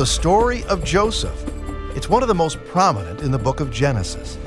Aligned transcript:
the 0.00 0.06
story 0.06 0.64
of 0.64 0.82
Joseph. 0.82 1.44
It's 1.94 2.08
one 2.08 2.22
of 2.22 2.28
the 2.28 2.34
most 2.34 2.58
prominent 2.64 3.20
in 3.20 3.30
the 3.30 3.38
book 3.38 3.60
of 3.60 3.70
Genesis. 3.70 4.38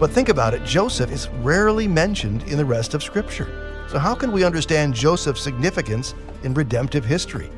But 0.00 0.10
think 0.10 0.30
about 0.30 0.54
it 0.54 0.64
Joseph 0.64 1.12
is 1.12 1.28
rarely 1.42 1.86
mentioned 1.86 2.44
in 2.44 2.56
the 2.56 2.64
rest 2.64 2.94
of 2.94 3.02
Scripture. 3.02 3.84
So, 3.90 3.98
how 3.98 4.14
can 4.14 4.32
we 4.32 4.42
understand 4.42 4.94
Joseph's 4.94 5.42
significance 5.42 6.14
in 6.44 6.54
redemptive 6.54 7.04
history? 7.04 7.50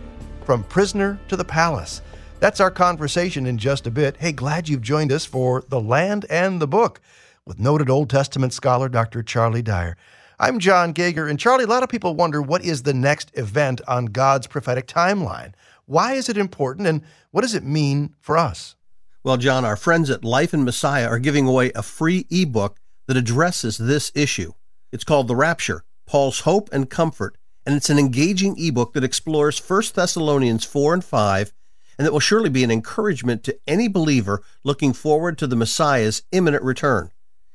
From 0.44 0.64
prisoner 0.64 1.20
to 1.28 1.36
the 1.36 1.44
palace. 1.44 2.02
That's 2.40 2.58
our 2.58 2.72
conversation 2.72 3.46
in 3.46 3.56
just 3.56 3.86
a 3.86 3.92
bit. 3.92 4.16
Hey, 4.16 4.32
glad 4.32 4.68
you've 4.68 4.82
joined 4.82 5.12
us 5.12 5.24
for 5.24 5.62
The 5.68 5.80
Land 5.80 6.26
and 6.28 6.60
the 6.60 6.66
Book 6.66 7.00
with 7.44 7.60
noted 7.60 7.88
Old 7.88 8.10
Testament 8.10 8.52
scholar 8.52 8.88
Dr. 8.88 9.22
Charlie 9.22 9.62
Dyer. 9.62 9.96
I'm 10.40 10.58
Jon 10.58 10.92
Gauger, 10.92 11.28
and 11.28 11.38
Charlie, 11.38 11.64
a 11.64 11.68
lot 11.68 11.84
of 11.84 11.88
people 11.88 12.16
wonder 12.16 12.42
what 12.42 12.64
is 12.64 12.82
the 12.82 12.94
next 12.94 13.30
event 13.38 13.80
on 13.86 14.06
God's 14.06 14.48
prophetic 14.48 14.88
timeline? 14.88 15.52
Why 15.88 16.12
is 16.12 16.28
it 16.28 16.36
important 16.36 16.86
and 16.86 17.00
what 17.30 17.40
does 17.40 17.54
it 17.54 17.64
mean 17.64 18.14
for 18.20 18.36
us? 18.36 18.76
Well, 19.24 19.38
John, 19.38 19.64
our 19.64 19.74
friends 19.74 20.10
at 20.10 20.22
Life 20.22 20.52
in 20.52 20.62
Messiah 20.62 21.08
are 21.08 21.18
giving 21.18 21.48
away 21.48 21.72
a 21.74 21.82
free 21.82 22.26
ebook 22.30 22.78
that 23.06 23.16
addresses 23.16 23.78
this 23.78 24.12
issue. 24.14 24.52
It's 24.92 25.02
called 25.02 25.28
The 25.28 25.34
Rapture 25.34 25.84
Paul's 26.06 26.40
Hope 26.40 26.68
and 26.72 26.90
Comfort, 26.90 27.38
and 27.64 27.74
it's 27.74 27.88
an 27.88 27.98
engaging 27.98 28.56
ebook 28.58 28.92
that 28.92 29.02
explores 29.02 29.58
1 29.58 29.82
Thessalonians 29.94 30.66
4 30.66 30.92
and 30.92 31.04
5 31.04 31.52
and 31.96 32.06
that 32.06 32.12
will 32.12 32.20
surely 32.20 32.50
be 32.50 32.64
an 32.64 32.70
encouragement 32.70 33.42
to 33.44 33.58
any 33.66 33.88
believer 33.88 34.42
looking 34.62 34.92
forward 34.92 35.38
to 35.38 35.46
the 35.46 35.56
Messiah's 35.56 36.22
imminent 36.32 36.62
return. 36.62 37.10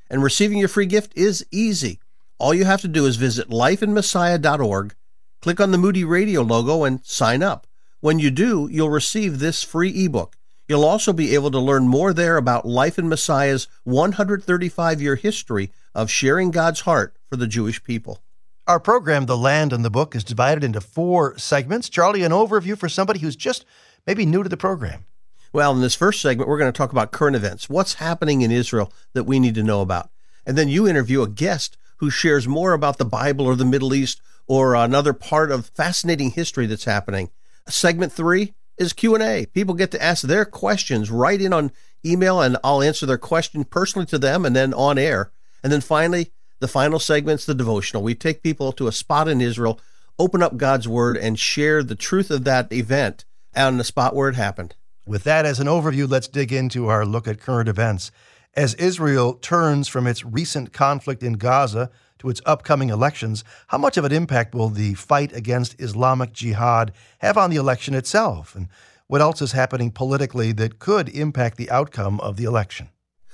And 0.09 0.23
receiving 0.23 0.57
your 0.57 0.70
free 0.70 0.87
gift 0.87 1.13
is 1.15 1.45
easy. 1.51 1.99
All 2.39 2.55
you 2.55 2.65
have 2.65 2.81
to 2.81 2.87
do 2.87 3.05
is 3.05 3.15
visit 3.15 3.49
lifeinmessiah.org, 3.49 4.95
click 5.39 5.62
on 5.62 5.70
the 5.70 5.77
Moody 5.77 6.03
Radio 6.03 6.41
logo, 6.41 6.84
and 6.84 7.05
sign 7.05 7.43
up. 7.43 7.68
When 8.04 8.20
you 8.20 8.32
do, 8.32 8.68
you'll 8.70 8.90
receive 8.90 9.40
this 9.40 9.63
free 9.63 10.04
ebook. 10.04 10.35
You'll 10.68 10.84
also 10.84 11.13
be 11.13 11.34
able 11.34 11.51
to 11.51 11.57
learn 11.57 11.87
more 11.87 12.12
there 12.12 12.35
about 12.35 12.65
Life 12.65 12.99
in 12.99 13.07
Messiah's 13.07 13.70
135 13.85 15.01
year 15.01 15.15
history 15.15 15.71
of 15.96 16.12
sharing 16.12 16.51
God's 16.51 16.81
heart 16.81 17.15
for 17.29 17.37
the 17.37 17.48
Jewish 17.48 17.81
people. 17.81 18.20
Our 18.68 18.81
program, 18.81 19.26
The 19.26 19.37
Land 19.37 19.71
and 19.71 19.85
the 19.85 19.90
Book, 19.90 20.18
is 20.18 20.26
divided 20.26 20.65
into 20.65 20.81
four 20.81 21.37
segments. 21.37 21.87
Charlie, 21.87 22.24
an 22.24 22.34
overview 22.34 22.77
for 22.77 22.90
somebody 22.90 23.21
who's 23.21 23.37
just 23.37 23.63
maybe 24.05 24.26
new 24.26 24.43
to 24.43 24.49
the 24.49 24.57
program. 24.57 25.05
Well, 25.54 25.71
in 25.71 25.79
this 25.79 25.96
first 25.96 26.20
segment, 26.20 26.49
we're 26.49 26.59
going 26.59 26.74
to 26.74 26.77
talk 26.77 26.91
about 26.91 27.13
current 27.13 27.37
events. 27.37 27.70
What's 27.70 27.93
happening 27.93 28.41
in 28.41 28.51
Israel 28.51 28.91
that 29.13 29.24
we 29.24 29.40
need 29.40 29.55
to 29.55 29.63
know 29.63 29.79
about? 29.79 30.09
And 30.46 30.57
then 30.57 30.68
you 30.68 30.90
interview 30.90 31.21
a 31.21 31.29
guest 31.29 31.77
who 31.99 32.09
shares 32.09 32.49
more 32.49 32.74
about 32.74 32.98
the 32.98 33.05
Bible 33.05 33.46
or 33.46 33.55
the 33.55 33.63
Middle 33.63 33.93
East 33.93 34.20
or 34.46 34.76
another 34.76 35.13
part 35.13 35.51
of 35.51 35.68
fascinating 35.68 36.31
history 36.31 36.65
that's 36.65 36.84
happening. 36.84 37.29
Segment 37.67 38.11
three 38.11 38.53
is 38.77 38.93
Q&A. 38.93 39.45
People 39.47 39.75
get 39.75 39.91
to 39.91 40.01
ask 40.01 40.23
their 40.23 40.45
questions 40.45 41.11
right 41.11 41.41
in 41.41 41.53
on 41.53 41.71
email 42.05 42.41
and 42.41 42.57
I'll 42.63 42.81
answer 42.81 43.05
their 43.05 43.17
question 43.17 43.63
personally 43.63 44.05
to 44.07 44.17
them 44.17 44.45
and 44.45 44.55
then 44.55 44.73
on 44.73 44.97
air. 44.97 45.31
And 45.63 45.71
then 45.71 45.81
finally, 45.81 46.31
the 46.59 46.67
final 46.67 46.99
segment's 46.99 47.45
the 47.45 47.53
devotional. 47.53 48.03
We 48.03 48.15
take 48.15 48.43
people 48.43 48.71
to 48.73 48.87
a 48.87 48.91
spot 48.91 49.27
in 49.27 49.41
Israel, 49.41 49.79
open 50.19 50.41
up 50.41 50.57
God's 50.57 50.87
word 50.87 51.17
and 51.17 51.39
share 51.39 51.84
the 51.84 51.95
truth 51.95 52.31
of 52.31 52.43
that 52.43 52.71
event 52.71 53.25
on 53.55 53.77
the 53.77 53.84
spot 53.84 54.15
where 54.15 54.29
it 54.29 54.35
happened. 54.35 54.75
With 55.05 55.23
that 55.23 55.45
as 55.45 55.59
an 55.59 55.67
overview, 55.67 56.09
let's 56.09 56.27
dig 56.27 56.51
into 56.51 56.87
our 56.87 57.05
look 57.05 57.27
at 57.27 57.41
current 57.41 57.69
events. 57.69 58.11
As 58.55 58.75
Israel 58.75 59.34
turns 59.34 59.87
from 59.87 60.07
its 60.07 60.23
recent 60.23 60.71
conflict 60.71 61.23
in 61.23 61.34
Gaza 61.34 61.89
to 62.24 62.29
its 62.29 62.41
upcoming 62.46 62.90
elections, 62.90 63.43
how 63.68 63.77
much 63.77 63.98
of 63.98 64.06
an 64.06 64.12
impact 64.12 64.56
will 64.56 64.69
the 64.69 64.94
fight 64.96 65.34
against 65.34 65.79
Islamic 65.79 66.31
Jihad 66.34 66.94
have 67.19 67.38
on 67.38 67.50
the 67.50 67.57
election 67.57 67.94
itself? 67.94 68.56
And 68.56 68.69
what 69.07 69.22
else 69.22 69.41
is 69.41 69.52
happening 69.52 69.92
politically 69.92 70.53
that 70.53 70.80
could 70.80 71.09
impact 71.09 71.58
the 71.58 71.70
outcome 71.70 72.20
of 72.22 72.38
the 72.38 72.46
election? 72.46 72.90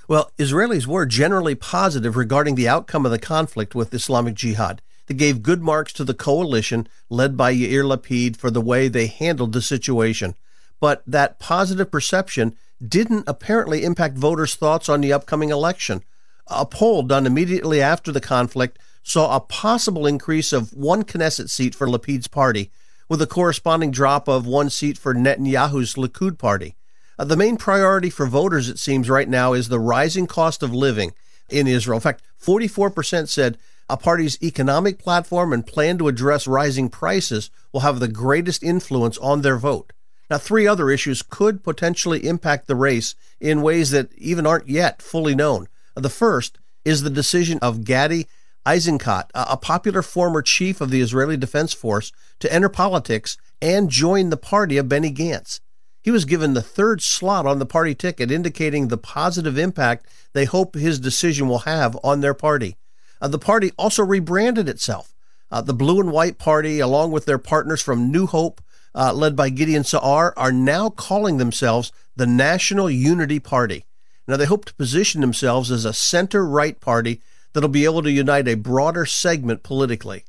Well, 0.08 0.32
Israelis 0.38 0.86
were 0.86 1.06
generally 1.06 1.54
positive 1.54 2.16
regarding 2.16 2.56
the 2.56 2.68
outcome 2.68 3.06
of 3.06 3.12
the 3.12 3.18
conflict 3.18 3.76
with 3.76 3.94
Islamic 3.94 4.34
Jihad. 4.34 4.82
They 5.06 5.14
gave 5.14 5.42
good 5.42 5.62
marks 5.62 5.92
to 5.94 6.04
the 6.04 6.14
coalition 6.14 6.88
led 7.08 7.36
by 7.36 7.54
Yair 7.54 7.84
Lapid 7.84 8.36
for 8.36 8.50
the 8.50 8.60
way 8.60 8.88
they 8.88 9.06
handled 9.06 9.52
the 9.52 9.62
situation. 9.62 10.34
But 10.80 11.04
that 11.06 11.38
positive 11.38 11.92
perception 11.92 12.56
didn't 12.84 13.24
apparently 13.28 13.84
impact 13.84 14.18
voters' 14.18 14.56
thoughts 14.56 14.88
on 14.88 15.00
the 15.00 15.12
upcoming 15.12 15.50
election. 15.50 16.02
A 16.48 16.66
poll 16.66 17.02
done 17.02 17.26
immediately 17.26 17.80
after 17.80 18.10
the 18.10 18.20
conflict 18.20 18.78
saw 19.02 19.34
a 19.34 19.40
possible 19.40 20.06
increase 20.06 20.52
of 20.52 20.72
one 20.72 21.02
Knesset 21.04 21.50
seat 21.50 21.74
for 21.74 21.88
Lapid's 21.88 22.28
party, 22.28 22.70
with 23.08 23.20
a 23.20 23.26
corresponding 23.26 23.90
drop 23.90 24.28
of 24.28 24.46
one 24.46 24.70
seat 24.70 24.96
for 24.96 25.14
Netanyahu's 25.14 25.94
Likud 25.94 26.38
party. 26.38 26.76
Uh, 27.18 27.24
the 27.24 27.36
main 27.36 27.56
priority 27.56 28.08
for 28.08 28.26
voters, 28.26 28.68
it 28.68 28.78
seems, 28.78 29.10
right 29.10 29.28
now 29.28 29.52
is 29.52 29.68
the 29.68 29.80
rising 29.80 30.26
cost 30.26 30.62
of 30.62 30.72
living 30.72 31.12
in 31.48 31.66
Israel. 31.66 31.96
In 31.96 32.02
fact, 32.02 32.22
44% 32.42 33.28
said 33.28 33.58
a 33.88 33.96
party's 33.96 34.40
economic 34.42 34.98
platform 34.98 35.52
and 35.52 35.66
plan 35.66 35.98
to 35.98 36.08
address 36.08 36.46
rising 36.46 36.88
prices 36.88 37.50
will 37.72 37.80
have 37.80 37.98
the 37.98 38.08
greatest 38.08 38.62
influence 38.62 39.18
on 39.18 39.42
their 39.42 39.58
vote. 39.58 39.92
Now, 40.30 40.38
three 40.38 40.66
other 40.66 40.90
issues 40.90 41.22
could 41.22 41.64
potentially 41.64 42.24
impact 42.24 42.68
the 42.68 42.76
race 42.76 43.16
in 43.40 43.62
ways 43.62 43.90
that 43.90 44.14
even 44.16 44.46
aren't 44.46 44.68
yet 44.68 45.02
fully 45.02 45.34
known. 45.34 45.66
The 45.96 46.08
first 46.08 46.58
is 46.84 47.02
the 47.02 47.10
decision 47.10 47.58
of 47.60 47.84
Gadi 47.84 48.28
Eisenkot, 48.66 49.24
a 49.34 49.56
popular 49.56 50.02
former 50.02 50.42
chief 50.42 50.80
of 50.80 50.90
the 50.90 51.00
Israeli 51.00 51.36
Defense 51.36 51.72
Force, 51.72 52.12
to 52.40 52.52
enter 52.52 52.68
politics 52.68 53.36
and 53.62 53.90
join 53.90 54.30
the 54.30 54.36
party 54.36 54.76
of 54.76 54.88
Benny 54.88 55.12
Gantz. 55.12 55.60
He 56.02 56.10
was 56.10 56.24
given 56.24 56.54
the 56.54 56.62
third 56.62 57.02
slot 57.02 57.46
on 57.46 57.58
the 57.58 57.66
party 57.66 57.94
ticket, 57.94 58.30
indicating 58.30 58.88
the 58.88 58.96
positive 58.96 59.58
impact 59.58 60.06
they 60.32 60.46
hope 60.46 60.74
his 60.74 60.98
decision 60.98 61.48
will 61.48 61.60
have 61.60 61.96
on 62.02 62.20
their 62.20 62.34
party. 62.34 62.76
Uh, 63.20 63.28
the 63.28 63.38
party 63.38 63.70
also 63.76 64.02
rebranded 64.02 64.68
itself. 64.68 65.14
Uh, 65.50 65.60
the 65.60 65.74
Blue 65.74 66.00
and 66.00 66.12
White 66.12 66.38
Party, 66.38 66.80
along 66.80 67.10
with 67.10 67.26
their 67.26 67.38
partners 67.38 67.82
from 67.82 68.10
New 68.10 68.26
Hope, 68.26 68.62
uh, 68.94 69.12
led 69.12 69.36
by 69.36 69.50
Gideon 69.50 69.84
Sa'ar, 69.84 70.32
are 70.36 70.52
now 70.52 70.88
calling 70.88 71.36
themselves 71.36 71.92
the 72.16 72.26
National 72.26 72.88
Unity 72.90 73.40
Party. 73.40 73.84
Now, 74.26 74.36
they 74.36 74.46
hope 74.46 74.64
to 74.66 74.74
position 74.74 75.20
themselves 75.20 75.70
as 75.70 75.84
a 75.84 75.92
center 75.92 76.46
right 76.46 76.80
party 76.80 77.20
that'll 77.52 77.68
be 77.68 77.84
able 77.84 78.02
to 78.02 78.10
unite 78.10 78.48
a 78.48 78.54
broader 78.54 79.06
segment 79.06 79.62
politically. 79.62 80.24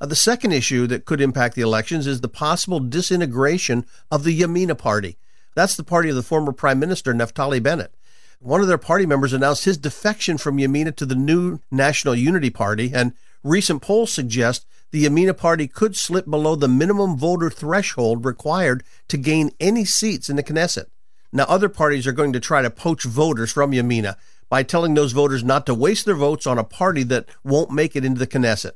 Uh, 0.00 0.06
the 0.06 0.16
second 0.16 0.52
issue 0.52 0.86
that 0.86 1.04
could 1.04 1.20
impact 1.20 1.54
the 1.54 1.62
elections 1.62 2.06
is 2.06 2.20
the 2.20 2.28
possible 2.28 2.80
disintegration 2.80 3.84
of 4.10 4.24
the 4.24 4.38
Yamina 4.38 4.76
Party. 4.76 5.18
That's 5.54 5.76
the 5.76 5.84
party 5.84 6.08
of 6.08 6.16
the 6.16 6.22
former 6.22 6.52
Prime 6.52 6.78
Minister 6.78 7.12
Naftali 7.12 7.62
Bennett. 7.62 7.94
One 8.38 8.62
of 8.62 8.68
their 8.68 8.78
party 8.78 9.04
members 9.04 9.34
announced 9.34 9.66
his 9.66 9.76
defection 9.76 10.38
from 10.38 10.56
Yamina 10.56 10.96
to 10.96 11.04
the 11.04 11.14
new 11.14 11.60
National 11.70 12.14
Unity 12.14 12.48
Party, 12.48 12.90
and 12.94 13.12
recent 13.44 13.82
polls 13.82 14.10
suggest 14.10 14.64
the 14.92 15.04
Yamina 15.04 15.36
Party 15.36 15.68
could 15.68 15.94
slip 15.94 16.24
below 16.24 16.56
the 16.56 16.68
minimum 16.68 17.18
voter 17.18 17.50
threshold 17.50 18.24
required 18.24 18.82
to 19.08 19.18
gain 19.18 19.50
any 19.60 19.84
seats 19.84 20.30
in 20.30 20.36
the 20.36 20.42
Knesset. 20.42 20.86
Now, 21.32 21.44
other 21.44 21.68
parties 21.68 22.06
are 22.06 22.12
going 22.12 22.32
to 22.32 22.40
try 22.40 22.62
to 22.62 22.70
poach 22.70 23.04
voters 23.04 23.52
from 23.52 23.72
Yamina 23.72 24.16
by 24.50 24.62
telling 24.62 24.92
those 24.92 25.12
voters 25.12 25.42
not 25.42 25.64
to 25.64 25.74
waste 25.74 26.04
their 26.04 26.14
votes 26.14 26.46
on 26.46 26.58
a 26.58 26.64
party 26.64 27.02
that 27.04 27.26
won't 27.42 27.70
make 27.70 27.96
it 27.96 28.04
into 28.04 28.18
the 28.18 28.26
Knesset. 28.26 28.72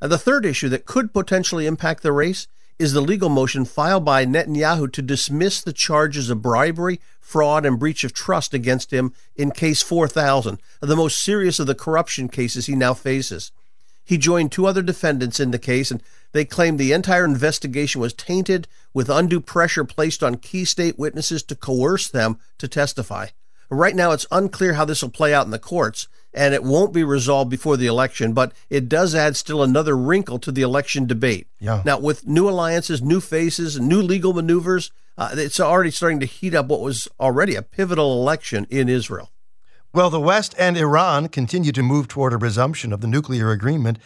And 0.00 0.10
the 0.10 0.18
third 0.18 0.44
issue 0.44 0.68
that 0.70 0.86
could 0.86 1.12
potentially 1.12 1.66
impact 1.66 2.02
the 2.02 2.10
race 2.10 2.48
is 2.78 2.94
the 2.94 3.02
legal 3.02 3.28
motion 3.28 3.66
filed 3.66 4.06
by 4.06 4.24
Netanyahu 4.24 4.90
to 4.94 5.02
dismiss 5.02 5.60
the 5.60 5.74
charges 5.74 6.30
of 6.30 6.40
bribery, 6.40 6.98
fraud, 7.20 7.66
and 7.66 7.78
breach 7.78 8.02
of 8.02 8.14
trust 8.14 8.54
against 8.54 8.90
him 8.90 9.12
in 9.36 9.50
Case 9.50 9.82
4000, 9.82 10.58
the 10.80 10.96
most 10.96 11.22
serious 11.22 11.58
of 11.58 11.66
the 11.66 11.74
corruption 11.74 12.30
cases 12.30 12.64
he 12.64 12.74
now 12.74 12.94
faces. 12.94 13.52
He 14.02 14.16
joined 14.16 14.50
two 14.50 14.66
other 14.66 14.80
defendants 14.80 15.38
in 15.38 15.50
the 15.50 15.58
case, 15.58 15.90
and 15.90 16.02
they 16.32 16.46
claimed 16.46 16.78
the 16.78 16.92
entire 16.92 17.26
investigation 17.26 18.00
was 18.00 18.14
tainted 18.14 18.66
with 18.94 19.10
undue 19.10 19.40
pressure 19.40 19.84
placed 19.84 20.22
on 20.22 20.36
key 20.36 20.64
state 20.64 20.98
witnesses 20.98 21.42
to 21.44 21.54
coerce 21.54 22.08
them 22.08 22.38
to 22.56 22.66
testify. 22.66 23.26
Right 23.70 23.94
now, 23.94 24.10
it's 24.10 24.26
unclear 24.32 24.74
how 24.74 24.84
this 24.84 25.00
will 25.00 25.10
play 25.10 25.32
out 25.32 25.44
in 25.44 25.52
the 25.52 25.58
courts, 25.58 26.08
and 26.34 26.54
it 26.54 26.64
won't 26.64 26.92
be 26.92 27.04
resolved 27.04 27.50
before 27.50 27.76
the 27.76 27.86
election, 27.86 28.32
but 28.32 28.52
it 28.68 28.88
does 28.88 29.14
add 29.14 29.36
still 29.36 29.62
another 29.62 29.96
wrinkle 29.96 30.40
to 30.40 30.50
the 30.50 30.62
election 30.62 31.06
debate. 31.06 31.46
Yeah. 31.60 31.82
Now, 31.84 32.00
with 32.00 32.26
new 32.26 32.48
alliances, 32.48 33.00
new 33.00 33.20
faces, 33.20 33.78
new 33.78 34.02
legal 34.02 34.32
maneuvers, 34.32 34.90
uh, 35.16 35.30
it's 35.34 35.60
already 35.60 35.92
starting 35.92 36.18
to 36.20 36.26
heat 36.26 36.54
up 36.54 36.66
what 36.66 36.80
was 36.80 37.06
already 37.20 37.54
a 37.54 37.62
pivotal 37.62 38.20
election 38.20 38.66
in 38.70 38.88
Israel. 38.88 39.30
Well, 39.92 40.10
the 40.10 40.20
West 40.20 40.54
and 40.58 40.76
Iran 40.76 41.28
continue 41.28 41.72
to 41.72 41.82
move 41.82 42.08
toward 42.08 42.32
a 42.32 42.38
resumption 42.38 42.92
of 42.92 43.00
the 43.00 43.08
nuclear 43.08 43.50
agreement. 43.50 43.98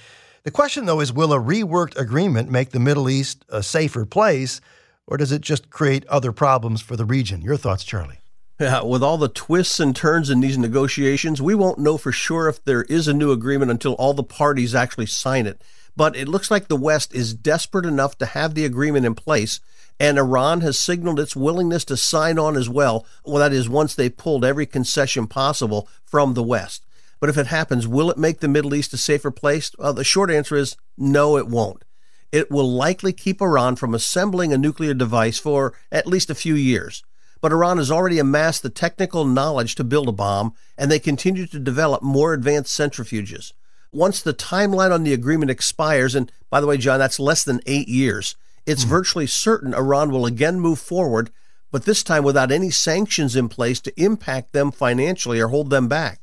The 0.42 0.50
question, 0.50 0.84
though, 0.84 1.00
is 1.00 1.12
will 1.12 1.32
a 1.32 1.38
reworked 1.38 1.96
agreement 1.96 2.50
make 2.50 2.70
the 2.70 2.80
Middle 2.80 3.08
East 3.08 3.44
a 3.48 3.62
safer 3.62 4.04
place, 4.04 4.60
or 5.06 5.16
does 5.16 5.32
it 5.32 5.40
just 5.40 5.70
create 5.70 6.06
other 6.06 6.32
problems 6.32 6.82
for 6.82 6.96
the 6.96 7.04
region? 7.04 7.40
Your 7.40 7.56
thoughts, 7.56 7.84
Charlie? 7.84 8.18
Yeah, 8.60 8.82
with 8.82 9.02
all 9.02 9.18
the 9.18 9.28
twists 9.28 9.80
and 9.80 9.96
turns 9.96 10.30
in 10.30 10.38
these 10.40 10.56
negotiations, 10.56 11.42
we 11.42 11.56
won't 11.56 11.80
know 11.80 11.98
for 11.98 12.12
sure 12.12 12.48
if 12.48 12.64
there 12.64 12.82
is 12.84 13.08
a 13.08 13.14
new 13.14 13.32
agreement 13.32 13.72
until 13.72 13.94
all 13.94 14.14
the 14.14 14.22
parties 14.22 14.76
actually 14.76 15.06
sign 15.06 15.46
it. 15.46 15.60
but 15.96 16.16
it 16.16 16.28
looks 16.28 16.50
like 16.50 16.68
the 16.68 16.76
West 16.76 17.14
is 17.14 17.34
desperate 17.34 17.86
enough 17.86 18.18
to 18.18 18.26
have 18.26 18.54
the 18.54 18.64
agreement 18.64 19.06
in 19.06 19.14
place, 19.14 19.60
and 20.00 20.18
Iran 20.18 20.60
has 20.60 20.78
signaled 20.78 21.20
its 21.20 21.36
willingness 21.36 21.84
to 21.86 21.96
sign 21.96 22.38
on 22.38 22.56
as 22.56 22.68
well. 22.68 23.06
Well, 23.24 23.38
that 23.38 23.52
is, 23.52 23.68
once 23.68 23.94
they've 23.94 24.16
pulled 24.16 24.44
every 24.44 24.66
concession 24.66 25.26
possible 25.26 25.88
from 26.04 26.34
the 26.34 26.42
West. 26.42 26.84
But 27.20 27.30
if 27.30 27.38
it 27.38 27.46
happens, 27.46 27.86
will 27.86 28.10
it 28.10 28.18
make 28.18 28.40
the 28.40 28.48
Middle 28.48 28.74
East 28.74 28.92
a 28.92 28.96
safer 28.96 29.30
place? 29.30 29.70
Well, 29.78 29.94
the 29.94 30.04
short 30.04 30.30
answer 30.30 30.56
is 30.56 30.76
no, 30.98 31.36
it 31.36 31.46
won't. 31.46 31.84
It 32.32 32.50
will 32.50 32.70
likely 32.70 33.12
keep 33.12 33.40
Iran 33.40 33.76
from 33.76 33.94
assembling 33.94 34.52
a 34.52 34.58
nuclear 34.58 34.94
device 34.94 35.38
for 35.38 35.74
at 35.92 36.08
least 36.08 36.28
a 36.28 36.34
few 36.34 36.54
years. 36.56 37.04
But 37.44 37.52
Iran 37.52 37.76
has 37.76 37.90
already 37.90 38.18
amassed 38.18 38.62
the 38.62 38.70
technical 38.70 39.26
knowledge 39.26 39.74
to 39.74 39.84
build 39.84 40.08
a 40.08 40.12
bomb, 40.12 40.54
and 40.78 40.90
they 40.90 40.98
continue 40.98 41.46
to 41.48 41.58
develop 41.58 42.02
more 42.02 42.32
advanced 42.32 42.72
centrifuges 42.72 43.52
once 43.94 44.20
the 44.20 44.34
timeline 44.34 44.90
on 44.90 45.04
the 45.04 45.12
agreement 45.12 45.50
expires, 45.50 46.14
and 46.14 46.30
by 46.50 46.60
the 46.60 46.66
way, 46.66 46.76
John, 46.76 46.98
that's 46.98 47.20
less 47.20 47.44
than 47.44 47.60
eight 47.64 47.88
years, 47.88 48.34
it's 48.66 48.82
mm-hmm. 48.82 48.90
virtually 48.90 49.26
certain 49.26 49.72
Iran 49.72 50.10
will 50.10 50.26
again 50.26 50.58
move 50.58 50.78
forward, 50.78 51.30
but 51.70 51.84
this 51.84 52.02
time 52.02 52.24
without 52.24 52.50
any 52.50 52.70
sanctions 52.70 53.36
in 53.36 53.48
place 53.48 53.80
to 53.82 54.02
impact 54.02 54.52
them 54.52 54.72
financially 54.72 55.40
or 55.40 55.48
hold 55.48 55.70
them 55.70 55.88
back. 55.88 56.20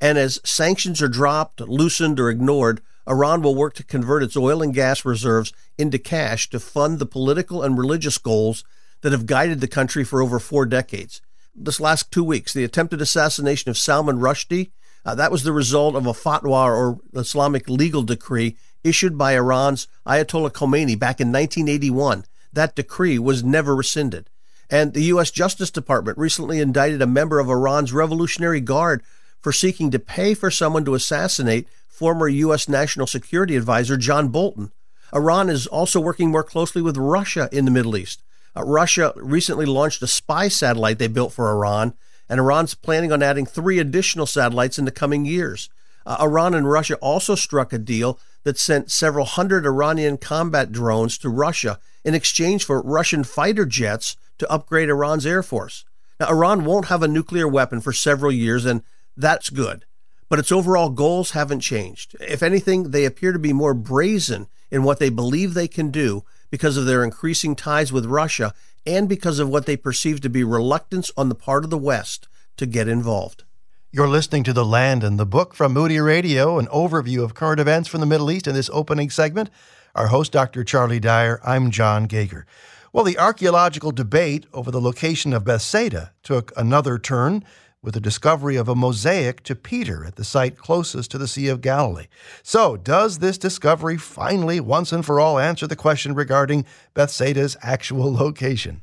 And 0.00 0.16
as 0.16 0.40
sanctions 0.44 1.02
are 1.02 1.08
dropped, 1.08 1.60
loosened, 1.60 2.18
or 2.18 2.30
ignored, 2.30 2.80
Iran 3.08 3.42
will 3.42 3.54
work 3.54 3.74
to 3.74 3.84
convert 3.84 4.22
its 4.22 4.36
oil 4.36 4.62
and 4.62 4.72
gas 4.72 5.04
reserves 5.04 5.52
into 5.76 5.98
cash 5.98 6.48
to 6.50 6.60
fund 6.60 6.98
the 6.98 7.06
political 7.06 7.62
and 7.62 7.76
religious 7.76 8.16
goals 8.18 8.64
that 9.02 9.12
have 9.12 9.26
guided 9.26 9.60
the 9.60 9.68
country 9.68 10.04
for 10.04 10.22
over 10.22 10.38
four 10.38 10.66
decades. 10.66 11.20
This 11.54 11.80
last 11.80 12.10
two 12.10 12.24
weeks, 12.24 12.52
the 12.52 12.64
attempted 12.64 13.00
assassination 13.00 13.70
of 13.70 13.78
Salman 13.78 14.18
Rushdie 14.18 14.70
uh, 15.04 15.14
that 15.14 15.32
was 15.32 15.42
the 15.42 15.52
result 15.52 15.94
of 15.94 16.06
a 16.06 16.12
fatwa 16.12 16.66
or 16.66 16.98
Islamic 17.14 17.68
legal 17.68 18.02
decree 18.02 18.56
issued 18.84 19.16
by 19.16 19.34
Iran's 19.34 19.88
Ayatollah 20.06 20.52
Khomeini 20.52 20.98
back 20.98 21.20
in 21.20 21.32
1981. 21.32 22.24
That 22.52 22.74
decree 22.74 23.18
was 23.18 23.44
never 23.44 23.74
rescinded. 23.74 24.28
And 24.68 24.92
the 24.92 25.04
U.S. 25.04 25.30
Justice 25.30 25.70
Department 25.70 26.18
recently 26.18 26.60
indicted 26.60 27.02
a 27.02 27.06
member 27.06 27.40
of 27.40 27.48
Iran's 27.48 27.92
Revolutionary 27.92 28.60
Guard 28.60 29.02
for 29.40 29.52
seeking 29.52 29.90
to 29.90 29.98
pay 29.98 30.34
for 30.34 30.50
someone 30.50 30.84
to 30.84 30.94
assassinate 30.94 31.66
former 31.88 32.28
U.S. 32.28 32.68
National 32.68 33.06
Security 33.06 33.56
Advisor 33.56 33.96
John 33.96 34.28
Bolton. 34.28 34.70
Iran 35.12 35.50
is 35.50 35.66
also 35.66 35.98
working 35.98 36.30
more 36.30 36.44
closely 36.44 36.82
with 36.82 36.96
Russia 36.96 37.48
in 37.50 37.64
the 37.64 37.70
Middle 37.70 37.96
East. 37.96 38.22
Uh, 38.56 38.62
Russia 38.64 39.12
recently 39.16 39.66
launched 39.66 40.02
a 40.02 40.06
spy 40.06 40.48
satellite 40.48 40.98
they 40.98 41.08
built 41.08 41.32
for 41.32 41.50
Iran 41.50 41.94
and 42.28 42.38
Iran's 42.38 42.74
planning 42.74 43.12
on 43.12 43.22
adding 43.22 43.46
three 43.46 43.78
additional 43.78 44.26
satellites 44.26 44.78
in 44.78 44.84
the 44.84 44.90
coming 44.90 45.24
years. 45.24 45.68
Uh, 46.06 46.16
Iran 46.20 46.54
and 46.54 46.70
Russia 46.70 46.94
also 46.96 47.34
struck 47.34 47.72
a 47.72 47.78
deal 47.78 48.18
that 48.44 48.58
sent 48.58 48.90
several 48.90 49.26
hundred 49.26 49.66
Iranian 49.66 50.16
combat 50.16 50.72
drones 50.72 51.18
to 51.18 51.28
Russia 51.28 51.78
in 52.04 52.14
exchange 52.14 52.64
for 52.64 52.80
Russian 52.80 53.24
fighter 53.24 53.66
jets 53.66 54.16
to 54.38 54.50
upgrade 54.50 54.88
Iran's 54.88 55.26
air 55.26 55.42
force. 55.42 55.84
Now, 56.18 56.28
Iran 56.28 56.64
won't 56.64 56.86
have 56.86 57.02
a 57.02 57.08
nuclear 57.08 57.46
weapon 57.46 57.80
for 57.80 57.92
several 57.92 58.32
years, 58.32 58.64
and 58.64 58.82
that's 59.16 59.50
good. 59.50 59.84
But 60.28 60.38
its 60.38 60.52
overall 60.52 60.90
goals 60.90 61.32
haven't 61.32 61.60
changed. 61.60 62.16
If 62.20 62.42
anything, 62.42 62.92
they 62.92 63.04
appear 63.04 63.32
to 63.32 63.38
be 63.38 63.52
more 63.52 63.74
brazen 63.74 64.46
in 64.70 64.84
what 64.84 64.98
they 64.98 65.08
believe 65.10 65.54
they 65.54 65.68
can 65.68 65.90
do 65.90 66.24
because 66.50 66.76
of 66.76 66.86
their 66.86 67.04
increasing 67.04 67.54
ties 67.54 67.92
with 67.92 68.06
Russia 68.06 68.52
and 68.86 69.08
because 69.08 69.38
of 69.38 69.48
what 69.48 69.66
they 69.66 69.76
perceive 69.76 70.20
to 70.20 70.28
be 70.28 70.44
reluctance 70.44 71.10
on 71.16 71.28
the 71.28 71.34
part 71.34 71.64
of 71.64 71.70
the 71.70 71.78
West 71.78 72.28
to 72.56 72.66
get 72.66 72.88
involved. 72.88 73.44
You're 73.92 74.08
listening 74.08 74.44
to 74.44 74.52
The 74.52 74.64
Land 74.64 75.02
and 75.02 75.18
the 75.18 75.26
Book 75.26 75.54
from 75.54 75.72
Moody 75.72 75.98
Radio, 75.98 76.58
an 76.58 76.66
overview 76.68 77.24
of 77.24 77.34
current 77.34 77.58
events 77.58 77.88
from 77.88 78.00
the 78.00 78.06
Middle 78.06 78.30
East 78.30 78.46
in 78.46 78.54
this 78.54 78.70
opening 78.72 79.10
segment. 79.10 79.50
Our 79.94 80.06
host, 80.06 80.30
Dr. 80.30 80.62
Charlie 80.62 81.00
Dyer, 81.00 81.40
I'm 81.44 81.72
Jon 81.72 82.04
Gauger. 82.04 82.46
Well, 82.92 83.04
the 83.04 83.18
archaeological 83.18 83.92
debate 83.92 84.46
over 84.52 84.70
the 84.70 84.80
location 84.80 85.32
of 85.32 85.44
Bethsaida 85.44 86.12
took 86.22 86.52
another 86.56 86.98
turn 86.98 87.44
with 87.82 87.94
the 87.94 88.00
discovery 88.00 88.56
of 88.56 88.68
a 88.68 88.74
mosaic 88.74 89.42
to 89.42 89.54
Peter 89.54 90.04
at 90.04 90.16
the 90.16 90.24
site 90.24 90.58
closest 90.58 91.10
to 91.10 91.18
the 91.18 91.28
Sea 91.28 91.48
of 91.48 91.60
Galilee. 91.60 92.08
So, 92.42 92.76
does 92.76 93.18
this 93.18 93.38
discovery 93.38 93.96
finally, 93.96 94.60
once 94.60 94.92
and 94.92 95.04
for 95.04 95.18
all, 95.18 95.38
answer 95.38 95.66
the 95.66 95.76
question 95.76 96.14
regarding 96.14 96.66
Bethsaida's 96.94 97.56
actual 97.62 98.12
location? 98.24 98.82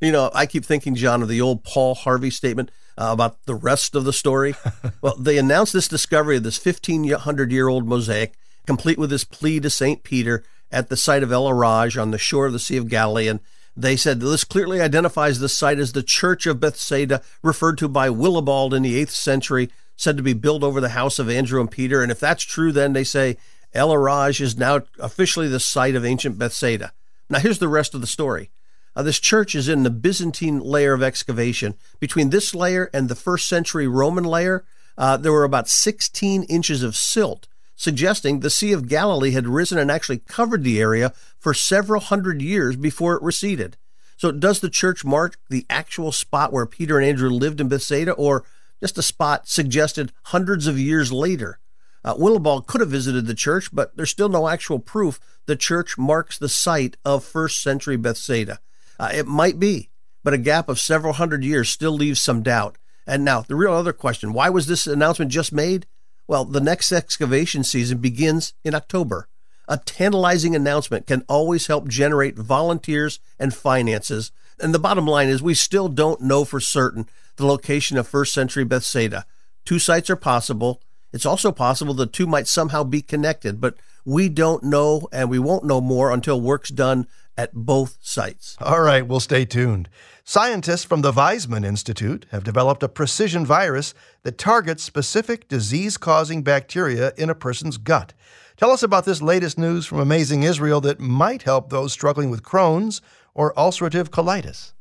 You 0.00 0.12
know, 0.12 0.30
I 0.34 0.44
keep 0.44 0.64
thinking, 0.64 0.94
John, 0.94 1.22
of 1.22 1.28
the 1.28 1.40
old 1.40 1.64
Paul 1.64 1.94
Harvey 1.94 2.30
statement 2.30 2.70
uh, 2.98 3.08
about 3.12 3.46
the 3.46 3.54
rest 3.54 3.94
of 3.94 4.04
the 4.04 4.12
story. 4.12 4.54
well, 5.00 5.16
they 5.16 5.38
announced 5.38 5.72
this 5.72 5.88
discovery 5.88 6.36
of 6.36 6.42
this 6.42 6.62
1500 6.62 7.50
year 7.50 7.68
old 7.68 7.86
mosaic, 7.86 8.34
complete 8.66 8.98
with 8.98 9.10
this 9.10 9.24
plea 9.24 9.60
to 9.60 9.70
St. 9.70 10.02
Peter 10.02 10.44
at 10.70 10.88
the 10.88 10.96
site 10.96 11.22
of 11.22 11.32
El 11.32 11.46
Araj 11.46 12.00
on 12.00 12.10
the 12.10 12.18
shore 12.18 12.46
of 12.46 12.52
the 12.52 12.58
Sea 12.58 12.76
of 12.76 12.88
Galilee. 12.88 13.28
And 13.28 13.40
they 13.76 13.96
said 13.96 14.20
this 14.20 14.44
clearly 14.44 14.80
identifies 14.80 15.38
the 15.38 15.48
site 15.48 15.78
as 15.78 15.92
the 15.92 16.02
Church 16.02 16.46
of 16.46 16.60
Bethsaida, 16.60 17.22
referred 17.42 17.78
to 17.78 17.88
by 17.88 18.08
Willibald 18.08 18.72
in 18.72 18.82
the 18.82 19.04
8th 19.04 19.10
century, 19.10 19.70
said 19.96 20.16
to 20.16 20.22
be 20.22 20.32
built 20.32 20.62
over 20.62 20.80
the 20.80 20.90
house 20.90 21.18
of 21.18 21.28
Andrew 21.28 21.60
and 21.60 21.70
Peter. 21.70 22.02
And 22.02 22.12
if 22.12 22.20
that's 22.20 22.44
true, 22.44 22.72
then 22.72 22.92
they 22.92 23.04
say 23.04 23.36
El 23.72 23.90
Araj 23.90 24.40
is 24.40 24.56
now 24.56 24.82
officially 24.98 25.48
the 25.48 25.60
site 25.60 25.94
of 25.94 26.04
ancient 26.04 26.38
Bethsaida. 26.38 26.92
Now, 27.28 27.40
here's 27.40 27.58
the 27.58 27.68
rest 27.68 27.94
of 27.94 28.00
the 28.00 28.06
story. 28.06 28.50
Uh, 28.96 29.02
this 29.02 29.18
church 29.18 29.54
is 29.56 29.68
in 29.68 29.82
the 29.82 29.90
Byzantine 29.90 30.60
layer 30.60 30.92
of 30.92 31.02
excavation. 31.02 31.74
Between 31.98 32.30
this 32.30 32.54
layer 32.54 32.90
and 32.92 33.08
the 33.08 33.16
first 33.16 33.48
century 33.48 33.88
Roman 33.88 34.24
layer, 34.24 34.64
uh, 34.96 35.16
there 35.16 35.32
were 35.32 35.44
about 35.44 35.68
16 35.68 36.44
inches 36.44 36.84
of 36.84 36.94
silt 36.94 37.48
suggesting 37.76 38.40
the 38.40 38.50
Sea 38.50 38.72
of 38.72 38.88
Galilee 38.88 39.32
had 39.32 39.46
risen 39.46 39.78
and 39.78 39.90
actually 39.90 40.18
covered 40.18 40.64
the 40.64 40.80
area 40.80 41.12
for 41.38 41.54
several 41.54 42.00
hundred 42.00 42.40
years 42.40 42.76
before 42.76 43.14
it 43.14 43.22
receded. 43.22 43.76
So, 44.16 44.30
does 44.30 44.60
the 44.60 44.70
church 44.70 45.04
mark 45.04 45.38
the 45.50 45.66
actual 45.68 46.12
spot 46.12 46.52
where 46.52 46.66
Peter 46.66 46.98
and 46.98 47.06
Andrew 47.06 47.30
lived 47.30 47.60
in 47.60 47.68
Bethsaida, 47.68 48.12
or 48.12 48.44
just 48.80 48.98
a 48.98 49.02
spot 49.02 49.48
suggested 49.48 50.12
hundreds 50.24 50.66
of 50.66 50.78
years 50.78 51.12
later? 51.12 51.58
Uh, 52.04 52.14
Willibald 52.16 52.66
could 52.66 52.80
have 52.80 52.90
visited 52.90 53.26
the 53.26 53.34
church, 53.34 53.70
but 53.72 53.96
there's 53.96 54.10
still 54.10 54.28
no 54.28 54.46
actual 54.46 54.78
proof 54.78 55.18
the 55.46 55.56
church 55.56 55.96
marks 55.96 56.38
the 56.38 56.48
site 56.48 56.96
of 57.04 57.24
first 57.24 57.62
century 57.62 57.96
Bethsaida. 57.96 58.60
Uh, 58.98 59.10
it 59.12 59.26
might 59.26 59.58
be, 59.58 59.90
but 60.22 60.34
a 60.34 60.38
gap 60.38 60.68
of 60.68 60.78
several 60.78 61.14
hundred 61.14 61.44
years 61.44 61.70
still 61.70 61.92
leaves 61.92 62.20
some 62.20 62.42
doubt. 62.42 62.76
And 63.06 63.24
now, 63.24 63.42
the 63.42 63.56
real 63.56 63.72
other 63.72 63.92
question 63.92 64.32
why 64.32 64.50
was 64.50 64.66
this 64.66 64.86
announcement 64.86 65.30
just 65.30 65.52
made? 65.52 65.86
Well, 66.26 66.44
the 66.44 66.60
next 66.60 66.90
excavation 66.92 67.64
season 67.64 67.98
begins 67.98 68.54
in 68.64 68.74
October. 68.74 69.28
A 69.68 69.78
tantalizing 69.78 70.54
announcement 70.54 71.06
can 71.06 71.24
always 71.28 71.66
help 71.66 71.88
generate 71.88 72.36
volunteers 72.36 73.20
and 73.38 73.54
finances. 73.54 74.30
And 74.60 74.74
the 74.74 74.78
bottom 74.78 75.06
line 75.06 75.28
is, 75.28 75.42
we 75.42 75.54
still 75.54 75.88
don't 75.88 76.20
know 76.20 76.44
for 76.44 76.60
certain 76.60 77.06
the 77.36 77.46
location 77.46 77.96
of 77.96 78.06
first 78.06 78.32
century 78.32 78.64
Bethsaida. 78.64 79.26
Two 79.64 79.78
sites 79.78 80.10
are 80.10 80.16
possible. 80.16 80.80
It's 81.12 81.26
also 81.26 81.52
possible 81.52 81.94
the 81.94 82.06
two 82.06 82.26
might 82.26 82.46
somehow 82.46 82.84
be 82.84 83.02
connected, 83.02 83.60
but 83.60 83.76
we 84.04 84.28
don't 84.28 84.62
know 84.62 85.08
and 85.12 85.30
we 85.30 85.38
won't 85.38 85.64
know 85.64 85.80
more 85.80 86.12
until 86.12 86.40
work's 86.40 86.70
done 86.70 87.06
at 87.36 87.52
both 87.52 87.98
sites. 88.00 88.56
All 88.60 88.80
right, 88.80 89.06
we'll 89.06 89.20
stay 89.20 89.44
tuned. 89.44 89.88
Scientists 90.24 90.84
from 90.84 91.02
the 91.02 91.12
Weizmann 91.12 91.64
Institute 91.64 92.26
have 92.30 92.44
developed 92.44 92.82
a 92.82 92.88
precision 92.88 93.44
virus 93.44 93.92
that 94.22 94.38
targets 94.38 94.82
specific 94.82 95.48
disease 95.48 95.96
causing 95.96 96.42
bacteria 96.42 97.12
in 97.16 97.28
a 97.28 97.34
person's 97.34 97.76
gut. 97.76 98.14
Tell 98.56 98.70
us 98.70 98.82
about 98.82 99.04
this 99.04 99.20
latest 99.20 99.58
news 99.58 99.84
from 99.84 99.98
Amazing 99.98 100.44
Israel 100.44 100.80
that 100.82 101.00
might 101.00 101.42
help 101.42 101.70
those 101.70 101.92
struggling 101.92 102.30
with 102.30 102.42
Crohn's 102.42 103.02
or 103.34 103.52
ulcerative 103.54 104.08
colitis. 104.10 104.72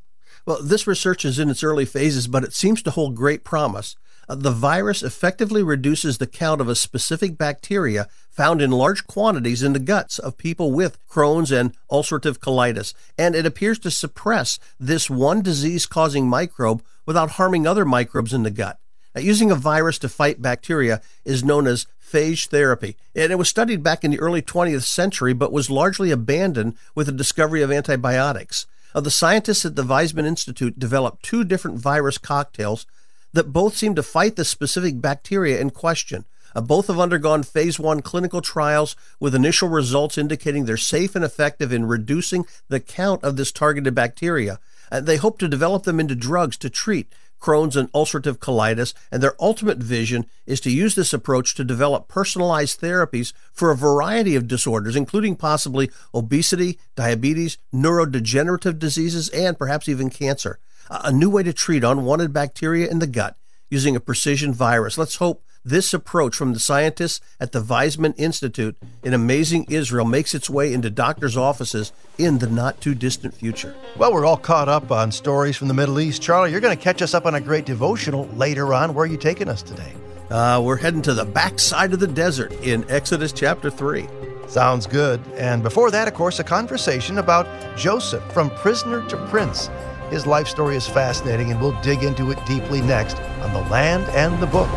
Well, 0.45 0.61
this 0.61 0.85
research 0.85 1.25
is 1.25 1.39
in 1.39 1.49
its 1.49 1.63
early 1.63 1.85
phases, 1.85 2.27
but 2.27 2.43
it 2.43 2.53
seems 2.53 2.83
to 2.83 2.91
hold 2.91 3.15
great 3.15 3.43
promise. 3.43 3.95
Uh, 4.29 4.35
the 4.35 4.51
virus 4.51 5.03
effectively 5.03 5.61
reduces 5.61 6.17
the 6.17 6.27
count 6.27 6.61
of 6.61 6.69
a 6.69 6.75
specific 6.75 7.37
bacteria 7.37 8.07
found 8.29 8.61
in 8.61 8.71
large 8.71 9.05
quantities 9.05 9.61
in 9.61 9.73
the 9.73 9.79
guts 9.79 10.17
of 10.17 10.37
people 10.37 10.71
with 10.71 10.97
Crohn's 11.07 11.51
and 11.51 11.75
ulcerative 11.91 12.39
colitis, 12.39 12.93
and 13.17 13.35
it 13.35 13.45
appears 13.45 13.77
to 13.79 13.91
suppress 13.91 14.59
this 14.79 15.09
one 15.09 15.41
disease 15.41 15.85
causing 15.85 16.27
microbe 16.27 16.83
without 17.05 17.31
harming 17.31 17.67
other 17.67 17.85
microbes 17.85 18.33
in 18.33 18.43
the 18.43 18.51
gut. 18.51 18.79
Now, 19.13 19.21
using 19.21 19.51
a 19.51 19.55
virus 19.55 19.99
to 19.99 20.09
fight 20.09 20.41
bacteria 20.41 21.01
is 21.23 21.43
known 21.43 21.67
as 21.67 21.85
phage 22.03 22.47
therapy, 22.47 22.95
and 23.15 23.31
it 23.31 23.37
was 23.37 23.49
studied 23.49 23.83
back 23.83 24.03
in 24.03 24.11
the 24.11 24.19
early 24.19 24.41
20th 24.41 24.83
century 24.83 25.33
but 25.33 25.51
was 25.51 25.69
largely 25.69 26.11
abandoned 26.11 26.75
with 26.95 27.07
the 27.07 27.11
discovery 27.11 27.61
of 27.61 27.71
antibiotics. 27.71 28.65
Uh, 28.95 29.01
the 29.01 29.11
scientists 29.11 29.65
at 29.65 29.75
the 29.75 29.83
Weizmann 29.83 30.25
Institute 30.25 30.77
developed 30.79 31.23
two 31.23 31.43
different 31.43 31.79
virus 31.79 32.17
cocktails 32.17 32.85
that 33.33 33.51
both 33.51 33.75
seem 33.75 33.95
to 33.95 34.03
fight 34.03 34.35
the 34.35 34.45
specific 34.45 35.01
bacteria 35.01 35.59
in 35.59 35.69
question. 35.69 36.25
Uh, 36.55 36.61
both 36.61 36.87
have 36.87 36.99
undergone 36.99 37.43
phase 37.43 37.79
one 37.79 38.01
clinical 38.01 38.41
trials 38.41 38.95
with 39.19 39.33
initial 39.33 39.69
results 39.69 40.17
indicating 40.17 40.65
they're 40.65 40.77
safe 40.77 41.15
and 41.15 41.25
effective 41.25 41.73
in 41.73 41.85
reducing 41.85 42.45
the 42.69 42.79
count 42.79 43.23
of 43.23 43.37
this 43.37 43.51
targeted 43.51 43.95
bacteria. 43.95 44.59
Uh, 44.91 44.99
they 45.01 45.17
hope 45.17 45.39
to 45.39 45.47
develop 45.47 45.83
them 45.83 45.99
into 45.99 46.15
drugs 46.15 46.57
to 46.57 46.69
treat 46.69 47.11
Crohn's 47.43 47.75
and 47.75 47.91
ulcerative 47.91 48.37
colitis, 48.37 48.93
and 49.11 49.21
their 49.21 49.35
ultimate 49.37 49.79
vision 49.79 50.25
is 50.45 50.61
to 50.61 50.71
use 50.71 50.95
this 50.95 51.11
approach 51.11 51.55
to 51.55 51.65
develop 51.65 52.07
personalized 52.07 52.79
therapies 52.79 53.33
for 53.51 53.69
a 53.69 53.75
variety 53.75 54.37
of 54.37 54.47
disorders, 54.47 54.95
including 54.95 55.35
possibly 55.35 55.91
obesity, 56.13 56.79
diabetes, 56.95 57.57
neurodegenerative 57.73 58.79
diseases, 58.79 59.27
and 59.29 59.57
perhaps 59.57 59.89
even 59.89 60.09
cancer. 60.09 60.57
A 60.89 61.11
new 61.11 61.29
way 61.29 61.43
to 61.43 61.53
treat 61.53 61.83
unwanted 61.83 62.33
bacteria 62.33 62.89
in 62.89 62.99
the 62.99 63.07
gut 63.07 63.37
using 63.69 63.95
a 63.95 63.99
precision 63.99 64.53
virus. 64.53 64.97
Let's 64.97 65.15
hope 65.15 65.43
this 65.65 65.93
approach 65.93 66.35
from 66.35 66.53
the 66.53 66.59
scientists 66.59 67.21
at 67.39 67.53
the 67.53 67.61
Weizmann 67.61 68.13
Institute 68.17 68.75
in 69.01 69.13
amazing 69.13 69.65
Israel 69.69 70.05
makes 70.05 70.35
its 70.35 70.49
way 70.49 70.73
into 70.73 70.89
doctors' 70.89 71.37
offices 71.37 71.93
in 72.17 72.39
the 72.39 72.47
not 72.47 72.81
too 72.81 72.93
distant 72.93 73.33
future. 73.33 73.73
Well, 73.97 74.13
we're 74.13 74.25
all 74.25 74.37
caught 74.37 74.67
up 74.67 74.91
on 74.91 75.11
stories 75.11 75.55
from 75.55 75.69
the 75.69 75.73
Middle 75.73 75.99
East. 76.01 76.21
Charlie, 76.21 76.51
you're 76.51 76.59
going 76.59 76.77
to 76.77 76.83
catch 76.83 77.01
us 77.01 77.13
up 77.13 77.25
on 77.25 77.35
a 77.35 77.41
great 77.41 77.65
devotional 77.65 78.27
later 78.35 78.73
on. 78.73 78.93
Where 78.93 79.05
are 79.05 79.07
you 79.07 79.17
taking 79.17 79.47
us 79.47 79.61
today? 79.61 79.93
Uh, 80.29 80.61
we're 80.63 80.77
heading 80.77 81.01
to 81.03 81.13
the 81.13 81.25
backside 81.25 81.93
of 81.93 81.99
the 81.99 82.07
desert 82.07 82.51
in 82.61 82.89
Exodus 82.89 83.31
chapter 83.31 83.69
3. 83.69 84.07
Sounds 84.47 84.85
good. 84.85 85.21
And 85.37 85.63
before 85.63 85.91
that, 85.91 86.07
of 86.07 86.13
course, 86.13 86.39
a 86.39 86.43
conversation 86.43 87.17
about 87.19 87.47
Joseph 87.77 88.23
from 88.33 88.49
prisoner 88.51 89.07
to 89.09 89.17
prince. 89.27 89.69
His 90.13 90.27
life 90.27 90.47
story 90.47 90.75
is 90.75 90.87
fascinating, 90.87 91.49
and 91.49 91.59
we'll 91.59 91.81
dig 91.81 92.03
into 92.03 92.29
it 92.29 92.37
deeply 92.45 92.81
next 92.81 93.17
on 93.41 93.51
The 93.51 93.61
Land 93.71 94.03
and 94.09 94.39
the 94.39 94.45
Book. 94.45 94.69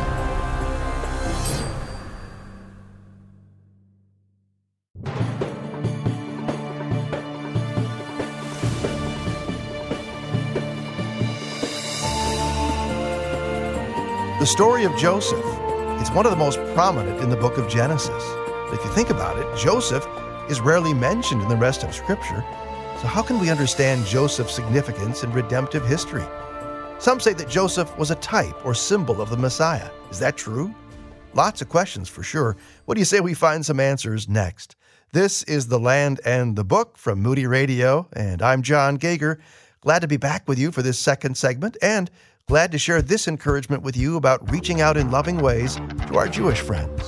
The 14.40 14.46
story 14.46 14.84
of 14.84 14.96
Joseph 14.96 15.44
is 16.00 16.10
one 16.12 16.24
of 16.24 16.32
the 16.32 16.38
most 16.38 16.58
prominent 16.74 17.20
in 17.20 17.28
the 17.28 17.36
book 17.36 17.58
of 17.58 17.68
Genesis. 17.68 18.24
If 18.72 18.82
you 18.82 18.90
think 18.92 19.10
about 19.10 19.38
it, 19.38 19.58
Joseph 19.58 20.08
is 20.48 20.62
rarely 20.62 20.94
mentioned 20.94 21.42
in 21.42 21.48
the 21.50 21.56
rest 21.56 21.84
of 21.84 21.94
Scripture. 21.94 22.42
So, 23.00 23.06
how 23.06 23.22
can 23.22 23.38
we 23.38 23.50
understand 23.50 24.06
Joseph's 24.06 24.54
significance 24.54 25.22
in 25.22 25.32
redemptive 25.32 25.86
history? 25.86 26.24
Some 26.98 27.20
say 27.20 27.34
that 27.34 27.48
Joseph 27.48 27.96
was 27.98 28.10
a 28.10 28.16
type 28.16 28.64
or 28.64 28.74
symbol 28.74 29.20
of 29.20 29.28
the 29.28 29.36
Messiah. 29.36 29.90
Is 30.10 30.18
that 30.18 30.36
true? 30.36 30.74
Lots 31.34 31.60
of 31.60 31.68
questions 31.68 32.08
for 32.08 32.22
sure. 32.22 32.56
What 32.86 32.94
do 32.94 33.00
you 33.00 33.04
say 33.04 33.20
we 33.20 33.34
find 33.34 33.64
some 33.64 33.80
answers 33.80 34.28
next? 34.28 34.76
This 35.12 35.42
is 35.44 35.68
The 35.68 35.78
Land 35.78 36.20
and 36.24 36.56
the 36.56 36.64
Book 36.64 36.96
from 36.96 37.20
Moody 37.20 37.46
Radio, 37.46 38.08
and 38.14 38.40
I'm 38.40 38.62
Jon 38.62 38.96
Gauger. 38.96 39.38
Glad 39.82 40.00
to 40.00 40.08
be 40.08 40.16
back 40.16 40.48
with 40.48 40.58
you 40.58 40.72
for 40.72 40.82
this 40.82 40.98
second 40.98 41.36
segment 41.36 41.76
and 41.82 42.10
Glad 42.48 42.70
to 42.70 42.78
share 42.78 43.02
this 43.02 43.26
encouragement 43.26 43.82
with 43.82 43.96
you 43.96 44.16
about 44.16 44.52
reaching 44.52 44.80
out 44.80 44.96
in 44.96 45.10
loving 45.10 45.38
ways 45.38 45.74
to 46.06 46.16
our 46.16 46.28
Jewish 46.28 46.60
friends. 46.60 47.02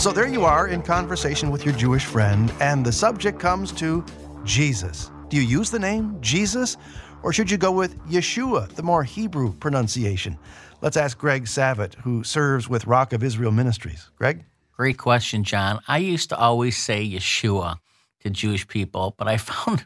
So 0.00 0.12
there 0.12 0.28
you 0.28 0.44
are 0.44 0.68
in 0.68 0.82
conversation 0.82 1.50
with 1.50 1.64
your 1.64 1.74
Jewish 1.74 2.04
friend, 2.04 2.52
and 2.60 2.86
the 2.86 2.92
subject 2.92 3.40
comes 3.40 3.72
to 3.72 4.04
Jesus. 4.46 5.10
Do 5.28 5.36
you 5.36 5.42
use 5.42 5.70
the 5.70 5.78
name 5.78 6.16
Jesus, 6.20 6.76
or 7.22 7.32
should 7.32 7.50
you 7.50 7.58
go 7.58 7.72
with 7.72 7.98
Yeshua, 8.06 8.68
the 8.68 8.82
more 8.82 9.02
Hebrew 9.02 9.52
pronunciation? 9.54 10.38
Let's 10.80 10.96
ask 10.96 11.18
Greg 11.18 11.44
Savitt, 11.44 11.94
who 11.96 12.22
serves 12.22 12.68
with 12.68 12.86
Rock 12.86 13.12
of 13.12 13.24
Israel 13.24 13.50
Ministries. 13.50 14.08
Greg? 14.16 14.44
Great 14.72 14.98
question, 14.98 15.42
John. 15.42 15.80
I 15.88 15.98
used 15.98 16.28
to 16.28 16.36
always 16.38 16.76
say 16.76 17.04
Yeshua 17.06 17.78
to 18.20 18.30
Jewish 18.30 18.68
people, 18.68 19.14
but 19.18 19.26
I 19.26 19.36
found 19.36 19.84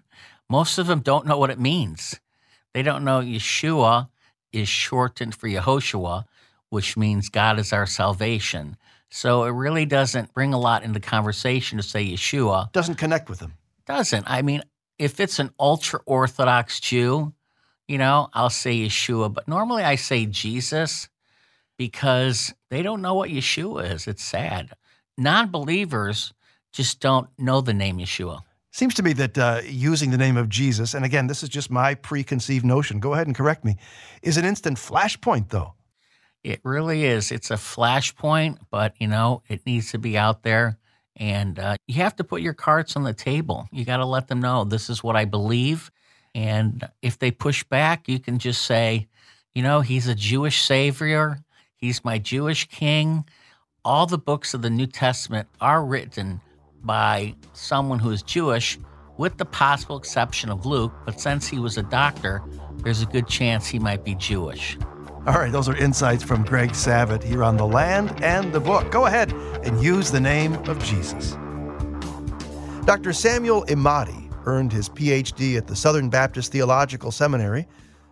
most 0.48 0.78
of 0.78 0.86
them 0.86 1.00
don't 1.00 1.26
know 1.26 1.38
what 1.38 1.50
it 1.50 1.58
means. 1.58 2.20
They 2.74 2.82
don't 2.82 3.04
know 3.04 3.20
Yeshua 3.20 4.08
is 4.52 4.68
shortened 4.68 5.34
for 5.34 5.48
Yehoshua, 5.48 6.24
which 6.68 6.96
means 6.96 7.28
God 7.28 7.58
is 7.58 7.72
our 7.72 7.86
salvation. 7.86 8.76
So 9.08 9.44
it 9.44 9.50
really 9.50 9.86
doesn't 9.86 10.34
bring 10.34 10.52
a 10.52 10.58
lot 10.58 10.82
into 10.82 11.00
conversation 11.00 11.78
to 11.78 11.82
say 11.82 12.04
Yeshua. 12.04 12.70
Doesn't 12.72 12.96
connect 12.96 13.28
with 13.28 13.38
them. 13.38 13.54
Doesn't. 13.90 14.30
I 14.30 14.42
mean, 14.42 14.62
if 14.98 15.18
it's 15.18 15.38
an 15.38 15.50
ultra 15.58 16.00
Orthodox 16.06 16.78
Jew, 16.80 17.32
you 17.88 17.98
know, 17.98 18.28
I'll 18.32 18.50
say 18.50 18.76
Yeshua, 18.76 19.32
but 19.32 19.48
normally 19.48 19.82
I 19.82 19.96
say 19.96 20.26
Jesus 20.26 21.08
because 21.76 22.54
they 22.68 22.82
don't 22.82 23.02
know 23.02 23.14
what 23.14 23.30
Yeshua 23.30 23.90
is. 23.92 24.06
It's 24.06 24.22
sad. 24.22 24.70
Non 25.18 25.50
believers 25.50 26.32
just 26.72 27.00
don't 27.00 27.28
know 27.36 27.60
the 27.60 27.74
name 27.74 27.98
Yeshua. 27.98 28.42
Seems 28.70 28.94
to 28.94 29.02
me 29.02 29.12
that 29.14 29.36
uh, 29.36 29.62
using 29.64 30.10
the 30.10 30.18
name 30.18 30.36
of 30.36 30.48
Jesus, 30.48 30.94
and 30.94 31.04
again, 31.04 31.26
this 31.26 31.42
is 31.42 31.48
just 31.48 31.68
my 31.68 31.94
preconceived 31.94 32.64
notion, 32.64 33.00
go 33.00 33.14
ahead 33.14 33.26
and 33.26 33.34
correct 33.34 33.64
me, 33.64 33.76
is 34.22 34.36
an 34.36 34.44
instant 34.44 34.78
flashpoint, 34.78 35.48
though. 35.48 35.74
It 36.44 36.60
really 36.62 37.04
is. 37.04 37.32
It's 37.32 37.50
a 37.50 37.54
flashpoint, 37.54 38.58
but 38.70 38.94
you 39.00 39.08
know, 39.08 39.42
it 39.48 39.66
needs 39.66 39.90
to 39.90 39.98
be 39.98 40.16
out 40.16 40.44
there. 40.44 40.78
And 41.20 41.58
uh, 41.58 41.76
you 41.86 41.96
have 41.96 42.16
to 42.16 42.24
put 42.24 42.40
your 42.40 42.54
cards 42.54 42.96
on 42.96 43.02
the 43.04 43.12
table. 43.12 43.68
You 43.70 43.84
got 43.84 43.98
to 43.98 44.06
let 44.06 44.28
them 44.28 44.40
know 44.40 44.64
this 44.64 44.88
is 44.88 45.04
what 45.04 45.16
I 45.16 45.26
believe. 45.26 45.90
And 46.34 46.88
if 47.02 47.18
they 47.18 47.30
push 47.30 47.62
back, 47.62 48.08
you 48.08 48.18
can 48.18 48.38
just 48.38 48.62
say, 48.62 49.06
you 49.54 49.62
know, 49.62 49.82
he's 49.82 50.06
a 50.06 50.14
Jewish 50.14 50.62
savior, 50.62 51.38
he's 51.76 52.04
my 52.04 52.18
Jewish 52.18 52.68
king. 52.68 53.24
All 53.84 54.06
the 54.06 54.18
books 54.18 54.54
of 54.54 54.62
the 54.62 54.70
New 54.70 54.86
Testament 54.86 55.48
are 55.60 55.84
written 55.84 56.40
by 56.82 57.34
someone 57.52 57.98
who 57.98 58.10
is 58.10 58.22
Jewish, 58.22 58.78
with 59.18 59.36
the 59.36 59.44
possible 59.44 59.98
exception 59.98 60.48
of 60.48 60.64
Luke, 60.64 60.92
but 61.04 61.20
since 61.20 61.46
he 61.46 61.58
was 61.58 61.76
a 61.76 61.82
doctor, 61.82 62.42
there's 62.76 63.02
a 63.02 63.06
good 63.06 63.28
chance 63.28 63.68
he 63.68 63.78
might 63.78 64.04
be 64.04 64.14
Jewish. 64.14 64.78
All 65.30 65.38
right, 65.38 65.52
those 65.52 65.68
are 65.68 65.76
insights 65.76 66.24
from 66.24 66.42
Greg 66.42 66.70
Savitt 66.70 67.22
here 67.22 67.44
on 67.44 67.56
The 67.56 67.64
Land 67.64 68.20
and 68.20 68.52
the 68.52 68.58
Book. 68.58 68.90
Go 68.90 69.06
ahead 69.06 69.32
and 69.62 69.80
use 69.80 70.10
the 70.10 70.18
name 70.18 70.54
of 70.68 70.82
Jesus. 70.82 71.36
Dr. 72.84 73.12
Samuel 73.12 73.64
Emadi 73.66 74.28
earned 74.44 74.72
his 74.72 74.88
PhD 74.88 75.56
at 75.56 75.68
the 75.68 75.76
Southern 75.76 76.10
Baptist 76.10 76.50
Theological 76.50 77.12
Seminary. 77.12 77.68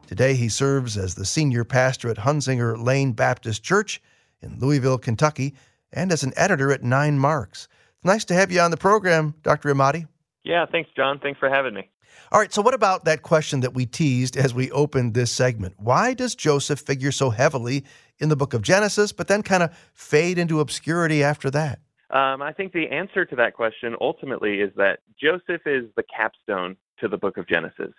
Today, 0.06 0.34
he 0.34 0.48
serves 0.48 0.96
as 0.96 1.16
the 1.16 1.24
senior 1.24 1.64
pastor 1.64 2.08
at 2.08 2.18
Hunsinger 2.18 2.80
Lane 2.80 3.10
Baptist 3.10 3.64
Church 3.64 4.00
in 4.40 4.60
Louisville, 4.60 4.96
Kentucky, 4.96 5.56
and 5.92 6.12
as 6.12 6.22
an 6.22 6.32
editor 6.36 6.70
at 6.70 6.82
9Marks. 6.82 7.66
It's 7.96 8.04
Nice 8.04 8.24
to 8.26 8.34
have 8.34 8.52
you 8.52 8.60
on 8.60 8.70
the 8.70 8.76
program, 8.76 9.34
Dr. 9.42 9.74
Emadi. 9.74 10.06
Yeah, 10.44 10.66
thanks, 10.70 10.90
John. 10.94 11.18
Thanks 11.18 11.40
for 11.40 11.48
having 11.48 11.74
me. 11.74 11.90
All 12.32 12.40
right, 12.40 12.52
so 12.52 12.62
what 12.62 12.74
about 12.74 13.04
that 13.04 13.22
question 13.22 13.60
that 13.60 13.74
we 13.74 13.86
teased 13.86 14.36
as 14.36 14.54
we 14.54 14.70
opened 14.70 15.14
this 15.14 15.30
segment? 15.30 15.74
Why 15.78 16.14
does 16.14 16.34
Joseph 16.34 16.80
figure 16.80 17.12
so 17.12 17.30
heavily 17.30 17.84
in 18.18 18.28
the 18.28 18.36
book 18.36 18.54
of 18.54 18.62
Genesis, 18.62 19.12
but 19.12 19.28
then 19.28 19.42
kind 19.42 19.62
of 19.62 19.76
fade 19.94 20.38
into 20.38 20.60
obscurity 20.60 21.22
after 21.22 21.50
that? 21.50 21.80
Um, 22.10 22.40
I 22.40 22.52
think 22.52 22.72
the 22.72 22.88
answer 22.88 23.24
to 23.26 23.36
that 23.36 23.54
question 23.54 23.94
ultimately 24.00 24.60
is 24.60 24.70
that 24.76 25.00
Joseph 25.20 25.62
is 25.66 25.84
the 25.96 26.04
capstone 26.14 26.76
to 27.00 27.08
the 27.08 27.18
book 27.18 27.36
of 27.36 27.46
Genesis. 27.46 27.92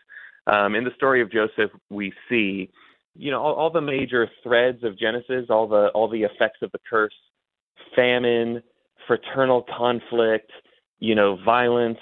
Um, 0.48 0.74
in 0.74 0.84
the 0.84 0.92
story 0.96 1.22
of 1.22 1.32
Joseph, 1.32 1.72
we 1.90 2.12
see, 2.28 2.72
you 3.16 3.30
know, 3.30 3.40
all, 3.40 3.54
all 3.54 3.70
the 3.70 3.82
major 3.82 4.28
threads 4.42 4.84
of 4.84 4.98
Genesis, 4.98 5.46
all 5.50 5.68
the 5.68 5.90
all 5.94 6.10
the 6.10 6.24
effects 6.24 6.60
of 6.64 6.72
the 6.72 6.80
curse, 6.90 7.14
famine, 7.96 8.64
fraternal 9.06 9.64
conflict, 9.78 10.52
you 11.00 11.14
know, 11.14 11.38
violence, 11.46 12.00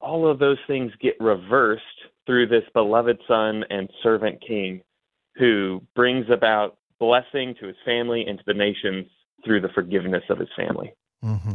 all 0.00 0.30
of 0.30 0.38
those 0.38 0.58
things 0.66 0.92
get 1.00 1.14
reversed 1.20 1.82
through 2.26 2.46
this 2.46 2.64
beloved 2.74 3.18
son 3.26 3.64
and 3.70 3.88
servant 4.02 4.42
king 4.46 4.82
who 5.36 5.82
brings 5.94 6.26
about 6.30 6.76
blessing 6.98 7.54
to 7.60 7.66
his 7.66 7.76
family 7.84 8.24
and 8.26 8.38
to 8.38 8.44
the 8.46 8.54
nations 8.54 9.06
through 9.44 9.60
the 9.60 9.68
forgiveness 9.68 10.24
of 10.28 10.38
his 10.38 10.48
family. 10.56 10.92
Mm-hmm. 11.24 11.54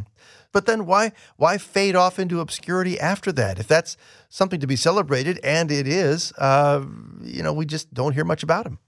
But 0.52 0.66
then 0.66 0.86
why 0.86 1.14
why 1.38 1.58
fade 1.58 1.96
off 1.96 2.20
into 2.20 2.40
obscurity 2.40 3.00
after 3.00 3.32
that? 3.34 3.60
If 3.60 3.68
that's 3.68 3.98
something 4.30 4.60
to 4.60 4.68
be 4.68 4.76
celebrated, 4.76 5.40
and 5.44 5.72
it 5.72 5.88
is, 5.88 6.34
uh, 6.38 6.86
you 7.22 7.42
know, 7.44 7.54
we 7.54 7.66
just 7.66 7.94
don't 7.94 8.14
hear 8.14 8.26
much 8.26 8.44
about 8.44 8.66
him. 8.66 8.80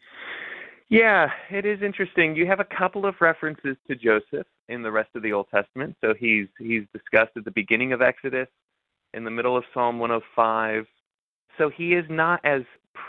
Yeah, 0.89 1.29
it 1.49 1.65
is 1.65 1.81
interesting. 1.81 2.35
You 2.35 2.45
have 2.45 2.59
a 2.59 2.65
couple 2.65 3.05
of 3.05 3.15
references 3.19 3.75
to 3.87 3.95
Joseph 3.95 4.45
in 4.69 4.83
the 4.83 4.91
rest 4.91 5.09
of 5.15 5.23
the 5.23 5.33
Old 5.33 5.47
Testament. 5.49 5.95
So 6.01 6.13
he's 6.17 6.47
he's 6.59 6.83
discussed 6.93 7.31
at 7.35 7.45
the 7.45 7.51
beginning 7.51 7.91
of 7.93 8.01
Exodus, 8.01 8.47
in 9.15 9.23
the 9.23 9.31
middle 9.31 9.57
of 9.57 9.63
Psalm 9.73 9.99
105. 9.99 10.85
So 11.57 11.69
he 11.69 11.93
is 11.93 12.05
not 12.09 12.41
as 12.43 12.61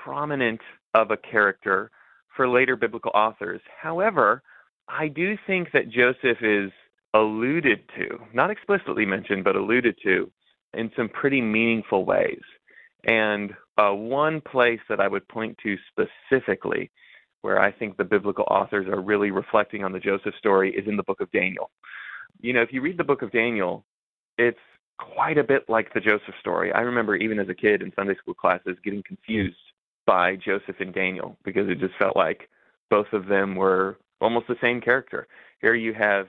prominent 0.05 0.61
of 0.95 1.11
a 1.11 1.17
character 1.17 1.91
for 2.37 2.49
later 2.49 2.77
biblical 2.77 3.11
authors. 3.15 3.61
However, 3.81 4.43
I 4.89 5.09
do 5.09 5.37
think 5.47 5.73
that 5.73 5.91
Joseph 5.91 6.39
is 6.43 6.71
alluded 7.15 7.81
to, 7.97 8.19
not 8.33 8.51
explicitly 8.51 9.05
mentioned, 9.05 9.43
but 9.43 9.57
alluded 9.57 9.97
to 10.05 10.31
in 10.75 10.91
some 10.97 11.09
pretty 11.09 11.41
meaningful 11.41 12.05
ways. 12.05 12.43
And 13.05 13.53
uh, 13.79 13.93
one 13.93 14.41
place 14.41 14.81
that 14.89 15.01
I 15.01 15.09
would 15.09 15.27
point 15.29 15.59
to 15.63 15.77
specifically 15.91 16.91
where 17.43 17.61
I 17.61 17.71
think 17.71 17.97
the 17.97 18.05
biblical 18.05 18.45
authors 18.51 18.89
are 18.89 19.01
really 19.01 19.31
reflecting 19.31 19.85
on 19.85 19.93
the 19.93 20.01
Joseph 20.01 20.35
story 20.39 20.75
is 20.75 20.89
in 20.89 20.97
the 20.97 21.03
book 21.05 21.21
of 21.21 21.31
Daniel. 21.31 21.71
You 22.41 22.53
know, 22.53 22.63
if 22.63 22.73
you 22.73 22.81
read 22.81 22.99
the 22.99 23.05
book 23.05 23.23
of 23.23 23.31
Daniel, 23.31 23.85
it's 24.37 24.59
quite 24.99 25.39
a 25.39 25.45
bit 25.45 25.69
like 25.69 25.93
the 25.93 26.01
Joseph 26.01 26.35
story. 26.41 26.73
I 26.73 26.81
remember 26.81 27.17
even 27.17 27.39
as 27.39 27.49
a 27.49 27.55
kid 27.55 27.83
in 27.83 27.93
Sunday 27.95 28.15
school 28.17 28.35
classes 28.35 28.77
getting 28.85 29.03
confused 29.03 29.57
by 30.07 30.37
Joseph 30.37 30.77
and 30.81 30.95
Daniel 30.95 31.37
because 31.45 31.69
it 31.69 31.81
just 31.81 31.95
felt 31.99 32.17
like 32.17 32.49
both 32.91 33.13
of 33.13 33.27
them 33.27 33.57
were 33.57 33.99
almost 34.21 34.47
the 34.49 34.57
same 34.61 34.81
character. 34.81 35.27
Here 35.61 35.75
you 35.75 35.93
have 35.95 36.29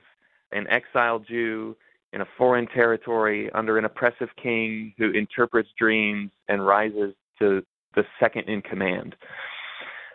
an 0.51 0.67
exiled 0.69 1.27
Jew 1.27 1.75
in 2.13 2.21
a 2.21 2.27
foreign 2.37 2.67
territory 2.67 3.51
under 3.53 3.77
an 3.77 3.85
oppressive 3.85 4.29
king 4.41 4.93
who 4.97 5.11
interprets 5.11 5.69
dreams 5.77 6.31
and 6.47 6.65
rises 6.65 7.13
to 7.39 7.63
the 7.95 8.05
second 8.19 8.49
in 8.49 8.61
command. 8.61 9.15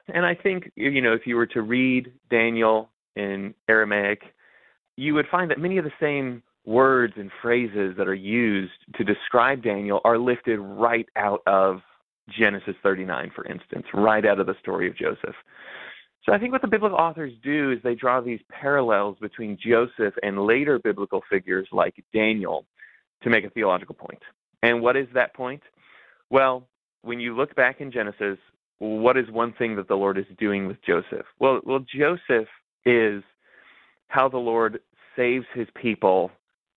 And 0.09 0.27
I 0.27 0.35
think, 0.35 0.71
you 0.75 1.01
know, 1.01 1.13
if 1.13 1.27
you 1.27 1.37
were 1.37 1.47
to 1.47 1.63
read 1.63 2.13
Daniel 2.31 2.91
in 3.15 3.55
Aramaic, 3.69 4.23
you 4.97 5.15
would 5.15 5.27
find 5.31 5.51
that 5.51 5.59
many 5.59 5.79
of 5.79 5.85
the 5.85 5.93
same 6.01 6.43
words 6.65 7.15
and 7.17 7.31
phrases 7.41 7.95
that 7.97 8.09
are 8.09 8.15
used 8.15 8.73
to 8.97 9.05
describe 9.05 9.63
Daniel 9.63 10.01
are 10.05 10.19
lifted 10.19 10.59
right 10.61 11.09
out 11.17 11.43
of 11.47 11.81
Genesis 12.29 12.77
39, 12.83 13.33
for 13.35 13.45
instance, 13.47 13.85
right 13.93 14.25
out 14.25 14.39
of 14.39 14.47
the 14.47 14.55
story 14.61 14.89
of 14.89 14.97
Joseph. 14.97 15.35
So 16.25 16.33
I 16.33 16.39
think 16.39 16.53
what 16.53 16.63
the 16.63 16.69
biblical 16.69 16.99
authors 16.99 17.33
do 17.43 17.73
is 17.73 17.79
they 17.83 17.97
draw 17.97 18.21
these 18.21 18.39
parallels 18.49 19.17
between 19.21 19.59
Joseph 19.61 20.15
and 20.23 20.47
later 20.47 20.79
biblical 20.79 21.21
figures 21.29 21.67
like 21.73 21.95
Daniel 22.15 22.65
to 23.25 23.31
make 23.31 23.45
a 23.45 23.51
theological 23.51 23.97
point. 23.97 24.23
And 24.63 24.81
what 24.81 24.97
is 24.97 25.09
that 25.15 25.35
point? 25.35 25.63
Well, 26.31 26.69
when 27.03 27.19
you 27.19 27.37
look 27.37 27.57
back 27.57 27.81
in 27.81 27.91
Genesis, 27.91 28.39
what 28.79 29.17
is 29.17 29.29
one 29.31 29.53
thing 29.55 29.75
that 29.77 29.89
the 29.89 29.97
Lord 29.97 30.17
is 30.17 30.25
doing 30.39 30.69
with 30.69 30.77
Joseph? 30.87 31.27
Well, 31.41 31.61
well 31.65 31.85
Joseph 31.93 32.49
is 32.87 33.25
how 34.07 34.29
the 34.29 34.39
Lord 34.39 34.79
saves 35.17 35.47
his 35.55 35.67
people 35.81 36.31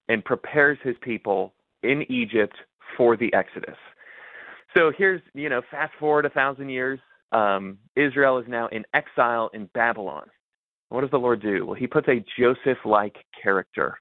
and 0.09 0.23
prepares 0.23 0.77
his 0.83 0.95
people 1.01 1.53
in 1.83 2.03
Egypt 2.11 2.55
for 2.97 3.17
the 3.17 3.33
Exodus. 3.33 3.77
So 4.75 4.91
here's, 4.97 5.21
you 5.33 5.49
know, 5.49 5.61
fast 5.71 5.93
forward 5.99 6.25
a 6.25 6.29
thousand 6.29 6.69
years, 6.69 6.99
um, 7.31 7.77
Israel 7.95 8.37
is 8.37 8.45
now 8.47 8.67
in 8.67 8.83
exile 8.93 9.49
in 9.53 9.69
Babylon. 9.73 10.27
What 10.89 11.01
does 11.01 11.11
the 11.11 11.17
Lord 11.17 11.41
do? 11.41 11.65
Well, 11.65 11.75
he 11.75 11.87
puts 11.87 12.07
a 12.07 12.23
Joseph 12.37 12.77
like 12.85 13.17
character 13.41 13.97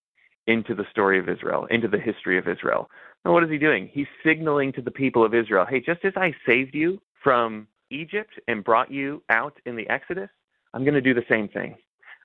into 0.47 0.75
the 0.75 0.85
story 0.91 1.19
of 1.19 1.29
Israel, 1.29 1.67
into 1.71 1.89
the 1.89 1.99
history 1.99 2.39
of 2.39 2.49
Israel. 2.49 2.91
And 3.25 3.33
what 3.33 3.43
is 3.43 3.51
he 3.51 3.59
doing? 3.59 3.89
He's 3.93 4.07
signaling 4.25 4.73
to 4.75 4.83
the 4.83 4.91
people 4.91 5.25
of 5.25 5.35
Israel 5.35 5.67
hey, 5.69 5.81
just 5.81 6.05
as 6.05 6.13
I 6.17 6.35
saved 6.47 6.75
you 6.75 7.01
from 7.23 7.67
Egypt 7.91 8.35
and 8.49 8.63
brought 8.63 8.91
you 8.91 9.23
out 9.31 9.57
in 9.65 9.77
the 9.77 9.89
Exodus, 9.89 10.29
I'm 10.75 10.85
going 10.85 10.95
to 10.95 11.01
do 11.01 11.15
the 11.15 11.25
same 11.29 11.49
thing. 11.49 11.77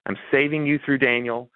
I'm 0.05 0.17
saving 0.31 0.65
you 0.65 0.79
through 0.83 0.97
Daniel, 0.97 1.49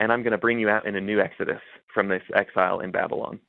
and 0.00 0.12
I'm 0.12 0.22
going 0.22 0.32
to 0.32 0.38
bring 0.38 0.58
you 0.58 0.68
out 0.68 0.86
in 0.86 0.96
a 0.96 1.00
new 1.00 1.20
Exodus 1.20 1.60
from 1.92 2.08
this 2.08 2.22
exile 2.34 2.80
in 2.80 2.90
Babylon. 2.90 3.40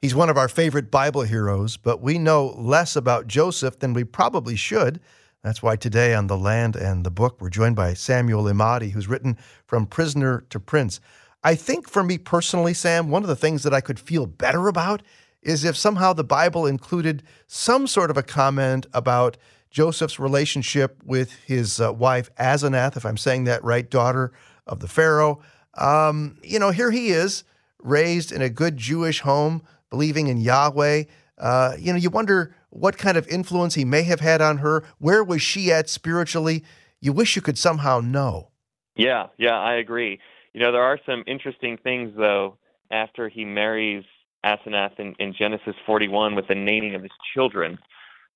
He's 0.00 0.14
one 0.14 0.28
of 0.28 0.36
our 0.36 0.48
favorite 0.48 0.90
Bible 0.90 1.22
heroes, 1.22 1.76
but 1.76 2.02
we 2.02 2.18
know 2.18 2.54
less 2.58 2.96
about 2.96 3.26
Joseph 3.26 3.78
than 3.78 3.94
we 3.94 4.04
probably 4.04 4.54
should. 4.54 5.00
That's 5.42 5.62
why 5.62 5.76
today 5.76 6.14
on 6.14 6.26
The 6.26 6.36
Land 6.36 6.76
and 6.76 7.04
the 7.04 7.10
Book, 7.10 7.40
we're 7.40 7.50
joined 7.50 7.76
by 7.76 7.94
Samuel 7.94 8.44
Emadi, 8.44 8.90
who's 8.90 9.08
written 9.08 9.38
From 9.66 9.86
Prisoner 9.86 10.44
to 10.50 10.60
Prince. 10.60 11.00
I 11.42 11.54
think 11.54 11.88
for 11.88 12.02
me 12.02 12.18
personally, 12.18 12.74
Sam, 12.74 13.08
one 13.08 13.22
of 13.22 13.28
the 13.28 13.36
things 13.36 13.62
that 13.62 13.72
I 13.72 13.80
could 13.80 14.00
feel 14.00 14.26
better 14.26 14.68
about 14.68 15.02
is 15.42 15.64
if 15.64 15.76
somehow 15.76 16.12
the 16.12 16.24
Bible 16.24 16.66
included 16.66 17.22
some 17.46 17.86
sort 17.86 18.10
of 18.10 18.16
a 18.16 18.22
comment 18.22 18.86
about 18.92 19.36
Joseph's 19.70 20.18
relationship 20.18 21.00
with 21.04 21.32
his 21.44 21.80
uh, 21.80 21.92
wife, 21.92 22.34
Asenath, 22.36 22.96
if 22.96 23.06
I'm 23.06 23.16
saying 23.16 23.44
that 23.44 23.62
right, 23.62 23.88
daughter 23.88 24.32
of 24.66 24.80
the 24.80 24.88
Pharaoh. 24.88 25.40
Um, 25.76 26.38
you 26.42 26.58
know, 26.58 26.70
here 26.70 26.90
he 26.90 27.08
is, 27.08 27.44
raised 27.82 28.32
in 28.32 28.42
a 28.42 28.48
good 28.48 28.76
Jewish 28.76 29.20
home 29.20 29.62
believing 29.90 30.28
in 30.28 30.38
Yahweh. 30.38 31.04
Uh, 31.38 31.74
you 31.78 31.92
know, 31.92 31.98
you 31.98 32.10
wonder 32.10 32.54
what 32.70 32.98
kind 32.98 33.16
of 33.16 33.26
influence 33.28 33.74
he 33.74 33.84
may 33.84 34.02
have 34.02 34.20
had 34.20 34.40
on 34.40 34.58
her. 34.58 34.84
Where 34.98 35.22
was 35.22 35.42
she 35.42 35.72
at 35.72 35.88
spiritually? 35.88 36.64
You 37.00 37.12
wish 37.12 37.36
you 37.36 37.42
could 37.42 37.58
somehow 37.58 38.00
know. 38.00 38.50
Yeah, 38.96 39.26
yeah, 39.38 39.58
I 39.58 39.74
agree. 39.74 40.18
You 40.54 40.62
know, 40.62 40.72
there 40.72 40.82
are 40.82 40.98
some 41.04 41.22
interesting 41.26 41.76
things, 41.76 42.12
though, 42.16 42.56
after 42.90 43.28
he 43.28 43.44
marries 43.44 44.04
Asenath 44.44 44.98
in, 44.98 45.14
in 45.18 45.34
Genesis 45.38 45.74
41 45.84 46.34
with 46.34 46.48
the 46.48 46.54
naming 46.54 46.94
of 46.94 47.02
his 47.02 47.12
children. 47.34 47.78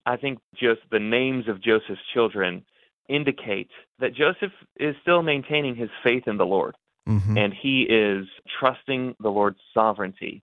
I 0.06 0.16
think 0.16 0.38
just 0.54 0.80
the 0.90 0.98
names 0.98 1.48
of 1.48 1.62
Joseph's 1.62 2.00
children 2.12 2.64
indicate 3.08 3.70
that 3.98 4.14
Joseph 4.14 4.52
is 4.78 4.94
still 5.02 5.22
maintaining 5.22 5.76
his 5.76 5.90
faith 6.02 6.24
in 6.26 6.36
the 6.36 6.46
Lord. 6.46 6.74
Mm-hmm. 7.08 7.38
And 7.38 7.54
he 7.54 7.82
is 7.82 8.26
trusting 8.58 9.16
the 9.20 9.30
Lord's 9.30 9.58
sovereignty 9.74 10.42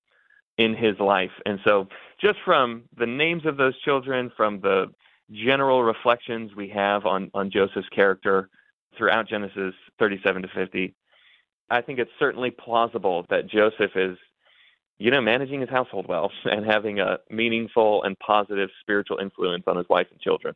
in 0.58 0.76
his 0.76 1.00
life. 1.00 1.32
And 1.46 1.60
so, 1.64 1.88
just 2.20 2.40
from 2.44 2.84
the 2.98 3.06
names 3.06 3.46
of 3.46 3.58
those 3.58 3.80
children, 3.82 4.32
from 4.36 4.60
the 4.62 4.88
general 5.32 5.84
reflections 5.84 6.56
we 6.56 6.70
have 6.70 7.06
on, 7.06 7.30
on 7.34 7.52
Joseph's 7.52 7.90
character 7.90 8.50
throughout 8.98 9.28
Genesis 9.28 9.76
37 10.00 10.42
to 10.44 10.48
50, 10.48 10.96
I 11.70 11.82
think 11.82 12.00
it's 12.00 12.12
certainly 12.18 12.52
plausible 12.52 13.26
that 13.30 13.48
Joseph 13.48 13.92
is, 13.96 14.18
you 15.00 15.12
know, 15.12 15.22
managing 15.22 15.62
his 15.62 15.70
household 15.70 16.08
well 16.08 16.32
and 16.46 16.66
having 16.66 17.00
a 17.00 17.18
meaningful 17.30 18.04
and 18.04 18.18
positive 18.20 18.70
spiritual 18.82 19.18
influence 19.18 19.64
on 19.68 19.78
his 19.78 19.88
wife 19.90 20.08
and 20.12 20.20
children. 20.20 20.56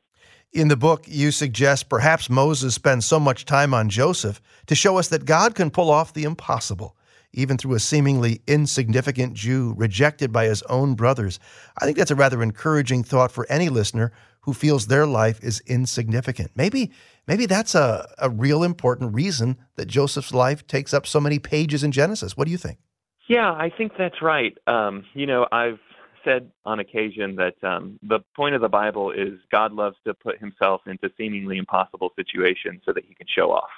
In 0.54 0.68
the 0.68 0.76
book, 0.76 1.06
you 1.08 1.32
suggest 1.32 1.90
perhaps 1.90 2.30
Moses 2.30 2.76
spends 2.76 3.06
so 3.06 3.20
much 3.20 3.46
time 3.46 3.74
on 3.74 3.90
Joseph 3.90 4.42
to 4.68 4.76
show 4.76 4.98
us 4.98 5.08
that 5.08 5.26
God 5.26 5.56
can 5.56 5.72
pull 5.72 5.90
off 5.90 6.14
the 6.14 6.24
impossible 6.24 6.96
even 7.34 7.58
through 7.58 7.74
a 7.76 7.80
seemingly 7.80 8.42
insignificant 8.48 9.34
Jew 9.34 9.74
rejected 9.78 10.32
by 10.32 10.46
his 10.46 10.62
own 10.64 10.96
brothers. 10.96 11.40
I 11.80 11.86
think 11.86 11.98
that's 11.98 12.12
a 12.12 12.16
rather 12.16 12.44
encouraging 12.44 13.04
thought 13.04 13.32
for 13.32 13.46
any 13.50 13.70
listener 13.70 14.12
who 14.42 14.54
feels 14.54 14.88
their 14.88 15.06
life 15.06 15.40
is 15.44 15.62
insignificant. 15.68 16.52
Maybe 16.56 16.92
maybe 17.28 17.46
that's 17.46 17.76
a, 17.76 18.08
a 18.18 18.30
real 18.30 18.64
important 18.64 19.14
reason 19.14 19.58
that 19.76 19.88
Joseph's 19.88 20.34
life 20.34 20.66
takes 20.68 20.94
up 20.94 21.06
so 21.06 21.20
many 21.20 21.40
pages 21.40 21.84
in 21.84 21.92
Genesis. 21.92 22.36
What 22.36 22.46
do 22.46 22.52
you 22.52 22.58
think? 22.58 22.80
Yeah, 23.28 23.52
I 23.52 23.72
think 23.76 23.94
that's 23.98 24.22
right. 24.22 24.58
Um, 24.68 25.06
you 25.14 25.26
know, 25.26 25.48
I've 25.52 25.80
said 26.24 26.52
on 26.66 26.80
occasion 26.80 27.36
that 27.36 27.56
um, 27.64 28.00
the 28.04 28.20
point 28.36 28.56
of 28.56 28.62
the 28.62 28.70
Bible 28.70 29.12
is 29.12 29.40
God 29.52 29.74
loves 29.74 29.96
to 30.06 30.14
put 30.14 30.40
himself 30.40 30.82
into 30.86 31.10
seemingly 31.18 31.58
impossible 31.58 32.12
situations 32.16 32.82
so 32.86 32.94
that 32.94 33.06
he 33.06 33.14
can 33.16 33.28
show 33.34 33.52
off. 33.52 33.70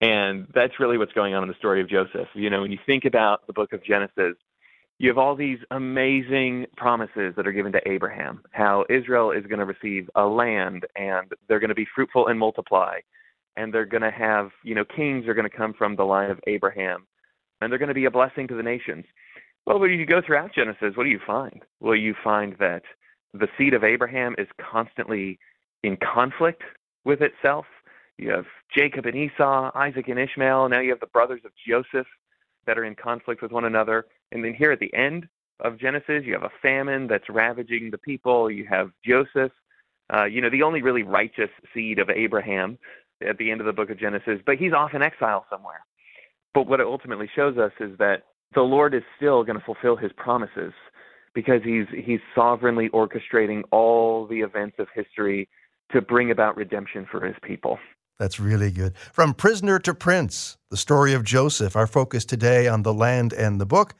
And 0.00 0.46
that's 0.54 0.78
really 0.78 0.98
what's 0.98 1.12
going 1.12 1.34
on 1.34 1.42
in 1.42 1.48
the 1.48 1.54
story 1.54 1.80
of 1.80 1.88
Joseph. 1.88 2.28
You 2.34 2.50
know, 2.50 2.62
when 2.62 2.72
you 2.72 2.78
think 2.84 3.04
about 3.04 3.46
the 3.46 3.52
book 3.52 3.72
of 3.72 3.82
Genesis, 3.84 4.36
you 4.98 5.08
have 5.08 5.18
all 5.18 5.36
these 5.36 5.58
amazing 5.70 6.66
promises 6.76 7.34
that 7.36 7.46
are 7.46 7.52
given 7.52 7.72
to 7.72 7.80
Abraham, 7.88 8.42
how 8.52 8.84
Israel 8.88 9.30
is 9.30 9.44
going 9.46 9.58
to 9.58 9.64
receive 9.66 10.08
a 10.14 10.24
land 10.24 10.86
and 10.96 11.32
they're 11.48 11.60
going 11.60 11.68
to 11.68 11.74
be 11.74 11.86
fruitful 11.94 12.28
and 12.28 12.38
multiply. 12.38 12.98
And 13.58 13.72
they're 13.72 13.86
going 13.86 14.02
to 14.02 14.10
have, 14.10 14.50
you 14.64 14.74
know, 14.74 14.84
kings 14.84 15.26
are 15.26 15.34
going 15.34 15.48
to 15.48 15.54
come 15.54 15.72
from 15.72 15.96
the 15.96 16.04
line 16.04 16.30
of 16.30 16.40
Abraham 16.46 17.06
and 17.60 17.70
they're 17.70 17.78
going 17.78 17.88
to 17.88 17.94
be 17.94 18.04
a 18.04 18.10
blessing 18.10 18.48
to 18.48 18.54
the 18.54 18.62
nations. 18.62 19.04
Well, 19.66 19.78
when 19.78 19.90
you 19.90 20.06
go 20.06 20.20
throughout 20.24 20.54
Genesis, 20.54 20.96
what 20.96 21.04
do 21.04 21.10
you 21.10 21.20
find? 21.26 21.62
Well, 21.80 21.96
you 21.96 22.14
find 22.22 22.56
that 22.60 22.82
the 23.34 23.48
seed 23.58 23.74
of 23.74 23.84
Abraham 23.84 24.34
is 24.38 24.46
constantly 24.58 25.38
in 25.82 25.96
conflict 25.96 26.62
with 27.04 27.20
itself 27.20 27.66
you 28.18 28.30
have 28.30 28.46
Jacob 28.74 29.06
and 29.06 29.14
Esau, 29.14 29.70
Isaac 29.74 30.08
and 30.08 30.18
Ishmael. 30.18 30.68
Now 30.68 30.80
you 30.80 30.90
have 30.90 31.00
the 31.00 31.06
brothers 31.06 31.42
of 31.44 31.52
Joseph 31.66 32.06
that 32.66 32.78
are 32.78 32.84
in 32.84 32.94
conflict 32.94 33.42
with 33.42 33.52
one 33.52 33.64
another. 33.64 34.06
And 34.32 34.44
then 34.44 34.54
here 34.54 34.72
at 34.72 34.80
the 34.80 34.92
end 34.94 35.28
of 35.60 35.78
Genesis, 35.78 36.22
you 36.24 36.32
have 36.32 36.42
a 36.42 36.50
famine 36.62 37.06
that's 37.06 37.28
ravaging 37.28 37.90
the 37.90 37.98
people. 37.98 38.50
You 38.50 38.66
have 38.68 38.90
Joseph, 39.04 39.52
uh, 40.12 40.24
you 40.24 40.40
know, 40.40 40.50
the 40.50 40.62
only 40.62 40.82
really 40.82 41.02
righteous 41.02 41.50
seed 41.74 41.98
of 41.98 42.10
Abraham 42.10 42.78
at 43.26 43.38
the 43.38 43.50
end 43.50 43.60
of 43.60 43.66
the 43.66 43.72
book 43.72 43.90
of 43.90 43.98
Genesis, 43.98 44.40
but 44.44 44.56
he's 44.56 44.72
off 44.72 44.94
in 44.94 45.02
exile 45.02 45.46
somewhere. 45.48 45.84
But 46.56 46.68
what 46.68 46.80
it 46.80 46.86
ultimately 46.86 47.28
shows 47.36 47.58
us 47.58 47.72
is 47.80 47.98
that 47.98 48.22
the 48.54 48.62
Lord 48.62 48.94
is 48.94 49.02
still 49.14 49.44
going 49.44 49.58
to 49.58 49.64
fulfill 49.66 49.94
his 49.94 50.10
promises 50.16 50.72
because 51.34 51.60
he's 51.62 51.84
he's 51.94 52.20
sovereignly 52.34 52.88
orchestrating 52.94 53.62
all 53.72 54.26
the 54.26 54.40
events 54.40 54.76
of 54.78 54.86
history 54.94 55.50
to 55.92 56.00
bring 56.00 56.30
about 56.30 56.56
redemption 56.56 57.06
for 57.10 57.22
his 57.22 57.36
people. 57.42 57.78
That's 58.18 58.40
really 58.40 58.70
good. 58.70 58.96
From 59.12 59.34
prisoner 59.34 59.78
to 59.80 59.92
prince, 59.92 60.56
the 60.70 60.78
story 60.78 61.12
of 61.12 61.24
Joseph, 61.24 61.76
our 61.76 61.86
focus 61.86 62.24
today 62.24 62.66
on 62.68 62.84
the 62.84 62.94
land 62.94 63.34
and 63.34 63.60
the 63.60 63.66
book. 63.66 63.92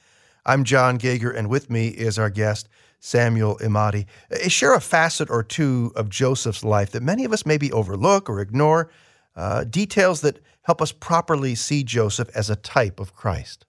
I'm 0.47 0.65
Jon 0.65 0.97
Gauger, 0.97 1.31
and 1.31 1.51
with 1.51 1.69
me 1.69 1.89
is 1.89 2.19
our 2.19 2.31
guest, 2.31 2.71
Samuel 3.01 3.59
Emadi. 3.59 4.07
Uh, 4.33 4.49
share 4.49 4.73
a 4.73 4.81
facet 4.81 5.29
or 5.29 5.43
two 5.43 5.93
of 5.95 6.09
Joseph's 6.09 6.65
life 6.65 6.93
that 6.93 7.03
many 7.03 7.27
of 7.27 7.35
us 7.35 7.45
maybe 7.45 7.71
overlook 7.71 8.31
or 8.31 8.41
ignore, 8.41 8.89
uh, 9.37 9.65
details 9.65 10.23
that 10.23 10.41
help 10.67 10.83
us 10.83 10.93
properly 10.93 11.55
see 11.55 11.85
Joseph 11.85 12.29
as 12.35 12.51
a 12.51 12.57
type 12.57 12.99
of 12.99 13.15
Christ. 13.15 13.65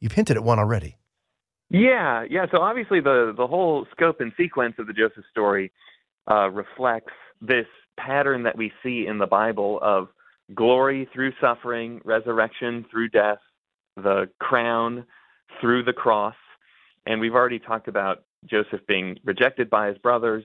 You've 0.00 0.12
hinted 0.12 0.36
at 0.36 0.42
one 0.42 0.58
already. 0.58 0.96
Yeah, 1.70 2.24
yeah. 2.28 2.46
So 2.50 2.60
obviously, 2.60 3.00
the 3.00 3.32
the 3.36 3.46
whole 3.46 3.86
scope 3.92 4.20
and 4.20 4.32
sequence 4.36 4.74
of 4.78 4.88
the 4.88 4.92
Joseph 4.92 5.24
story 5.30 5.70
uh, 6.28 6.50
reflects 6.50 7.12
this 7.40 7.66
pattern 7.98 8.42
that 8.42 8.58
we 8.58 8.72
see 8.82 9.06
in 9.06 9.18
the 9.18 9.26
Bible 9.26 9.78
of 9.80 10.08
glory 10.54 11.08
through 11.12 11.32
suffering, 11.40 12.00
resurrection 12.04 12.84
through 12.90 13.10
death, 13.10 13.38
the 13.96 14.28
crown 14.40 15.06
through 15.60 15.84
the 15.84 15.92
cross. 15.92 16.34
And 17.06 17.20
we've 17.20 17.34
already 17.34 17.60
talked 17.60 17.86
about 17.86 18.24
Joseph 18.46 18.80
being 18.88 19.18
rejected 19.24 19.70
by 19.70 19.88
his 19.88 19.98
brothers, 19.98 20.44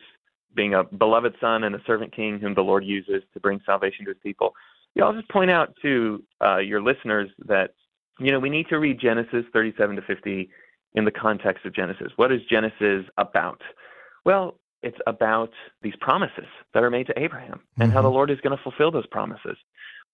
being 0.55 0.75
a 0.75 0.83
beloved 0.83 1.33
son 1.41 1.63
and 1.63 1.73
a 1.73 1.81
servant 1.87 2.15
king 2.15 2.39
whom 2.39 2.53
the 2.53 2.61
Lord 2.61 2.85
uses 2.85 3.23
to 3.33 3.39
bring 3.39 3.59
salvation 3.65 4.05
to 4.05 4.11
his 4.11 4.19
people. 4.21 4.53
Yeah, 4.95 5.05
I'll 5.05 5.13
just 5.13 5.29
point 5.29 5.51
out 5.51 5.73
to 5.81 6.23
uh, 6.41 6.57
your 6.57 6.81
listeners 6.81 7.29
that 7.45 7.71
you 8.19 8.31
know 8.31 8.39
we 8.39 8.49
need 8.49 8.67
to 8.69 8.79
read 8.79 8.99
Genesis 8.99 9.45
37 9.53 9.97
to 9.97 10.01
50 10.01 10.49
in 10.95 11.05
the 11.05 11.11
context 11.11 11.65
of 11.65 11.75
Genesis. 11.75 12.11
What 12.15 12.31
is 12.31 12.41
Genesis 12.49 13.05
about? 13.17 13.61
Well, 14.25 14.57
it's 14.81 14.97
about 15.07 15.51
these 15.81 15.95
promises 15.99 16.45
that 16.73 16.83
are 16.83 16.89
made 16.89 17.07
to 17.07 17.19
Abraham 17.19 17.59
and 17.77 17.87
mm-hmm. 17.87 17.91
how 17.91 18.01
the 18.01 18.09
Lord 18.09 18.29
is 18.29 18.39
going 18.41 18.55
to 18.55 18.63
fulfill 18.63 18.91
those 18.91 19.07
promises. 19.07 19.57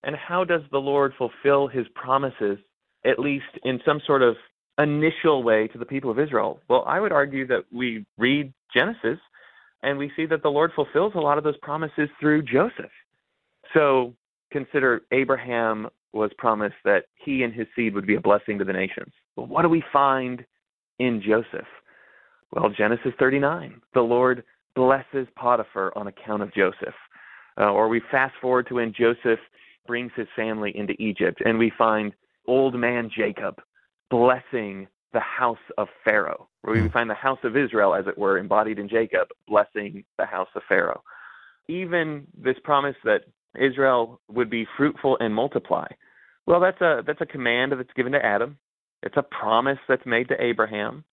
And 0.04 0.16
how 0.16 0.44
does 0.44 0.62
the 0.72 0.80
Lord 0.80 1.14
fulfill 1.18 1.68
his 1.68 1.86
promises, 1.94 2.58
at 3.06 3.20
least 3.20 3.46
in 3.64 3.80
some 3.86 4.02
sort 4.08 4.24
of 4.24 4.36
initial 4.80 5.44
way 5.44 5.68
to 5.68 5.78
the 5.78 5.86
people 5.86 6.10
of 6.10 6.20
Israel? 6.20 6.60
Well, 6.70 6.84
I 6.88 7.00
would 7.00 7.12
argue 7.12 7.46
that 7.48 7.66
we 7.72 8.06
read 8.18 8.54
Genesis 8.74 9.20
and 9.84 9.98
we 9.98 10.12
see 10.16 10.26
that 10.28 10.42
the 10.42 10.50
Lord 10.50 10.72
fulfills 10.74 11.14
a 11.16 11.20
lot 11.20 11.38
of 11.38 11.44
those 11.44 11.58
promises 11.58 12.10
through 12.20 12.44
Joseph. 12.44 12.92
So 13.74 14.16
consider 14.52 15.02
Abraham 15.12 15.88
was 16.14 16.32
promised 16.38 16.76
that 16.84 17.06
he 17.16 17.44
and 17.44 17.54
his 17.54 17.68
seed 17.76 17.94
would 17.94 18.08
be 18.08 18.16
a 18.16 18.22
blessing 18.22 18.60
to 18.60 18.66
the 18.66 18.74
nations. 18.74 19.14
Well, 19.36 19.48
what 19.48 19.62
do 19.62 19.70
we 19.70 19.84
find 19.94 20.46
in 21.00 21.22
Joseph? 21.26 21.68
Well, 22.52 22.70
Genesis 22.70 23.14
39, 23.18 23.82
the 23.94 24.02
Lord 24.02 24.44
blesses 24.76 25.28
Potiphar 25.36 25.94
on 25.96 26.08
account 26.08 26.44
of 26.44 26.54
Joseph. 26.54 26.96
Uh, 27.60 27.72
or 27.72 27.88
we 27.88 28.02
fast 28.12 28.34
forward 28.42 28.68
to 28.68 28.76
when 28.76 28.94
Joseph 28.94 29.40
brings 29.88 30.12
his 30.16 30.28
family 30.36 30.76
into 30.76 30.94
Egypt, 31.02 31.42
and 31.44 31.58
we 31.58 31.72
find 31.78 32.14
old 32.48 32.76
man 32.76 33.10
Jacob 33.16 33.62
blessing 34.10 34.88
the 35.14 35.20
house 35.20 35.58
of 35.78 35.88
Pharaoh, 36.04 36.48
where 36.62 36.76
we 36.76 36.82
hmm. 36.82 36.88
find 36.88 37.10
the 37.10 37.14
house 37.14 37.40
of 37.44 37.58
Israel, 37.58 37.94
as 37.94 38.08
it 38.08 38.18
were, 38.18 38.38
embodied 38.38 38.80
in 38.80 38.88
Jacob, 38.88 39.28
blessing 39.48 40.04
the 40.18 40.26
house 40.26 40.48
of 40.56 40.62
Pharaoh. 40.68 41.04
Even 41.68 42.26
this 42.38 42.58
promise 42.64 42.96
that 43.04 43.24
Israel 43.60 44.22
would 44.30 44.50
be 44.50 44.68
fruitful 44.78 45.18
and 45.20 45.34
multiply. 45.34 45.88
Well, 46.46 46.60
that's 46.60 46.82
a 46.82 47.04
that's 47.06 47.22
a 47.22 47.26
command 47.26 47.74
that's 47.74 47.94
given 47.96 48.14
to 48.14 48.26
Adam. 48.26 48.58
It's 49.04 49.18
a 49.18 49.24
promise 49.24 49.80
that's 49.88 50.06
made 50.06 50.28
to 50.30 50.42
Abraham. 50.42 51.04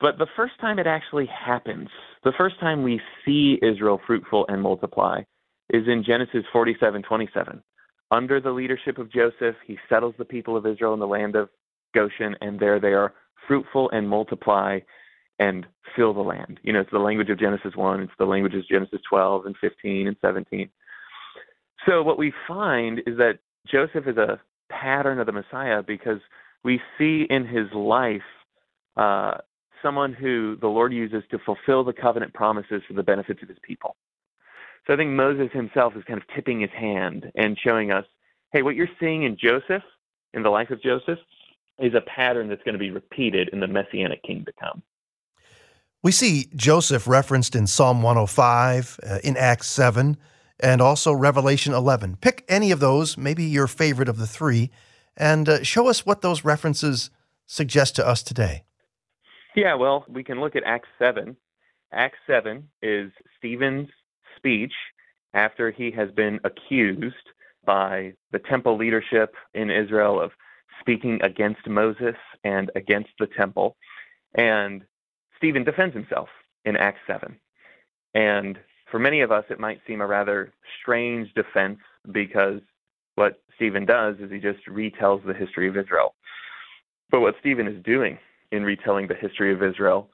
But 0.00 0.18
the 0.18 0.26
first 0.36 0.58
time 0.60 0.78
it 0.78 0.86
actually 0.86 1.26
happens, 1.26 1.88
the 2.24 2.32
first 2.36 2.58
time 2.60 2.82
we 2.82 3.00
see 3.24 3.58
Israel 3.62 4.00
fruitful 4.06 4.46
and 4.48 4.60
multiply, 4.60 5.22
is 5.70 5.86
in 5.88 6.04
Genesis 6.04 6.44
47:27. 6.52 7.62
Under 8.10 8.40
the 8.40 8.50
leadership 8.50 8.98
of 8.98 9.10
Joseph, 9.10 9.56
he 9.66 9.78
settles 9.88 10.14
the 10.18 10.24
people 10.24 10.56
of 10.56 10.66
Israel 10.66 10.94
in 10.94 11.00
the 11.00 11.06
land 11.06 11.36
of 11.36 11.48
Goshen, 11.94 12.36
and 12.40 12.58
there 12.58 12.78
they 12.78 12.92
are 12.92 13.14
fruitful 13.46 13.90
and 13.90 14.08
multiply 14.08 14.80
and 15.38 15.66
fill 15.96 16.14
the 16.14 16.20
land. 16.20 16.60
You 16.62 16.72
know, 16.72 16.80
it's 16.80 16.90
the 16.90 16.98
language 16.98 17.30
of 17.30 17.38
Genesis 17.38 17.74
1, 17.74 18.02
it's 18.02 18.12
the 18.18 18.26
language 18.26 18.54
of 18.54 18.66
Genesis 18.68 19.00
12 19.08 19.46
and 19.46 19.56
15 19.56 20.08
and 20.08 20.16
17. 20.20 20.68
So 21.86 22.02
what 22.02 22.18
we 22.18 22.32
find 22.48 23.00
is 23.06 23.18
that 23.18 23.38
Joseph 23.66 24.06
is 24.06 24.16
a 24.16 24.40
pattern 24.70 25.18
of 25.18 25.26
the 25.26 25.32
Messiah 25.32 25.82
because 25.82 26.20
we 26.62 26.80
see 26.98 27.26
in 27.28 27.46
his 27.46 27.70
life 27.72 28.22
uh, 28.96 29.38
someone 29.82 30.12
who 30.12 30.56
the 30.60 30.68
Lord 30.68 30.92
uses 30.92 31.22
to 31.30 31.38
fulfill 31.38 31.84
the 31.84 31.92
covenant 31.92 32.32
promises 32.32 32.82
for 32.86 32.94
the 32.94 33.02
benefits 33.02 33.42
of 33.42 33.48
his 33.48 33.58
people. 33.62 33.96
So 34.86 34.94
I 34.94 34.96
think 34.96 35.10
Moses 35.10 35.50
himself 35.52 35.94
is 35.96 36.04
kind 36.04 36.20
of 36.20 36.26
tipping 36.34 36.60
his 36.60 36.70
hand 36.70 37.30
and 37.34 37.58
showing 37.58 37.90
us, 37.90 38.04
hey, 38.52 38.62
what 38.62 38.76
you're 38.76 38.88
seeing 39.00 39.24
in 39.24 39.36
Joseph, 39.36 39.82
in 40.32 40.42
the 40.42 40.50
life 40.50 40.70
of 40.70 40.82
Joseph, 40.82 41.18
is 41.78 41.94
a 41.94 42.02
pattern 42.02 42.48
that's 42.48 42.62
going 42.62 42.74
to 42.74 42.78
be 42.78 42.90
repeated 42.90 43.50
in 43.52 43.60
the 43.60 43.66
messianic 43.66 44.22
king 44.22 44.44
to 44.44 44.52
come. 44.60 44.82
We 46.02 46.12
see 46.12 46.48
Joseph 46.54 47.08
referenced 47.08 47.56
in 47.56 47.66
Psalm 47.66 48.02
105, 48.02 49.00
uh, 49.02 49.18
in 49.24 49.36
Acts 49.38 49.68
7, 49.68 50.18
and 50.60 50.80
also 50.80 51.12
Revelation 51.12 51.72
11. 51.72 52.16
Pick 52.16 52.44
any 52.48 52.70
of 52.70 52.80
those, 52.80 53.16
maybe 53.16 53.44
your 53.44 53.66
favorite 53.66 54.08
of 54.08 54.18
the 54.18 54.26
three, 54.26 54.70
and 55.16 55.48
uh, 55.48 55.62
show 55.62 55.88
us 55.88 56.06
what 56.06 56.22
those 56.22 56.44
references 56.44 57.10
suggest 57.46 57.96
to 57.96 58.06
us 58.06 58.22
today. 58.22 58.64
Yeah, 59.54 59.74
well, 59.74 60.04
we 60.08 60.24
can 60.24 60.40
look 60.40 60.56
at 60.56 60.64
Acts 60.64 60.88
7. 60.98 61.36
Acts 61.92 62.18
7 62.26 62.68
is 62.82 63.12
Stephen's 63.38 63.88
speech 64.36 64.72
after 65.32 65.70
he 65.70 65.90
has 65.92 66.10
been 66.10 66.40
accused 66.44 67.14
by 67.64 68.14
the 68.32 68.38
temple 68.38 68.76
leadership 68.76 69.34
in 69.54 69.70
Israel 69.70 70.20
of 70.20 70.32
speaking 70.80 71.20
against 71.22 71.66
Moses 71.66 72.16
and 72.42 72.70
against 72.74 73.10
the 73.18 73.26
temple. 73.26 73.76
And 74.34 74.84
Stephen 75.36 75.64
defends 75.64 75.94
himself 75.94 76.28
in 76.64 76.76
Acts 76.76 77.00
7. 77.06 77.38
And 78.14 78.58
for 78.90 78.98
many 78.98 79.20
of 79.22 79.32
us, 79.32 79.44
it 79.50 79.58
might 79.58 79.80
seem 79.86 80.00
a 80.00 80.06
rather 80.06 80.52
strange 80.80 81.32
defense 81.34 81.78
because 82.12 82.60
what 83.16 83.40
Stephen 83.56 83.86
does 83.86 84.16
is 84.18 84.30
he 84.30 84.38
just 84.38 84.66
retells 84.68 85.24
the 85.26 85.34
history 85.34 85.68
of 85.68 85.76
Israel. 85.76 86.14
But 87.10 87.20
what 87.20 87.34
Stephen 87.40 87.66
is 87.66 87.82
doing 87.84 88.18
in 88.52 88.62
retelling 88.62 89.08
the 89.08 89.14
history 89.14 89.52
of 89.52 89.62
Israel 89.62 90.08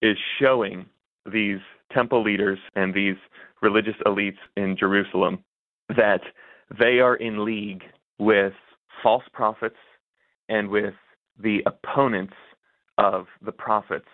is 0.00 0.16
showing 0.40 0.86
these 1.30 1.58
temple 1.92 2.22
leaders 2.22 2.58
and 2.74 2.92
these 2.92 3.16
religious 3.60 3.94
elites 4.06 4.38
in 4.56 4.76
Jerusalem 4.78 5.44
that 5.96 6.20
they 6.78 7.00
are 7.00 7.16
in 7.16 7.44
league 7.44 7.82
with 8.18 8.52
false 9.02 9.24
prophets 9.32 9.76
and 10.48 10.68
with 10.68 10.94
the 11.38 11.62
opponents 11.66 12.34
of 12.98 13.26
the 13.44 13.52
prophets 13.52 14.08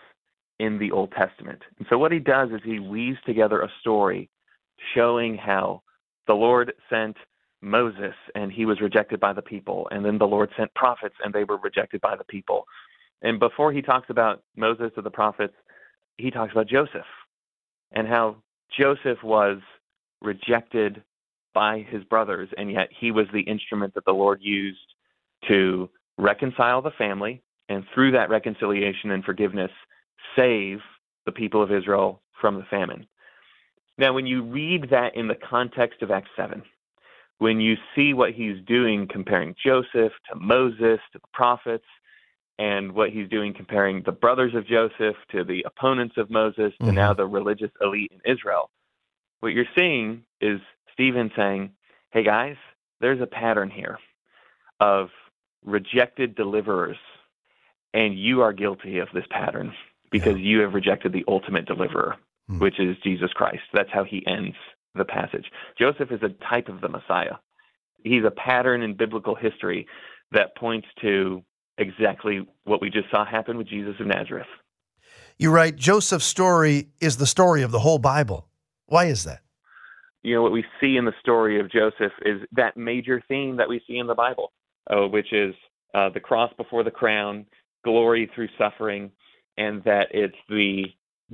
in 0.59 0.79
the 0.79 0.91
Old 0.91 1.13
Testament. 1.13 1.63
And 1.79 1.87
so 1.89 1.99
what 1.99 2.13
he 2.13 2.19
does 2.19 2.51
is 2.51 2.61
he 2.65 2.81
weaves 2.81 3.19
together 3.25 3.61
a 3.63 3.71
story 3.81 4.29
showing 4.95 5.37
how 5.37 5.83
the 6.27 6.35
Lord 6.35 6.73
sent 6.91 7.17
Moses 7.61 8.15
and 8.35 8.53
he 8.53 8.65
was 8.65 8.81
rejected 8.81 9.19
by 9.21 9.33
the 9.33 9.43
people, 9.43 9.89
and 9.91 10.05
then 10.05 10.19
the 10.19 10.27
Lord 10.27 10.51
sent 10.57 10.73
prophets 10.75 11.17
and 11.25 11.33
they 11.33 11.45
were 11.45 11.59
rejected 11.59 12.01
by 12.01 12.17
the 12.17 12.25
people. 12.25 12.65
And 13.23 13.41
before 13.41 13.73
he 13.73 13.83
talks 13.83 14.11
about 14.11 14.43
Moses 14.57 14.93
or 14.97 15.03
the 15.03 15.11
prophets, 15.11 15.55
he 16.19 16.31
talks 16.31 16.53
about 16.53 16.69
Joseph 16.69 17.07
and 17.93 18.07
how 18.07 18.37
Joseph 18.79 19.23
was 19.23 19.59
rejected 20.21 21.03
by 21.55 21.87
his 21.91 22.05
brothers, 22.05 22.49
and 22.57 22.71
yet 22.71 22.89
he 23.01 23.11
was 23.11 23.27
the 23.33 23.41
instrument 23.41 23.95
that 23.95 24.05
the 24.05 24.13
Lord 24.13 24.39
used 24.43 24.79
to 25.49 25.89
reconcile 26.19 26.83
the 26.83 26.91
family, 26.93 27.43
and 27.69 27.85
through 27.95 28.13
that 28.13 28.31
reconciliation 28.31 29.11
and 29.11 29.25
forgiveness, 29.25 29.71
save 30.37 30.81
the 31.27 31.33
people 31.33 31.63
of 31.63 31.73
Israel 31.73 32.21
from 32.41 32.57
the 32.57 32.65
famine. 32.71 33.07
Now, 33.97 34.13
when 34.13 34.27
you 34.27 34.43
read 34.43 34.91
that 34.91 35.17
in 35.17 35.29
the 35.29 35.35
context 35.35 36.03
of 36.03 36.11
Acts 36.11 36.31
7, 36.37 36.63
when 37.39 37.61
you 37.61 37.77
see 37.95 38.15
what 38.15 38.33
he's 38.33 38.57
doing 38.67 39.09
comparing 39.09 39.55
Joseph 39.63 40.13
to 40.31 40.37
Moses 40.37 41.01
to 41.13 41.19
the 41.19 41.29
prophets, 41.33 41.85
and 42.59 42.93
what 42.93 43.11
he's 43.11 43.29
doing 43.29 43.55
comparing 43.55 44.03
the 44.03 44.13
brothers 44.13 44.55
of 44.55 44.67
Joseph 44.67 45.17
to 45.31 45.45
the 45.45 45.65
opponents 45.65 46.17
of 46.17 46.31
Moses 46.31 46.73
to 46.81 46.87
mm-hmm. 46.87 46.95
now 46.95 47.15
the 47.15 47.27
religious 47.27 47.71
elite 47.81 48.13
in 48.13 48.33
Israel, 48.33 48.71
what 49.41 49.53
you're 49.53 49.65
seeing 49.77 50.25
is 50.41 50.61
Stephen 50.93 51.31
saying, 51.37 51.71
hey 52.11 52.25
guys, 52.25 52.57
there's 53.01 53.21
a 53.21 53.27
pattern 53.27 53.71
here 53.71 53.99
of 54.81 55.09
rejected 55.65 56.35
deliverers, 56.35 56.97
and 57.95 58.19
you 58.19 58.43
are 58.43 58.53
guilty 58.53 58.99
of 58.99 59.09
this 59.15 59.27
pattern 59.31 59.73
because 60.11 60.37
yeah. 60.37 60.45
you 60.45 60.61
have 60.61 60.75
rejected 60.75 61.13
the 61.13 61.25
ultimate 61.29 61.67
deliverer, 61.67 62.17
mm. 62.51 62.61
which 62.61 62.79
is 62.81 62.97
Jesus 63.03 63.31
Christ. 63.35 63.63
That's 63.73 63.91
how 63.93 64.05
he 64.05 64.25
ends 64.27 64.57
the 64.95 65.05
passage. 65.05 65.47
Joseph 65.79 66.11
is 66.11 66.21
a 66.23 66.31
type 66.51 66.69
of 66.69 66.81
the 66.81 66.89
Messiah. 66.89 67.37
He's 68.03 68.25
a 68.25 68.31
pattern 68.31 68.83
in 68.83 68.97
biblical 68.97 69.35
history 69.35 69.87
that 70.33 70.57
points 70.57 70.87
to 71.03 71.43
exactly 71.79 72.47
what 72.65 72.81
we 72.81 72.91
just 72.91 73.11
saw 73.11 73.25
happen 73.25 73.57
with 73.57 73.69
Jesus 73.69 73.95
of 74.01 74.07
Nazareth. 74.07 74.47
You 75.39 75.51
write 75.51 75.77
Joseph's 75.77 76.25
story 76.25 76.89
is 77.01 77.17
the 77.17 77.27
story 77.27 77.63
of 77.63 77.71
the 77.71 77.79
whole 77.79 77.99
Bible. 77.99 78.49
Why 78.87 79.05
is 79.07 79.25
that? 79.25 79.41
You 80.23 80.35
know, 80.35 80.43
what 80.43 80.53
we 80.53 80.65
see 80.81 80.97
in 80.97 81.05
the 81.05 81.15
story 81.21 81.61
of 81.61 81.71
Joseph 81.71 82.13
is 82.23 82.41
that 82.53 82.77
major 82.77 83.23
theme 83.29 83.57
that 83.57 83.69
we 83.69 83.81
see 83.87 83.99
in 83.99 84.09
the 84.09 84.15
Bible, 84.15 84.53
uh, 84.91 85.07
which 85.07 85.33
is 85.33 85.55
uh, 85.95 86.09
the 86.09 86.21
cross 86.21 86.53
before 86.57 86.83
the 86.83 86.91
crown, 86.91 87.47
glory 87.85 88.29
through 88.35 88.49
suffering, 88.59 89.11
and 89.59 89.83
that 89.85 90.07
it's 90.13 90.37
the 90.49 90.85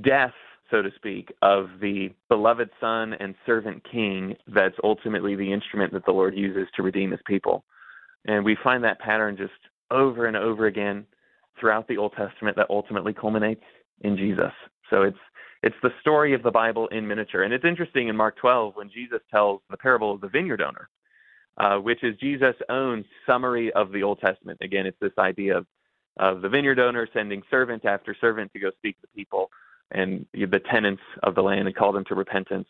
death, 0.00 0.32
so 0.70 0.82
to 0.82 0.90
speak, 0.96 1.32
of 1.42 1.68
the 1.80 2.10
beloved 2.28 2.70
Son 2.80 3.14
and 3.20 3.34
servant 3.46 3.82
King 3.90 4.34
that's 4.48 4.74
ultimately 4.82 5.36
the 5.36 5.52
instrument 5.52 5.92
that 5.92 6.04
the 6.04 6.12
Lord 6.12 6.34
uses 6.34 6.66
to 6.74 6.82
redeem 6.82 7.12
his 7.12 7.20
people. 7.26 7.64
And 8.26 8.44
we 8.44 8.56
find 8.64 8.82
that 8.82 8.98
pattern 8.98 9.36
just 9.36 9.52
over 9.90 10.26
and 10.26 10.36
over 10.36 10.66
again 10.66 11.06
throughout 11.60 11.86
the 11.86 11.98
Old 11.98 12.14
Testament 12.16 12.56
that 12.56 12.66
ultimately 12.70 13.12
culminates 13.12 13.62
in 14.00 14.16
Jesus. 14.16 14.52
So 14.90 15.02
it's 15.02 15.18
it's 15.62 15.76
the 15.82 15.92
story 16.00 16.34
of 16.34 16.42
the 16.42 16.50
Bible 16.50 16.88
in 16.88 17.06
miniature. 17.06 17.42
And 17.42 17.54
it's 17.54 17.64
interesting 17.64 18.08
in 18.08 18.16
Mark 18.16 18.36
12 18.36 18.76
when 18.76 18.90
Jesus 18.90 19.20
tells 19.30 19.62
the 19.70 19.78
parable 19.78 20.12
of 20.12 20.20
the 20.20 20.28
vineyard 20.28 20.60
owner, 20.60 20.90
uh, 21.56 21.78
which 21.78 22.04
is 22.04 22.14
Jesus' 22.18 22.56
own 22.68 23.02
summary 23.26 23.72
of 23.72 23.90
the 23.90 24.02
Old 24.02 24.20
Testament. 24.20 24.58
Again, 24.60 24.84
it's 24.84 25.00
this 25.00 25.16
idea 25.18 25.56
of 25.56 25.66
of 26.16 26.42
the 26.42 26.48
vineyard 26.48 26.78
owner 26.78 27.08
sending 27.12 27.42
servant 27.50 27.84
after 27.84 28.14
servant 28.20 28.52
to 28.52 28.60
go 28.60 28.70
speak 28.78 29.00
to 29.00 29.06
the 29.06 29.20
people. 29.20 29.50
and 29.90 30.26
the 30.32 30.60
tenants 30.70 31.02
of 31.22 31.34
the 31.34 31.42
land 31.42 31.66
and 31.68 31.76
call 31.76 31.92
them 31.92 32.04
to 32.06 32.14
repentance. 32.14 32.66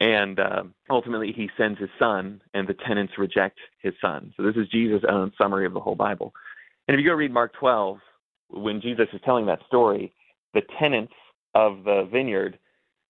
And 0.00 0.38
uh, 0.38 0.64
ultimately, 0.90 1.32
he 1.32 1.50
sends 1.56 1.78
his 1.78 1.88
son, 1.98 2.42
and 2.54 2.68
the 2.68 2.74
tenants 2.74 3.14
reject 3.18 3.58
his 3.78 3.94
son. 4.00 4.32
So 4.36 4.42
this 4.42 4.56
is 4.56 4.68
Jesus' 4.68 5.04
own 5.08 5.32
summary 5.38 5.66
of 5.66 5.72
the 5.72 5.80
whole 5.80 5.94
Bible. 5.94 6.34
And 6.86 6.94
if 6.94 7.02
you 7.02 7.10
go 7.10 7.14
read 7.14 7.32
Mark 7.32 7.54
12, 7.54 7.98
when 8.50 8.80
Jesus 8.80 9.08
is 9.12 9.20
telling 9.24 9.46
that 9.46 9.60
story, 9.66 10.12
the 10.54 10.62
tenants 10.78 11.14
of 11.54 11.84
the 11.84 12.08
vineyard, 12.10 12.58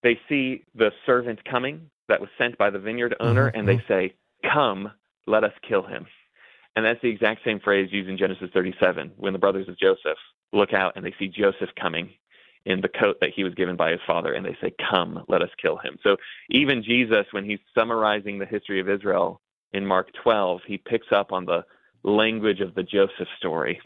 they 0.03 0.19
see 0.29 0.65
the 0.75 0.91
servant 1.05 1.45
coming 1.45 1.91
that 2.09 2.21
was 2.21 2.31
sent 2.39 2.57
by 2.57 2.71
the 2.71 2.79
vineyard 2.79 3.17
owner, 3.19 3.49
mm-hmm. 3.49 3.59
and 3.59 3.69
they 3.69 3.83
say, 3.89 4.15
Come, 4.53 4.93
let 5.27 5.43
us 5.43 5.53
kill 5.69 5.83
him. 5.83 6.07
And 6.77 6.85
that's 6.85 7.01
the 7.01 7.09
exact 7.09 7.43
same 7.45 7.59
phrase 7.59 7.91
used 7.91 8.09
in 8.09 8.19
Genesis 8.19 8.51
37 8.53 9.13
when 9.17 9.33
the 9.33 9.39
brothers 9.39 9.69
of 9.69 9.79
Joseph 9.79 10.19
look 10.53 10.75
out 10.75 10.93
and 10.95 11.05
they 11.05 11.15
see 11.19 11.27
Joseph 11.27 11.71
coming 11.81 12.11
in 12.67 12.81
the 12.81 12.89
coat 12.89 13.17
that 13.21 13.31
he 13.35 13.45
was 13.45 13.55
given 13.55 13.77
by 13.77 13.93
his 13.93 14.01
father, 14.07 14.33
and 14.33 14.45
they 14.45 14.57
say, 14.61 14.75
Come, 14.91 15.25
let 15.29 15.41
us 15.41 15.49
kill 15.63 15.79
him. 15.79 15.99
So 16.03 16.17
even 16.51 16.83
Jesus, 16.83 17.25
when 17.31 17.45
he's 17.45 17.61
summarizing 17.75 18.39
the 18.39 18.45
history 18.45 18.81
of 18.81 18.91
Israel 18.91 19.41
in 19.73 19.87
Mark 19.87 20.09
12, 20.23 20.63
he 20.67 20.77
picks 20.77 21.07
up 21.13 21.33
on 21.33 21.47
the 21.47 21.65
language 22.03 22.61
of 22.61 22.75
the 22.75 22.83
Joseph 22.83 23.29
story 23.39 23.81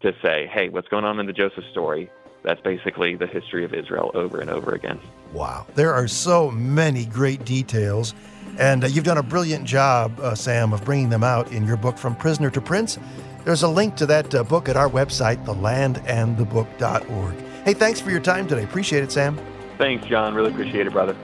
to 0.00 0.14
say, 0.22 0.48
Hey, 0.50 0.68
what's 0.68 0.88
going 0.88 1.04
on 1.04 1.18
in 1.18 1.26
the 1.26 1.32
Joseph 1.32 1.64
story? 1.72 2.08
That's 2.42 2.60
basically 2.60 3.16
the 3.16 3.26
history 3.26 3.64
of 3.64 3.74
Israel 3.74 4.12
over 4.14 4.40
and 4.40 4.48
over 4.48 4.74
again. 4.74 4.98
Wow. 5.32 5.66
There 5.74 5.92
are 5.92 6.08
so 6.08 6.50
many 6.52 7.04
great 7.04 7.44
details. 7.44 8.14
And 8.60 8.84
uh, 8.84 8.88
you've 8.88 9.04
done 9.04 9.18
a 9.18 9.22
brilliant 9.22 9.64
job, 9.64 10.20
uh, 10.20 10.34
Sam, 10.34 10.74
of 10.74 10.84
bringing 10.84 11.08
them 11.08 11.24
out 11.24 11.50
in 11.50 11.66
your 11.66 11.78
book, 11.78 11.96
From 11.96 12.14
Prisoner 12.14 12.50
to 12.50 12.60
Prince. 12.60 12.98
There's 13.44 13.62
a 13.62 13.68
link 13.68 13.96
to 13.96 14.06
that 14.06 14.34
uh, 14.34 14.44
book 14.44 14.68
at 14.68 14.76
our 14.76 14.88
website, 14.88 15.44
thelandandthebook.org. 15.46 17.34
Hey, 17.64 17.72
thanks 17.72 18.00
for 18.00 18.10
your 18.10 18.20
time 18.20 18.46
today. 18.46 18.64
Appreciate 18.64 19.02
it, 19.02 19.10
Sam. 19.10 19.40
Thanks, 19.78 20.06
John. 20.06 20.34
Really 20.34 20.50
appreciate 20.50 20.86
it, 20.86 20.92
brother. 20.92 21.16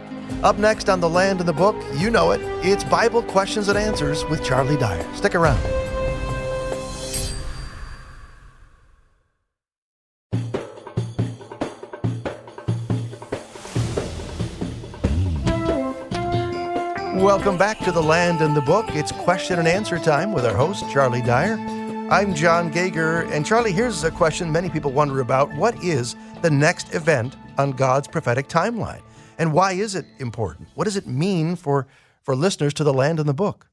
Up 0.43 0.57
next 0.57 0.89
on 0.89 1.01
The 1.01 1.11
Land 1.11 1.41
and 1.41 1.49
the 1.49 1.53
Book, 1.53 1.77
you 1.97 2.11
know 2.11 2.31
it, 2.31 2.41
it's 2.65 2.85
Bible 2.85 3.23
Questions 3.23 3.69
and 3.69 3.79
Answers 3.79 4.25
with 4.25 4.43
Charlie 4.43 4.79
Dyer. 4.79 5.07
Stick 5.15 5.35
around. 5.35 5.86
Welcome 17.27 17.59
back 17.59 17.81
to 17.81 17.91
The 17.91 18.01
Land 18.01 18.41
and 18.41 18.57
the 18.57 18.61
Book. 18.61 18.87
It's 18.91 19.11
question 19.11 19.59
and 19.59 19.67
answer 19.67 19.99
time 19.99 20.31
with 20.31 20.47
our 20.47 20.55
host, 20.55 20.89
Charlie 20.93 21.23
Dyer. 21.23 21.59
I'm 22.09 22.37
Jon 22.37 22.71
Gauger, 22.71 23.23
and 23.33 23.45
Charlie, 23.45 23.73
here's 23.73 24.05
a 24.05 24.13
question 24.13 24.53
many 24.53 24.71
people 24.71 24.93
wonder 24.93 25.19
about. 25.19 25.53
What 25.57 25.75
is 25.83 26.15
the 26.43 26.51
next 26.51 26.95
event 26.95 27.35
on 27.59 27.73
God's 27.73 28.07
prophetic 28.07 28.47
timeline? 28.47 29.03
And 29.39 29.53
why 29.53 29.73
is 29.73 29.97
it 29.97 30.07
important? 30.21 30.69
What 30.77 30.85
does 30.85 30.97
it 30.97 31.09
mean 31.09 31.57
for, 31.57 31.89
for 32.23 32.37
listeners 32.37 32.73
to 32.75 32.85
The 32.85 32.95
Land 32.95 33.19
and 33.19 33.29
the 33.29 33.35
Book? 33.35 33.67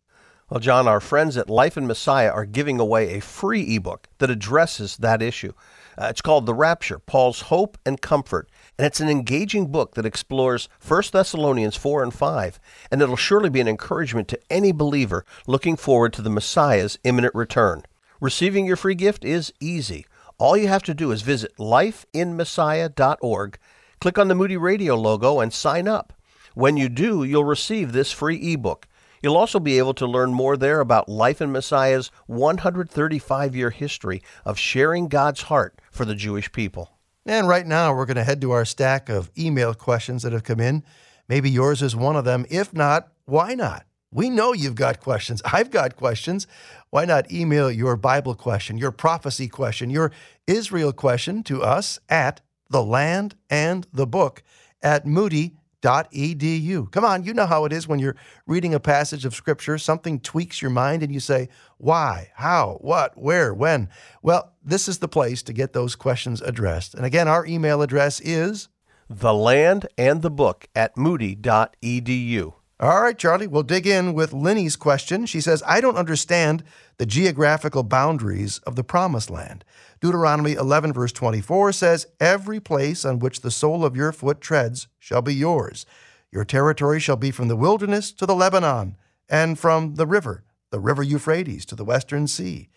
Well, 0.53 0.59
John, 0.59 0.87
our 0.87 0.99
friends 0.99 1.35
at 1.35 1.49
Life 1.49 1.77
in 1.77 1.87
Messiah 1.87 2.29
are 2.29 2.45
giving 2.45 2.79
away 2.79 3.15
a 3.15 3.21
free 3.21 3.75
ebook 3.75 4.07
that 4.19 4.29
addresses 4.29 4.97
that 4.97 5.19
issue. 5.19 5.53
Uh, 5.97 6.05
it's 6.11 6.21
called 6.21 6.45
The 6.45 6.53
Rapture 6.53 6.99
Paul's 6.99 7.41
Hope 7.41 7.75
and 7.87 7.99
Comfort 7.99 8.47
and 8.77 8.85
it's 8.85 8.99
an 8.99 9.09
engaging 9.09 9.71
book 9.71 9.95
that 9.95 10.05
explores 10.05 10.69
1 10.87 11.05
Thessalonians 11.11 11.75
4 11.75 12.03
and 12.03 12.13
5, 12.13 12.59
and 12.91 13.01
it'll 13.01 13.15
surely 13.15 13.49
be 13.49 13.61
an 13.61 13.67
encouragement 13.67 14.27
to 14.27 14.39
any 14.51 14.71
believer 14.71 15.25
looking 15.47 15.75
forward 15.75 16.13
to 16.13 16.21
the 16.21 16.29
Messiah's 16.29 16.99
imminent 17.03 17.33
return. 17.33 17.81
Receiving 18.21 18.67
your 18.67 18.75
free 18.75 18.93
gift 18.93 19.25
is 19.25 19.51
easy. 19.59 20.05
All 20.37 20.55
you 20.55 20.67
have 20.67 20.83
to 20.83 20.93
do 20.93 21.11
is 21.11 21.23
visit 21.23 21.57
lifeinmessiah.org, 21.57 23.57
click 23.99 24.19
on 24.19 24.27
the 24.27 24.35
Moody 24.35 24.57
Radio 24.57 24.93
logo, 24.93 25.39
and 25.39 25.51
sign 25.51 25.87
up. 25.87 26.13
When 26.53 26.77
you 26.77 26.89
do, 26.89 27.23
you'll 27.23 27.43
receive 27.43 27.91
this 27.91 28.11
free 28.11 28.53
ebook. 28.53 28.87
You'll 29.23 29.37
also 29.37 29.61
be 29.61 29.77
able 29.77 29.93
to 29.95 30.05
learn 30.05 30.33
more 30.33 30.57
there 30.57 30.81
about 30.81 31.07
Life 31.07 31.41
in 31.41 31.53
Messiah's 31.53 32.11
135 32.27 33.55
year 33.55 33.69
history 33.69 34.21
of 34.43 34.59
sharing 34.59 35.07
God's 35.07 35.43
heart 35.43 35.79
for 35.89 36.03
the 36.03 36.13
Jewish 36.13 36.51
people. 36.51 36.97
And 37.25 37.47
right 37.47 37.65
now, 37.65 37.95
we're 37.95 38.05
going 38.05 38.17
to 38.17 38.25
head 38.25 38.41
to 38.41 38.51
our 38.51 38.65
stack 38.65 39.07
of 39.07 39.31
email 39.37 39.73
questions 39.73 40.23
that 40.23 40.33
have 40.33 40.43
come 40.43 40.59
in. 40.59 40.83
Maybe 41.29 41.49
yours 41.49 41.81
is 41.81 41.95
one 41.95 42.17
of 42.17 42.25
them. 42.25 42.45
If 42.49 42.73
not, 42.73 43.13
why 43.23 43.55
not? 43.55 43.85
We 44.11 44.29
know 44.29 44.51
you've 44.51 44.75
got 44.75 44.99
questions. 44.99 45.41
I've 45.53 45.71
got 45.71 45.95
questions. 45.95 46.45
Why 46.89 47.05
not 47.05 47.31
email 47.31 47.71
your 47.71 47.95
Bible 47.95 48.35
question, 48.35 48.77
your 48.77 48.91
prophecy 48.91 49.47
question, 49.47 49.89
your 49.89 50.11
Israel 50.47 50.91
question 50.91 51.43
to 51.43 51.63
us 51.63 51.97
at 52.09 52.41
the 52.69 52.83
land 52.83 53.35
and 53.49 53.87
the 53.93 54.05
book 54.05 54.43
at 54.81 55.07
moody 55.07 55.53
edu. 55.83 56.91
Come 56.91 57.05
on, 57.05 57.23
you 57.23 57.33
know 57.33 57.45
how 57.45 57.65
it 57.65 57.73
is 57.73 57.87
when 57.87 57.99
you're 57.99 58.15
reading 58.47 58.73
a 58.73 58.79
passage 58.79 59.25
of 59.25 59.35
scripture, 59.35 59.77
something 59.77 60.19
tweaks 60.19 60.61
your 60.61 60.71
mind 60.71 61.03
and 61.03 61.13
you 61.13 61.19
say, 61.19 61.49
why, 61.77 62.31
how, 62.35 62.77
what, 62.81 63.17
where, 63.17 63.53
when? 63.53 63.89
Well, 64.21 64.53
this 64.63 64.87
is 64.87 64.99
the 64.99 65.07
place 65.07 65.43
to 65.43 65.53
get 65.53 65.73
those 65.73 65.95
questions 65.95 66.41
addressed. 66.41 66.95
And 66.95 67.05
again, 67.05 67.27
our 67.27 67.45
email 67.45 67.81
address 67.81 68.19
is 68.21 68.69
the 69.09 69.33
land 69.33 69.87
and 69.97 70.21
the 70.21 70.31
book 70.31 70.67
at 70.75 70.97
moody.edu. 70.97 72.53
All 72.83 73.01
right, 73.01 73.17
Charlie, 73.17 73.47
we'll 73.47 73.63
dig 73.63 73.87
in 73.87 74.13
with 74.13 74.33
Lenny's 74.33 74.75
question. 74.75 75.25
She 75.25 75.39
says, 75.39 75.63
I 75.65 75.79
don't 75.79 75.95
understand 75.95 76.65
the 76.97 77.05
geographical 77.05 77.83
boundaries 77.83 78.57
of 78.67 78.75
the 78.75 78.83
promised 78.83 79.29
land. 79.29 79.63
Deuteronomy 80.01 80.51
11, 80.51 80.91
verse 80.91 81.13
24 81.13 81.71
says, 81.71 82.07
Every 82.19 82.59
place 82.59 83.05
on 83.05 83.19
which 83.19 83.39
the 83.39 83.51
sole 83.51 83.85
of 83.85 83.95
your 83.95 84.11
foot 84.11 84.41
treads 84.41 84.89
shall 84.99 85.21
be 85.21 85.33
yours. 85.33 85.85
Your 86.29 86.43
territory 86.43 86.99
shall 86.99 87.15
be 87.15 87.31
from 87.31 87.47
the 87.47 87.55
wilderness 87.55 88.11
to 88.11 88.25
the 88.25 88.35
Lebanon, 88.35 88.97
and 89.29 89.57
from 89.57 89.95
the 89.95 90.05
river, 90.05 90.43
the 90.69 90.79
river 90.81 91.03
Euphrates, 91.03 91.65
to 91.67 91.75
the 91.75 91.85
western 91.85 92.27
sea. 92.27 92.67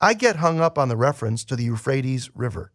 I 0.00 0.14
get 0.14 0.36
hung 0.36 0.60
up 0.60 0.78
on 0.78 0.88
the 0.88 0.96
reference 0.96 1.42
to 1.46 1.56
the 1.56 1.64
Euphrates 1.64 2.30
River. 2.36 2.70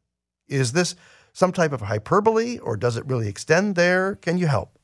Is 0.49 0.73
this 0.73 0.97
some 1.31 1.53
type 1.53 1.71
of 1.71 1.83
hyperbole, 1.83 2.57
or 2.57 2.75
does 2.75 2.97
it 2.97 3.07
really 3.07 3.29
extend 3.29 3.75
there? 3.75 4.15
Can 4.15 4.37
you 4.37 4.47
help? 4.47 4.74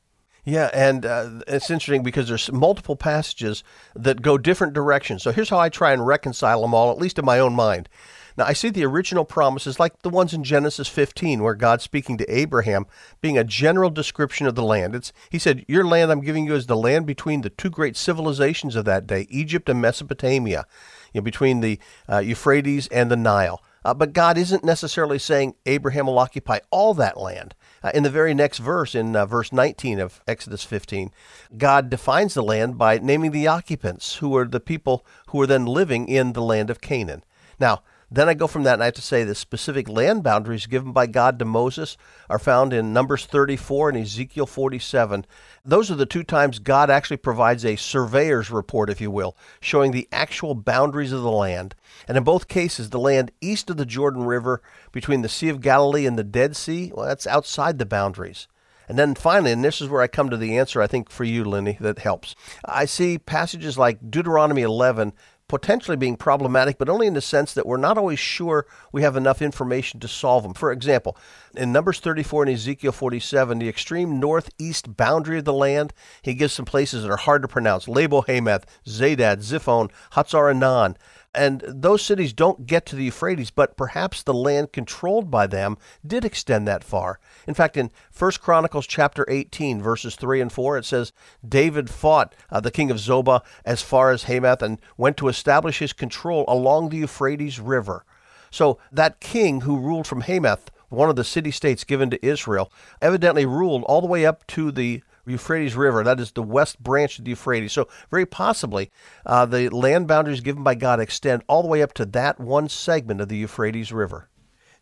Yeah, 0.44 0.70
and 0.74 1.06
uh, 1.06 1.30
it's 1.46 1.70
interesting 1.70 2.02
because 2.02 2.28
there's 2.28 2.50
multiple 2.50 2.96
passages 2.96 3.62
that 3.94 4.22
go 4.22 4.36
different 4.36 4.72
directions. 4.72 5.22
So 5.22 5.30
here's 5.30 5.50
how 5.50 5.60
I 5.60 5.68
try 5.68 5.92
and 5.92 6.04
reconcile 6.04 6.62
them 6.62 6.74
all, 6.74 6.90
at 6.90 6.98
least 6.98 7.18
in 7.18 7.24
my 7.24 7.38
own 7.38 7.54
mind. 7.54 7.88
Now, 8.36 8.46
I 8.46 8.52
see 8.52 8.70
the 8.70 8.84
original 8.84 9.24
promises 9.24 9.78
like 9.78 10.02
the 10.02 10.08
ones 10.08 10.32
in 10.32 10.42
Genesis 10.42 10.88
15, 10.88 11.42
where 11.42 11.54
God's 11.54 11.84
speaking 11.84 12.16
to 12.18 12.34
Abraham, 12.34 12.86
being 13.20 13.38
a 13.38 13.44
general 13.44 13.90
description 13.90 14.46
of 14.46 14.54
the 14.54 14.64
land. 14.64 14.94
It's, 14.94 15.12
he 15.30 15.38
said, 15.38 15.64
Your 15.68 15.84
land 15.84 16.10
I'm 16.10 16.22
giving 16.22 16.46
you 16.46 16.54
is 16.54 16.66
the 16.66 16.76
land 16.76 17.06
between 17.06 17.42
the 17.42 17.50
two 17.50 17.70
great 17.70 17.96
civilizations 17.96 18.74
of 18.74 18.84
that 18.86 19.06
day, 19.06 19.26
Egypt 19.30 19.68
and 19.68 19.80
Mesopotamia, 19.80 20.66
you 21.12 21.20
know, 21.20 21.24
between 21.24 21.60
the 21.60 21.78
uh, 22.08 22.18
Euphrates 22.18 22.88
and 22.88 23.10
the 23.10 23.16
Nile. 23.16 23.62
Uh, 23.84 23.94
but 23.94 24.12
God 24.12 24.38
isn't 24.38 24.64
necessarily 24.64 25.18
saying 25.18 25.54
Abraham 25.66 26.06
will 26.06 26.18
occupy 26.18 26.60
all 26.70 26.94
that 26.94 27.18
land. 27.18 27.54
Uh, 27.82 27.90
in 27.94 28.02
the 28.02 28.10
very 28.10 28.32
next 28.34 28.58
verse, 28.58 28.94
in 28.94 29.16
uh, 29.16 29.26
verse 29.26 29.52
19 29.52 29.98
of 29.98 30.20
Exodus 30.26 30.64
15, 30.64 31.10
God 31.58 31.90
defines 31.90 32.34
the 32.34 32.42
land 32.42 32.78
by 32.78 32.98
naming 32.98 33.32
the 33.32 33.46
occupants, 33.46 34.16
who 34.16 34.36
are 34.36 34.46
the 34.46 34.60
people 34.60 35.04
who 35.28 35.40
are 35.40 35.46
then 35.46 35.66
living 35.66 36.08
in 36.08 36.32
the 36.32 36.42
land 36.42 36.70
of 36.70 36.80
Canaan. 36.80 37.24
Now, 37.58 37.82
then 38.14 38.28
I 38.28 38.34
go 38.34 38.46
from 38.46 38.64
that 38.64 38.74
and 38.74 38.82
I 38.82 38.86
have 38.86 38.94
to 38.94 39.02
say 39.02 39.24
the 39.24 39.34
specific 39.34 39.88
land 39.88 40.22
boundaries 40.22 40.66
given 40.66 40.92
by 40.92 41.06
God 41.06 41.38
to 41.38 41.46
Moses 41.46 41.96
are 42.28 42.38
found 42.38 42.74
in 42.74 42.92
Numbers 42.92 43.24
34 43.24 43.88
and 43.88 43.98
Ezekiel 43.98 44.44
47. 44.44 45.24
Those 45.64 45.90
are 45.90 45.94
the 45.94 46.04
two 46.04 46.22
times 46.22 46.58
God 46.58 46.90
actually 46.90 47.16
provides 47.16 47.64
a 47.64 47.76
surveyor's 47.76 48.50
report, 48.50 48.90
if 48.90 49.00
you 49.00 49.10
will, 49.10 49.34
showing 49.60 49.92
the 49.92 50.08
actual 50.12 50.54
boundaries 50.54 51.12
of 51.12 51.22
the 51.22 51.30
land. 51.30 51.74
And 52.06 52.18
in 52.18 52.24
both 52.24 52.48
cases, 52.48 52.90
the 52.90 52.98
land 52.98 53.32
east 53.40 53.70
of 53.70 53.78
the 53.78 53.86
Jordan 53.86 54.24
River, 54.24 54.60
between 54.92 55.22
the 55.22 55.28
Sea 55.30 55.48
of 55.48 55.62
Galilee 55.62 56.04
and 56.04 56.18
the 56.18 56.24
Dead 56.24 56.54
Sea, 56.54 56.92
well, 56.94 57.06
that's 57.06 57.26
outside 57.26 57.78
the 57.78 57.86
boundaries. 57.86 58.46
And 58.88 58.98
then 58.98 59.14
finally, 59.14 59.52
and 59.52 59.64
this 59.64 59.80
is 59.80 59.88
where 59.88 60.02
I 60.02 60.06
come 60.06 60.28
to 60.28 60.36
the 60.36 60.58
answer 60.58 60.82
I 60.82 60.86
think 60.86 61.08
for 61.08 61.24
you, 61.24 61.44
Lenny, 61.44 61.78
that 61.80 62.00
helps. 62.00 62.34
I 62.64 62.84
see 62.84 63.16
passages 63.16 63.78
like 63.78 64.10
Deuteronomy 64.10 64.62
11 64.62 65.14
potentially 65.52 65.98
being 65.98 66.16
problematic, 66.16 66.78
but 66.78 66.88
only 66.88 67.06
in 67.06 67.12
the 67.12 67.20
sense 67.20 67.52
that 67.52 67.66
we're 67.66 67.76
not 67.76 67.98
always 67.98 68.18
sure 68.18 68.64
we 68.90 69.02
have 69.02 69.16
enough 69.16 69.42
information 69.42 70.00
to 70.00 70.08
solve 70.08 70.44
them. 70.44 70.54
For 70.54 70.72
example, 70.72 71.14
in 71.54 71.72
Numbers 71.72 72.00
34 72.00 72.44
and 72.44 72.52
Ezekiel 72.52 72.90
47, 72.90 73.58
the 73.58 73.68
extreme 73.68 74.18
northeast 74.18 74.96
boundary 74.96 75.36
of 75.36 75.44
the 75.44 75.52
land, 75.52 75.92
he 76.22 76.32
gives 76.32 76.54
some 76.54 76.64
places 76.64 77.02
that 77.02 77.10
are 77.10 77.18
hard 77.18 77.42
to 77.42 77.48
pronounce 77.48 77.84
Labo 77.84 78.24
Hamath, 78.26 78.64
Zadad, 78.86 79.40
Ziphon, 79.40 79.90
Hatzar 80.12 80.50
Enan. 80.54 80.96
And 81.34 81.62
those 81.66 82.02
cities 82.02 82.34
don't 82.34 82.66
get 82.66 82.84
to 82.86 82.96
the 82.96 83.04
Euphrates, 83.04 83.50
but 83.50 83.76
perhaps 83.76 84.22
the 84.22 84.34
land 84.34 84.72
controlled 84.72 85.30
by 85.30 85.46
them 85.46 85.78
did 86.06 86.26
extend 86.26 86.68
that 86.68 86.84
far. 86.84 87.18
In 87.46 87.54
fact, 87.54 87.78
in 87.78 87.90
1 88.16 88.32
Chronicles 88.32 88.86
chapter 88.86 89.24
18, 89.28 89.80
verses 89.80 90.14
3 90.14 90.42
and 90.42 90.52
4, 90.52 90.78
it 90.78 90.84
says, 90.84 91.12
David 91.46 91.88
fought 91.88 92.34
uh, 92.50 92.60
the 92.60 92.70
king 92.70 92.90
of 92.90 92.98
Zobah 92.98 93.40
as 93.64 93.80
far 93.80 94.10
as 94.10 94.24
Hamath 94.24 94.62
and 94.62 94.78
went 94.98 95.16
to 95.18 95.28
establish 95.28 95.78
his 95.78 95.94
control 95.94 96.44
along 96.46 96.90
the 96.90 96.98
Euphrates 96.98 97.58
River. 97.58 98.04
So 98.50 98.78
that 98.90 99.20
king 99.20 99.62
who 99.62 99.78
ruled 99.78 100.06
from 100.06 100.22
Hamath 100.22 100.70
one 100.92 101.08
of 101.08 101.16
the 101.16 101.24
city 101.24 101.50
states 101.50 101.84
given 101.84 102.10
to 102.10 102.24
Israel, 102.24 102.70
evidently 103.00 103.46
ruled 103.46 103.82
all 103.84 104.00
the 104.00 104.06
way 104.06 104.26
up 104.26 104.46
to 104.46 104.70
the 104.70 105.02
Euphrates 105.26 105.76
River. 105.76 106.02
That 106.02 106.20
is 106.20 106.32
the 106.32 106.42
west 106.42 106.82
branch 106.82 107.18
of 107.18 107.24
the 107.24 107.30
Euphrates. 107.30 107.72
So, 107.72 107.88
very 108.10 108.26
possibly, 108.26 108.90
uh, 109.24 109.46
the 109.46 109.68
land 109.68 110.08
boundaries 110.08 110.40
given 110.40 110.62
by 110.62 110.74
God 110.74 111.00
extend 111.00 111.44
all 111.46 111.62
the 111.62 111.68
way 111.68 111.82
up 111.82 111.92
to 111.94 112.04
that 112.06 112.40
one 112.40 112.68
segment 112.68 113.20
of 113.20 113.28
the 113.28 113.36
Euphrates 113.36 113.92
River. 113.92 114.28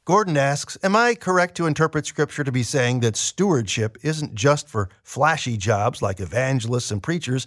Gordon 0.07 0.37
asks 0.37 0.79
Am 0.83 0.97
I 0.97 1.15
correct 1.15 1.57
to 1.57 1.67
interpret 1.67 2.07
Scripture 2.07 2.43
to 2.43 2.53
be 2.53 2.63
saying 2.63 3.01
that 3.01 3.17
stewardship 3.17 3.99
isn't 4.03 4.35
just 4.35 4.69
for 4.69 4.89
flashy 5.03 5.57
jobs 5.57 6.01
like 6.01 6.21
evangelists 6.21 6.91
and 6.91 7.03
preachers, 7.03 7.47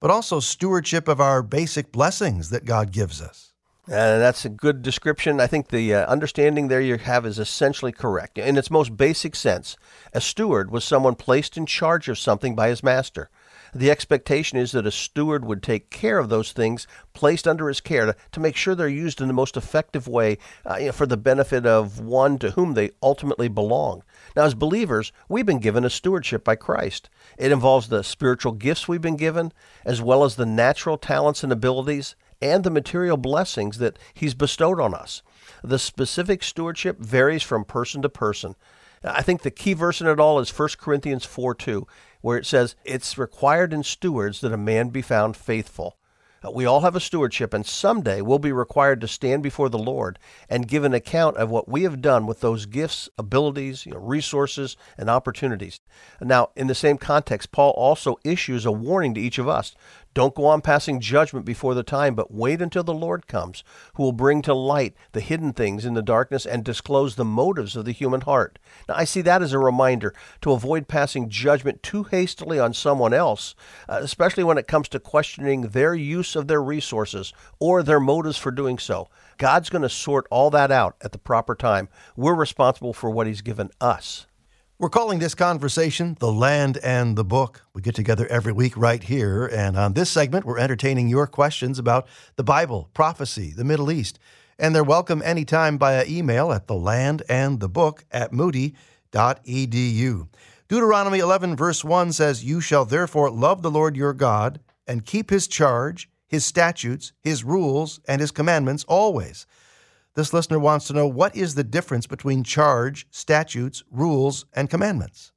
but 0.00 0.10
also 0.10 0.38
stewardship 0.38 1.08
of 1.08 1.20
our 1.20 1.42
basic 1.42 1.90
blessings 1.92 2.50
that 2.50 2.66
God 2.66 2.92
gives 2.92 3.22
us? 3.22 3.53
Uh, 3.86 4.16
that's 4.16 4.46
a 4.46 4.48
good 4.48 4.80
description. 4.80 5.40
I 5.40 5.46
think 5.46 5.68
the 5.68 5.92
uh, 5.94 6.06
understanding 6.06 6.68
there 6.68 6.80
you 6.80 6.96
have 6.96 7.26
is 7.26 7.38
essentially 7.38 7.92
correct. 7.92 8.38
In 8.38 8.56
its 8.56 8.70
most 8.70 8.96
basic 8.96 9.36
sense, 9.36 9.76
a 10.14 10.22
steward 10.22 10.70
was 10.70 10.84
someone 10.86 11.16
placed 11.16 11.58
in 11.58 11.66
charge 11.66 12.08
of 12.08 12.18
something 12.18 12.54
by 12.54 12.68
his 12.68 12.82
master. 12.82 13.28
The 13.74 13.90
expectation 13.90 14.56
is 14.56 14.72
that 14.72 14.86
a 14.86 14.90
steward 14.90 15.44
would 15.44 15.62
take 15.62 15.90
care 15.90 16.18
of 16.18 16.30
those 16.30 16.52
things 16.52 16.86
placed 17.12 17.46
under 17.46 17.68
his 17.68 17.82
care 17.82 18.06
to, 18.06 18.16
to 18.32 18.40
make 18.40 18.56
sure 18.56 18.74
they're 18.74 18.88
used 18.88 19.20
in 19.20 19.26
the 19.26 19.34
most 19.34 19.54
effective 19.54 20.08
way 20.08 20.38
uh, 20.64 20.76
you 20.76 20.86
know, 20.86 20.92
for 20.92 21.04
the 21.04 21.18
benefit 21.18 21.66
of 21.66 22.00
one 22.00 22.38
to 22.38 22.52
whom 22.52 22.72
they 22.72 22.92
ultimately 23.02 23.48
belong. 23.48 24.02
Now, 24.34 24.44
as 24.44 24.54
believers, 24.54 25.12
we've 25.28 25.44
been 25.44 25.58
given 25.58 25.84
a 25.84 25.90
stewardship 25.90 26.42
by 26.42 26.56
Christ. 26.56 27.10
It 27.36 27.52
involves 27.52 27.88
the 27.88 28.02
spiritual 28.02 28.52
gifts 28.52 28.88
we've 28.88 29.02
been 29.02 29.16
given, 29.16 29.52
as 29.84 30.00
well 30.00 30.24
as 30.24 30.36
the 30.36 30.46
natural 30.46 30.96
talents 30.96 31.42
and 31.42 31.52
abilities 31.52 32.14
and 32.44 32.62
the 32.62 32.70
material 32.70 33.16
blessings 33.16 33.78
that 33.78 33.98
He's 34.12 34.34
bestowed 34.34 34.78
on 34.78 34.94
us. 34.94 35.22
The 35.62 35.78
specific 35.78 36.42
stewardship 36.42 36.98
varies 37.00 37.42
from 37.42 37.64
person 37.64 38.02
to 38.02 38.08
person. 38.10 38.54
I 39.02 39.22
think 39.22 39.42
the 39.42 39.50
key 39.50 39.72
verse 39.72 40.00
in 40.00 40.06
it 40.06 40.20
all 40.20 40.38
is 40.38 40.56
1 40.56 40.68
Corinthians 40.78 41.24
4 41.24 41.54
2, 41.54 41.86
where 42.20 42.36
it 42.38 42.46
says, 42.46 42.76
It's 42.84 43.16
required 43.16 43.72
in 43.72 43.82
stewards 43.82 44.42
that 44.42 44.52
a 44.52 44.58
man 44.58 44.90
be 44.90 45.02
found 45.02 45.36
faithful. 45.36 45.96
Uh, 46.44 46.50
we 46.50 46.66
all 46.66 46.80
have 46.80 46.94
a 46.94 47.00
stewardship, 47.00 47.54
and 47.54 47.64
someday 47.64 48.20
we'll 48.20 48.38
be 48.38 48.52
required 48.52 49.00
to 49.00 49.08
stand 49.08 49.42
before 49.42 49.70
the 49.70 49.78
Lord 49.78 50.18
and 50.48 50.68
give 50.68 50.84
an 50.84 50.92
account 50.92 51.36
of 51.38 51.50
what 51.50 51.68
we 51.68 51.84
have 51.84 52.02
done 52.02 52.26
with 52.26 52.40
those 52.40 52.66
gifts, 52.66 53.08
abilities, 53.16 53.86
you 53.86 53.92
know, 53.92 53.98
resources, 53.98 54.76
and 54.98 55.08
opportunities. 55.08 55.80
Now, 56.20 56.50
in 56.54 56.66
the 56.66 56.74
same 56.74 56.98
context, 56.98 57.52
Paul 57.52 57.70
also 57.70 58.18
issues 58.24 58.66
a 58.66 58.72
warning 58.72 59.14
to 59.14 59.20
each 59.20 59.38
of 59.38 59.48
us 59.48 59.74
don't 60.14 60.34
go 60.34 60.46
on 60.46 60.60
passing 60.60 61.00
judgment 61.00 61.44
before 61.44 61.74
the 61.74 61.82
time, 61.82 62.14
but 62.14 62.32
wait 62.32 62.62
until 62.62 62.84
the 62.84 62.94
Lord 62.94 63.26
comes, 63.26 63.64
who 63.94 64.04
will 64.04 64.12
bring 64.12 64.42
to 64.42 64.54
light 64.54 64.94
the 65.12 65.20
hidden 65.20 65.52
things 65.52 65.84
in 65.84 65.94
the 65.94 66.02
darkness 66.02 66.46
and 66.46 66.64
disclose 66.64 67.16
the 67.16 67.24
motives 67.24 67.74
of 67.74 67.84
the 67.84 67.92
human 67.92 68.22
heart. 68.22 68.58
Now, 68.88 68.94
I 68.94 69.04
see 69.04 69.20
that 69.22 69.42
as 69.42 69.52
a 69.52 69.58
reminder 69.58 70.14
to 70.42 70.52
avoid 70.52 70.88
passing 70.88 71.28
judgment 71.28 71.82
too 71.82 72.04
hastily 72.04 72.60
on 72.60 72.72
someone 72.72 73.12
else, 73.12 73.54
uh, 73.88 73.98
especially 74.00 74.44
when 74.44 74.58
it 74.58 74.68
comes 74.68 74.88
to 74.90 75.00
questioning 75.00 75.62
their 75.62 75.94
use 75.94 76.36
of 76.36 76.46
their 76.46 76.62
resources 76.62 77.32
or 77.58 77.82
their 77.82 78.00
motives 78.00 78.38
for 78.38 78.50
doing 78.52 78.78
so. 78.78 79.08
God's 79.36 79.70
going 79.70 79.82
to 79.82 79.88
sort 79.88 80.26
all 80.30 80.50
that 80.50 80.70
out 80.70 80.96
at 81.02 81.12
the 81.12 81.18
proper 81.18 81.54
time. 81.54 81.88
We're 82.16 82.34
responsible 82.34 82.92
for 82.92 83.10
what 83.10 83.26
He's 83.26 83.42
given 83.42 83.70
us. 83.80 84.26
We're 84.76 84.88
calling 84.88 85.20
this 85.20 85.36
conversation 85.36 86.16
The 86.18 86.32
Land 86.32 86.78
and 86.78 87.14
the 87.14 87.22
Book. 87.24 87.62
We 87.74 87.80
get 87.80 87.94
together 87.94 88.26
every 88.26 88.52
week 88.52 88.76
right 88.76 89.00
here, 89.00 89.46
and 89.46 89.76
on 89.76 89.92
this 89.92 90.10
segment, 90.10 90.44
we're 90.44 90.58
entertaining 90.58 91.06
your 91.06 91.28
questions 91.28 91.78
about 91.78 92.08
the 92.34 92.42
Bible, 92.42 92.90
prophecy, 92.92 93.52
the 93.56 93.62
Middle 93.62 93.92
East. 93.92 94.18
And 94.58 94.74
they're 94.74 94.82
welcome 94.82 95.22
anytime 95.24 95.78
via 95.78 96.04
email 96.08 96.50
at 96.52 96.66
the 96.66 96.74
land 96.74 97.22
and 97.28 97.60
the 97.60 97.68
book 97.68 98.04
at 98.10 98.32
moody.edu. 98.32 98.74
Deuteronomy 100.66 101.18
11, 101.20 101.54
verse 101.54 101.84
1 101.84 102.10
says, 102.12 102.44
You 102.44 102.60
shall 102.60 102.84
therefore 102.84 103.30
love 103.30 103.62
the 103.62 103.70
Lord 103.70 103.96
your 103.96 104.12
God 104.12 104.58
and 104.88 105.06
keep 105.06 105.30
his 105.30 105.46
charge, 105.46 106.10
his 106.26 106.44
statutes, 106.44 107.12
his 107.20 107.44
rules, 107.44 108.00
and 108.08 108.20
his 108.20 108.32
commandments 108.32 108.84
always 108.88 109.46
this 110.14 110.32
listener 110.32 110.58
wants 110.58 110.86
to 110.86 110.92
know 110.92 111.06
what 111.06 111.36
is 111.36 111.54
the 111.54 111.64
difference 111.64 112.06
between 112.06 112.44
charge, 112.44 113.06
statutes, 113.10 113.82
rules, 113.90 114.46
and 114.54 114.70
commandments? 114.70 115.33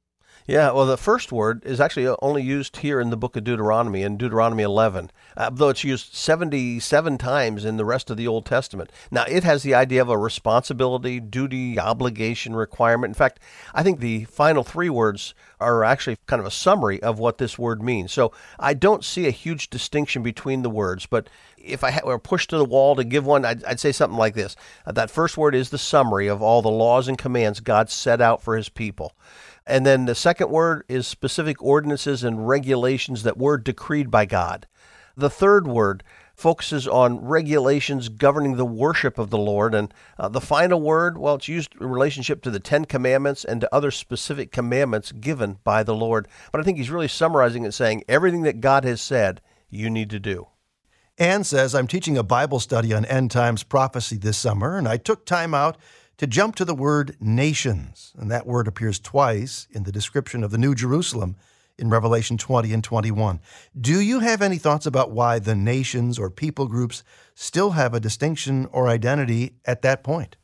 Yeah, 0.48 0.70
well, 0.70 0.86
the 0.86 0.96
first 0.96 1.30
word 1.30 1.62
is 1.66 1.78
actually 1.78 2.08
only 2.22 2.42
used 2.42 2.78
here 2.78 3.02
in 3.02 3.10
the 3.10 3.18
book 3.18 3.36
of 3.36 3.44
Deuteronomy, 3.44 4.02
in 4.02 4.16
Deuteronomy 4.16 4.62
11, 4.62 5.10
uh, 5.36 5.50
though 5.50 5.68
it's 5.68 5.84
used 5.84 6.14
77 6.14 7.18
times 7.18 7.66
in 7.66 7.76
the 7.76 7.84
rest 7.84 8.08
of 8.08 8.16
the 8.16 8.26
Old 8.26 8.46
Testament. 8.46 8.90
Now, 9.10 9.24
it 9.28 9.44
has 9.44 9.62
the 9.62 9.74
idea 9.74 10.00
of 10.00 10.08
a 10.08 10.16
responsibility, 10.16 11.20
duty, 11.20 11.78
obligation, 11.78 12.56
requirement. 12.56 13.10
In 13.10 13.14
fact, 13.14 13.40
I 13.74 13.82
think 13.82 14.00
the 14.00 14.24
final 14.24 14.64
three 14.64 14.88
words 14.88 15.34
are 15.60 15.84
actually 15.84 16.16
kind 16.24 16.40
of 16.40 16.46
a 16.46 16.50
summary 16.50 17.02
of 17.02 17.18
what 17.18 17.36
this 17.36 17.58
word 17.58 17.82
means. 17.82 18.10
So 18.10 18.32
I 18.58 18.72
don't 18.72 19.04
see 19.04 19.26
a 19.26 19.30
huge 19.30 19.68
distinction 19.68 20.22
between 20.22 20.62
the 20.62 20.70
words, 20.70 21.04
but 21.04 21.28
if 21.58 21.84
I 21.84 22.00
were 22.02 22.18
pushed 22.18 22.48
to 22.50 22.56
the 22.56 22.64
wall 22.64 22.96
to 22.96 23.04
give 23.04 23.26
one, 23.26 23.44
I'd, 23.44 23.62
I'd 23.64 23.80
say 23.80 23.92
something 23.92 24.18
like 24.18 24.34
this. 24.34 24.56
Uh, 24.86 24.92
that 24.92 25.10
first 25.10 25.36
word 25.36 25.54
is 25.54 25.68
the 25.68 25.76
summary 25.76 26.26
of 26.26 26.40
all 26.40 26.62
the 26.62 26.70
laws 26.70 27.06
and 27.06 27.18
commands 27.18 27.60
God 27.60 27.90
set 27.90 28.22
out 28.22 28.42
for 28.42 28.56
his 28.56 28.70
people. 28.70 29.12
And 29.68 29.84
then 29.84 30.06
the 30.06 30.14
second 30.14 30.50
word 30.50 30.84
is 30.88 31.06
specific 31.06 31.62
ordinances 31.62 32.24
and 32.24 32.48
regulations 32.48 33.22
that 33.22 33.36
were 33.36 33.58
decreed 33.58 34.10
by 34.10 34.24
God. 34.24 34.66
The 35.14 35.28
third 35.28 35.68
word 35.68 36.02
focuses 36.34 36.88
on 36.88 37.22
regulations 37.24 38.08
governing 38.08 38.56
the 38.56 38.64
worship 38.64 39.18
of 39.18 39.28
the 39.28 39.36
Lord. 39.36 39.74
And 39.74 39.92
uh, 40.18 40.28
the 40.28 40.40
final 40.40 40.80
word, 40.80 41.18
well, 41.18 41.34
it's 41.34 41.48
used 41.48 41.74
in 41.78 41.88
relationship 41.88 42.42
to 42.42 42.50
the 42.50 42.60
Ten 42.60 42.86
Commandments 42.86 43.44
and 43.44 43.60
to 43.60 43.74
other 43.74 43.90
specific 43.90 44.52
commandments 44.52 45.12
given 45.12 45.58
by 45.64 45.82
the 45.82 45.94
Lord. 45.94 46.28
But 46.50 46.60
I 46.60 46.64
think 46.64 46.78
he's 46.78 46.90
really 46.90 47.08
summarizing 47.08 47.64
and 47.64 47.74
saying 47.74 48.04
everything 48.08 48.42
that 48.42 48.60
God 48.60 48.84
has 48.84 49.02
said, 49.02 49.40
you 49.68 49.90
need 49.90 50.08
to 50.10 50.20
do. 50.20 50.46
Anne 51.18 51.44
says, 51.44 51.74
I'm 51.74 51.88
teaching 51.88 52.16
a 52.16 52.22
Bible 52.22 52.60
study 52.60 52.94
on 52.94 53.04
end 53.04 53.32
times 53.32 53.64
prophecy 53.64 54.16
this 54.16 54.38
summer, 54.38 54.78
and 54.78 54.88
I 54.88 54.96
took 54.96 55.26
time 55.26 55.52
out 55.52 55.76
to 56.18 56.26
jump 56.26 56.56
to 56.56 56.64
the 56.64 56.74
word 56.74 57.16
nations, 57.20 58.12
and 58.18 58.30
that 58.30 58.46
word 58.46 58.66
appears 58.66 58.98
twice 58.98 59.68
in 59.70 59.84
the 59.84 59.92
description 59.92 60.44
of 60.44 60.50
the 60.50 60.58
New 60.58 60.74
Jerusalem 60.74 61.36
in 61.78 61.88
Revelation 61.88 62.36
20 62.36 62.72
and 62.72 62.82
21. 62.82 63.40
Do 63.80 64.00
you 64.00 64.18
have 64.18 64.42
any 64.42 64.58
thoughts 64.58 64.84
about 64.84 65.12
why 65.12 65.38
the 65.38 65.54
nations 65.54 66.18
or 66.18 66.28
people 66.28 66.66
groups 66.66 67.04
still 67.34 67.70
have 67.70 67.94
a 67.94 68.00
distinction 68.00 68.66
or 68.72 68.88
identity 68.88 69.54
at 69.64 69.82
that 69.82 70.02
point? 70.02 70.36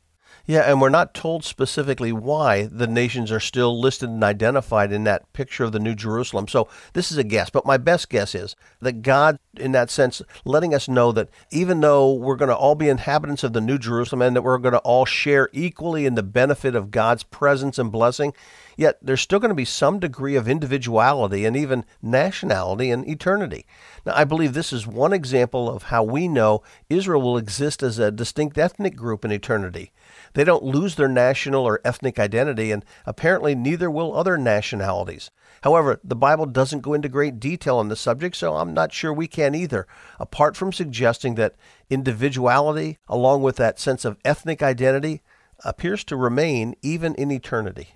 Yeah, 0.47 0.61
and 0.61 0.79
we're 0.79 0.89
not 0.89 1.15
told 1.15 1.43
specifically 1.43 2.11
why 2.11 2.67
the 2.71 2.85
nations 2.85 3.31
are 3.31 3.39
still 3.39 3.79
listed 3.79 4.09
and 4.09 4.23
identified 4.23 4.91
in 4.91 5.03
that 5.05 5.33
picture 5.33 5.63
of 5.63 5.71
the 5.71 5.79
New 5.79 5.95
Jerusalem. 5.95 6.47
So 6.47 6.67
this 6.93 7.11
is 7.11 7.17
a 7.17 7.23
guess, 7.23 7.49
but 7.49 7.65
my 7.65 7.77
best 7.77 8.09
guess 8.09 8.35
is 8.35 8.55
that 8.79 9.01
God, 9.01 9.39
in 9.57 9.71
that 9.71 9.89
sense, 9.89 10.21
letting 10.43 10.75
us 10.75 10.87
know 10.87 11.11
that 11.13 11.29
even 11.49 11.81
though 11.81 12.13
we're 12.13 12.35
going 12.35 12.49
to 12.49 12.55
all 12.55 12.75
be 12.75 12.89
inhabitants 12.89 13.43
of 13.43 13.53
the 13.53 13.61
New 13.61 13.79
Jerusalem 13.79 14.21
and 14.21 14.35
that 14.35 14.43
we're 14.43 14.59
going 14.59 14.73
to 14.73 14.79
all 14.79 15.05
share 15.05 15.49
equally 15.51 16.05
in 16.05 16.13
the 16.13 16.21
benefit 16.21 16.75
of 16.75 16.91
God's 16.91 17.23
presence 17.23 17.79
and 17.79 17.91
blessing, 17.91 18.31
yet 18.77 18.99
there's 19.01 19.21
still 19.21 19.39
going 19.39 19.49
to 19.49 19.55
be 19.55 19.65
some 19.65 19.97
degree 19.97 20.35
of 20.35 20.47
individuality 20.47 21.43
and 21.43 21.57
even 21.57 21.85
nationality 22.03 22.91
in 22.91 23.09
eternity. 23.09 23.65
Now, 24.05 24.13
I 24.15 24.25
believe 24.25 24.53
this 24.53 24.71
is 24.71 24.85
one 24.85 25.11
example 25.11 25.71
of 25.71 25.83
how 25.83 26.03
we 26.03 26.27
know 26.27 26.61
Israel 26.87 27.23
will 27.23 27.37
exist 27.37 27.81
as 27.81 27.97
a 27.97 28.11
distinct 28.11 28.59
ethnic 28.59 28.95
group 28.95 29.25
in 29.25 29.31
eternity. 29.31 29.91
They 30.35 30.43
don't 30.43 30.63
lose 30.63 30.95
their 30.95 31.07
national 31.07 31.63
or 31.63 31.79
ethnic 31.85 32.19
identity, 32.19 32.69
and 32.71 32.85
apparently 33.05 33.55
neither 33.55 33.89
will 33.89 34.15
other 34.15 34.37
nationalities. 34.37 35.31
However, 35.63 35.99
the 36.03 36.15
Bible 36.15 36.45
doesn't 36.45 36.81
go 36.81 36.93
into 36.93 37.07
great 37.07 37.39
detail 37.39 37.77
on 37.77 37.87
the 37.87 37.95
subject, 37.95 38.35
so 38.35 38.55
I'm 38.55 38.73
not 38.73 38.93
sure 38.93 39.13
we 39.13 39.27
can 39.27 39.55
either, 39.55 39.87
apart 40.19 40.57
from 40.57 40.73
suggesting 40.73 41.35
that 41.35 41.55
individuality, 41.89 42.99
along 43.07 43.43
with 43.43 43.55
that 43.55 43.79
sense 43.79 44.03
of 44.03 44.17
ethnic 44.25 44.61
identity, 44.61 45.21
appears 45.63 46.03
to 46.03 46.17
remain 46.17 46.75
even 46.81 47.15
in 47.15 47.31
eternity. 47.31 47.95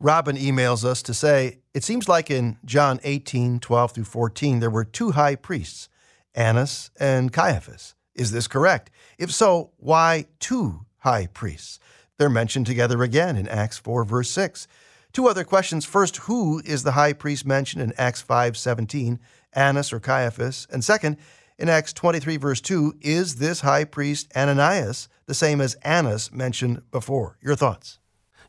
Robin 0.00 0.36
emails 0.36 0.82
us 0.82 1.02
to 1.02 1.12
say, 1.12 1.58
It 1.74 1.84
seems 1.84 2.08
like 2.08 2.30
in 2.30 2.56
John 2.64 3.00
18, 3.04 3.60
12 3.60 3.92
through 3.92 4.04
14, 4.04 4.60
there 4.60 4.70
were 4.70 4.84
two 4.84 5.10
high 5.10 5.36
priests, 5.36 5.90
Annas 6.34 6.90
and 6.98 7.34
Caiaphas. 7.34 7.94
Is 8.14 8.32
this 8.32 8.48
correct? 8.48 8.90
If 9.18 9.30
so, 9.30 9.72
why 9.76 10.24
two 10.40 10.85
high 11.06 11.28
priests. 11.28 11.78
They're 12.18 12.28
mentioned 12.28 12.66
together 12.66 13.00
again 13.04 13.36
in 13.36 13.46
Acts 13.46 13.78
4, 13.78 14.04
verse 14.04 14.28
6. 14.30 14.66
Two 15.12 15.28
other 15.28 15.44
questions. 15.44 15.84
First, 15.84 16.16
who 16.16 16.60
is 16.64 16.82
the 16.82 16.92
high 16.92 17.12
priest 17.12 17.46
mentioned 17.46 17.80
in 17.80 17.92
Acts 17.96 18.22
5, 18.22 18.56
17, 18.56 19.20
Annas 19.52 19.92
or 19.92 20.00
Caiaphas? 20.00 20.66
And 20.68 20.82
second, 20.82 21.16
in 21.58 21.68
Acts 21.68 21.92
23, 21.92 22.38
verse 22.38 22.60
2, 22.60 22.94
is 23.02 23.36
this 23.36 23.60
high 23.60 23.84
priest 23.84 24.32
Ananias 24.36 25.08
the 25.26 25.34
same 25.34 25.60
as 25.60 25.74
Annas 25.76 26.32
mentioned 26.32 26.82
before? 26.90 27.38
Your 27.40 27.54
thoughts? 27.54 28.00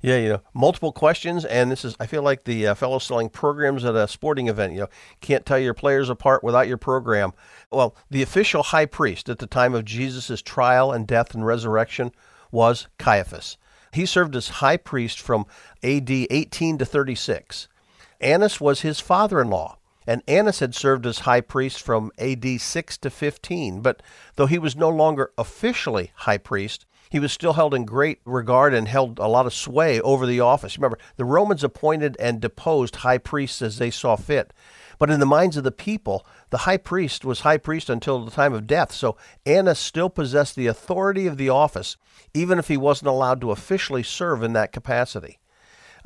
Yeah, 0.01 0.17
you 0.17 0.29
know, 0.29 0.41
multiple 0.55 0.91
questions, 0.91 1.45
and 1.45 1.71
this 1.71 1.85
is 1.85 1.95
I 1.99 2.07
feel 2.07 2.23
like 2.23 2.43
the 2.43 2.67
uh, 2.67 2.75
fellow 2.75 2.99
selling 2.99 3.29
programs 3.29 3.85
at 3.85 3.95
a 3.95 4.07
sporting 4.07 4.47
event. 4.47 4.73
You 4.73 4.81
know, 4.81 4.87
can't 5.21 5.45
tell 5.45 5.59
your 5.59 5.73
players 5.73 6.09
apart 6.09 6.43
without 6.43 6.67
your 6.67 6.77
program. 6.77 7.33
Well, 7.71 7.95
the 8.09 8.21
official 8.23 8.63
high 8.63 8.85
priest 8.85 9.29
at 9.29 9.39
the 9.39 9.47
time 9.47 9.73
of 9.73 9.85
Jesus' 9.85 10.41
trial 10.41 10.91
and 10.91 11.07
death 11.07 11.33
and 11.33 11.45
resurrection 11.45 12.11
was 12.51 12.87
Caiaphas. 12.97 13.57
He 13.91 14.05
served 14.05 14.35
as 14.35 14.49
high 14.49 14.77
priest 14.77 15.19
from 15.19 15.45
AD 15.83 16.09
18 16.09 16.77
to 16.77 16.85
36. 16.85 17.67
Annas 18.19 18.59
was 18.59 18.81
his 18.81 18.99
father 18.99 19.41
in 19.41 19.49
law, 19.49 19.77
and 20.05 20.23
Annas 20.27 20.59
had 20.59 20.73
served 20.73 21.05
as 21.05 21.19
high 21.19 21.41
priest 21.41 21.81
from 21.81 22.11
AD 22.17 22.61
6 22.61 22.97
to 22.99 23.09
15. 23.09 23.81
But 23.81 24.01
though 24.35 24.45
he 24.45 24.59
was 24.59 24.75
no 24.75 24.89
longer 24.89 25.31
officially 25.37 26.11
high 26.15 26.37
priest, 26.37 26.85
he 27.09 27.19
was 27.19 27.31
still 27.31 27.53
held 27.53 27.73
in 27.73 27.85
great 27.85 28.19
regard 28.25 28.73
and 28.73 28.87
held 28.87 29.19
a 29.19 29.27
lot 29.27 29.45
of 29.45 29.53
sway 29.53 30.01
over 30.01 30.25
the 30.25 30.39
office. 30.39 30.77
Remember, 30.77 30.97
the 31.15 31.25
Romans 31.25 31.63
appointed 31.63 32.17
and 32.19 32.41
deposed 32.41 32.97
high 32.97 33.17
priests 33.17 33.61
as 33.61 33.77
they 33.77 33.91
saw 33.91 34.15
fit. 34.15 34.53
But 34.97 35.09
in 35.09 35.19
the 35.19 35.25
minds 35.25 35.57
of 35.57 35.63
the 35.63 35.71
people, 35.71 36.25
the 36.49 36.59
high 36.59 36.77
priest 36.77 37.23
was 37.23 37.41
high 37.41 37.57
priest 37.57 37.89
until 37.89 38.23
the 38.23 38.31
time 38.31 38.53
of 38.53 38.67
death. 38.67 38.91
So 38.91 39.17
Annas 39.45 39.79
still 39.79 40.09
possessed 40.09 40.55
the 40.55 40.67
authority 40.67 41.27
of 41.27 41.37
the 41.37 41.49
office, 41.49 41.97
even 42.33 42.57
if 42.59 42.67
he 42.67 42.77
wasn't 42.77 43.09
allowed 43.09 43.41
to 43.41 43.51
officially 43.51 44.03
serve 44.03 44.43
in 44.43 44.53
that 44.53 44.71
capacity. 44.71 45.39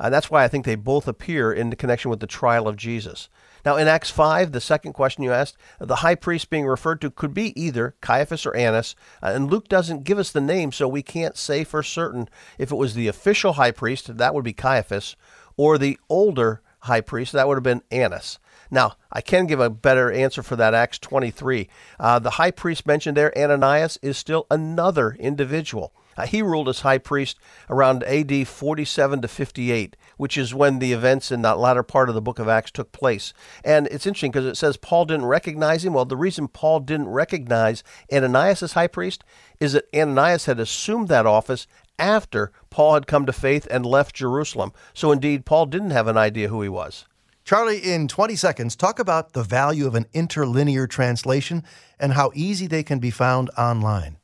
Uh, 0.00 0.10
that's 0.10 0.30
why 0.30 0.42
I 0.42 0.48
think 0.48 0.64
they 0.64 0.74
both 0.74 1.06
appear 1.06 1.52
in 1.52 1.70
the 1.70 1.76
connection 1.76 2.10
with 2.10 2.20
the 2.20 2.26
trial 2.26 2.66
of 2.66 2.76
Jesus. 2.76 3.28
Now, 3.64 3.76
in 3.76 3.86
Acts 3.86 4.10
5, 4.10 4.50
the 4.50 4.60
second 4.60 4.94
question 4.94 5.22
you 5.22 5.32
asked, 5.32 5.56
the 5.78 5.96
high 5.96 6.16
priest 6.16 6.50
being 6.50 6.66
referred 6.66 7.00
to 7.02 7.10
could 7.10 7.32
be 7.32 7.58
either 7.60 7.94
Caiaphas 8.00 8.44
or 8.44 8.56
Annas, 8.56 8.96
uh, 9.22 9.30
and 9.32 9.48
Luke 9.48 9.68
doesn't 9.68 10.02
give 10.02 10.18
us 10.18 10.32
the 10.32 10.40
name, 10.40 10.72
so 10.72 10.88
we 10.88 11.02
can't 11.02 11.36
say 11.36 11.62
for 11.62 11.84
certain 11.84 12.28
if 12.58 12.72
it 12.72 12.76
was 12.76 12.94
the 12.94 13.06
official 13.06 13.52
high 13.52 13.70
priest, 13.70 14.16
that 14.16 14.34
would 14.34 14.44
be 14.44 14.52
Caiaphas, 14.52 15.14
or 15.56 15.78
the 15.78 15.98
older 16.08 16.62
high 16.80 17.00
priest, 17.00 17.32
that 17.32 17.46
would 17.46 17.56
have 17.56 17.62
been 17.62 17.82
Annas. 17.92 18.40
Now, 18.72 18.94
I 19.12 19.20
can 19.20 19.46
give 19.46 19.60
a 19.60 19.68
better 19.68 20.10
answer 20.10 20.42
for 20.42 20.56
that, 20.56 20.72
Acts 20.72 20.98
23. 20.98 21.68
Uh, 22.00 22.18
the 22.18 22.30
high 22.30 22.50
priest 22.50 22.86
mentioned 22.86 23.18
there, 23.18 23.36
Ananias, 23.36 23.98
is 24.00 24.16
still 24.16 24.46
another 24.50 25.14
individual. 25.20 25.92
Uh, 26.16 26.24
he 26.24 26.40
ruled 26.40 26.70
as 26.70 26.80
high 26.80 26.96
priest 26.96 27.38
around 27.68 28.02
AD 28.04 28.48
47 28.48 29.20
to 29.20 29.28
58, 29.28 29.94
which 30.16 30.38
is 30.38 30.54
when 30.54 30.78
the 30.78 30.94
events 30.94 31.30
in 31.30 31.42
that 31.42 31.58
latter 31.58 31.82
part 31.82 32.08
of 32.08 32.14
the 32.14 32.22
book 32.22 32.38
of 32.38 32.48
Acts 32.48 32.70
took 32.70 32.92
place. 32.92 33.34
And 33.62 33.88
it's 33.88 34.06
interesting 34.06 34.30
because 34.30 34.46
it 34.46 34.56
says 34.56 34.78
Paul 34.78 35.04
didn't 35.04 35.26
recognize 35.26 35.84
him. 35.84 35.92
Well, 35.92 36.06
the 36.06 36.16
reason 36.16 36.48
Paul 36.48 36.80
didn't 36.80 37.08
recognize 37.08 37.84
Ananias 38.10 38.62
as 38.62 38.72
high 38.72 38.86
priest 38.86 39.22
is 39.60 39.74
that 39.74 39.84
Ananias 39.94 40.46
had 40.46 40.58
assumed 40.58 41.08
that 41.08 41.26
office 41.26 41.66
after 41.98 42.52
Paul 42.70 42.94
had 42.94 43.06
come 43.06 43.26
to 43.26 43.34
faith 43.34 43.68
and 43.70 43.84
left 43.84 44.16
Jerusalem. 44.16 44.72
So 44.94 45.12
indeed, 45.12 45.44
Paul 45.44 45.66
didn't 45.66 45.90
have 45.90 46.08
an 46.08 46.16
idea 46.16 46.48
who 46.48 46.62
he 46.62 46.70
was. 46.70 47.04
Charlie, 47.52 47.80
in 47.80 48.08
20 48.08 48.34
seconds, 48.34 48.74
talk 48.74 48.98
about 48.98 49.34
the 49.34 49.42
value 49.42 49.86
of 49.86 49.94
an 49.94 50.06
interlinear 50.14 50.86
translation 50.86 51.62
and 52.00 52.14
how 52.14 52.32
easy 52.34 52.66
they 52.66 52.82
can 52.82 52.98
be 52.98 53.10
found 53.10 53.50
online. 53.58 54.16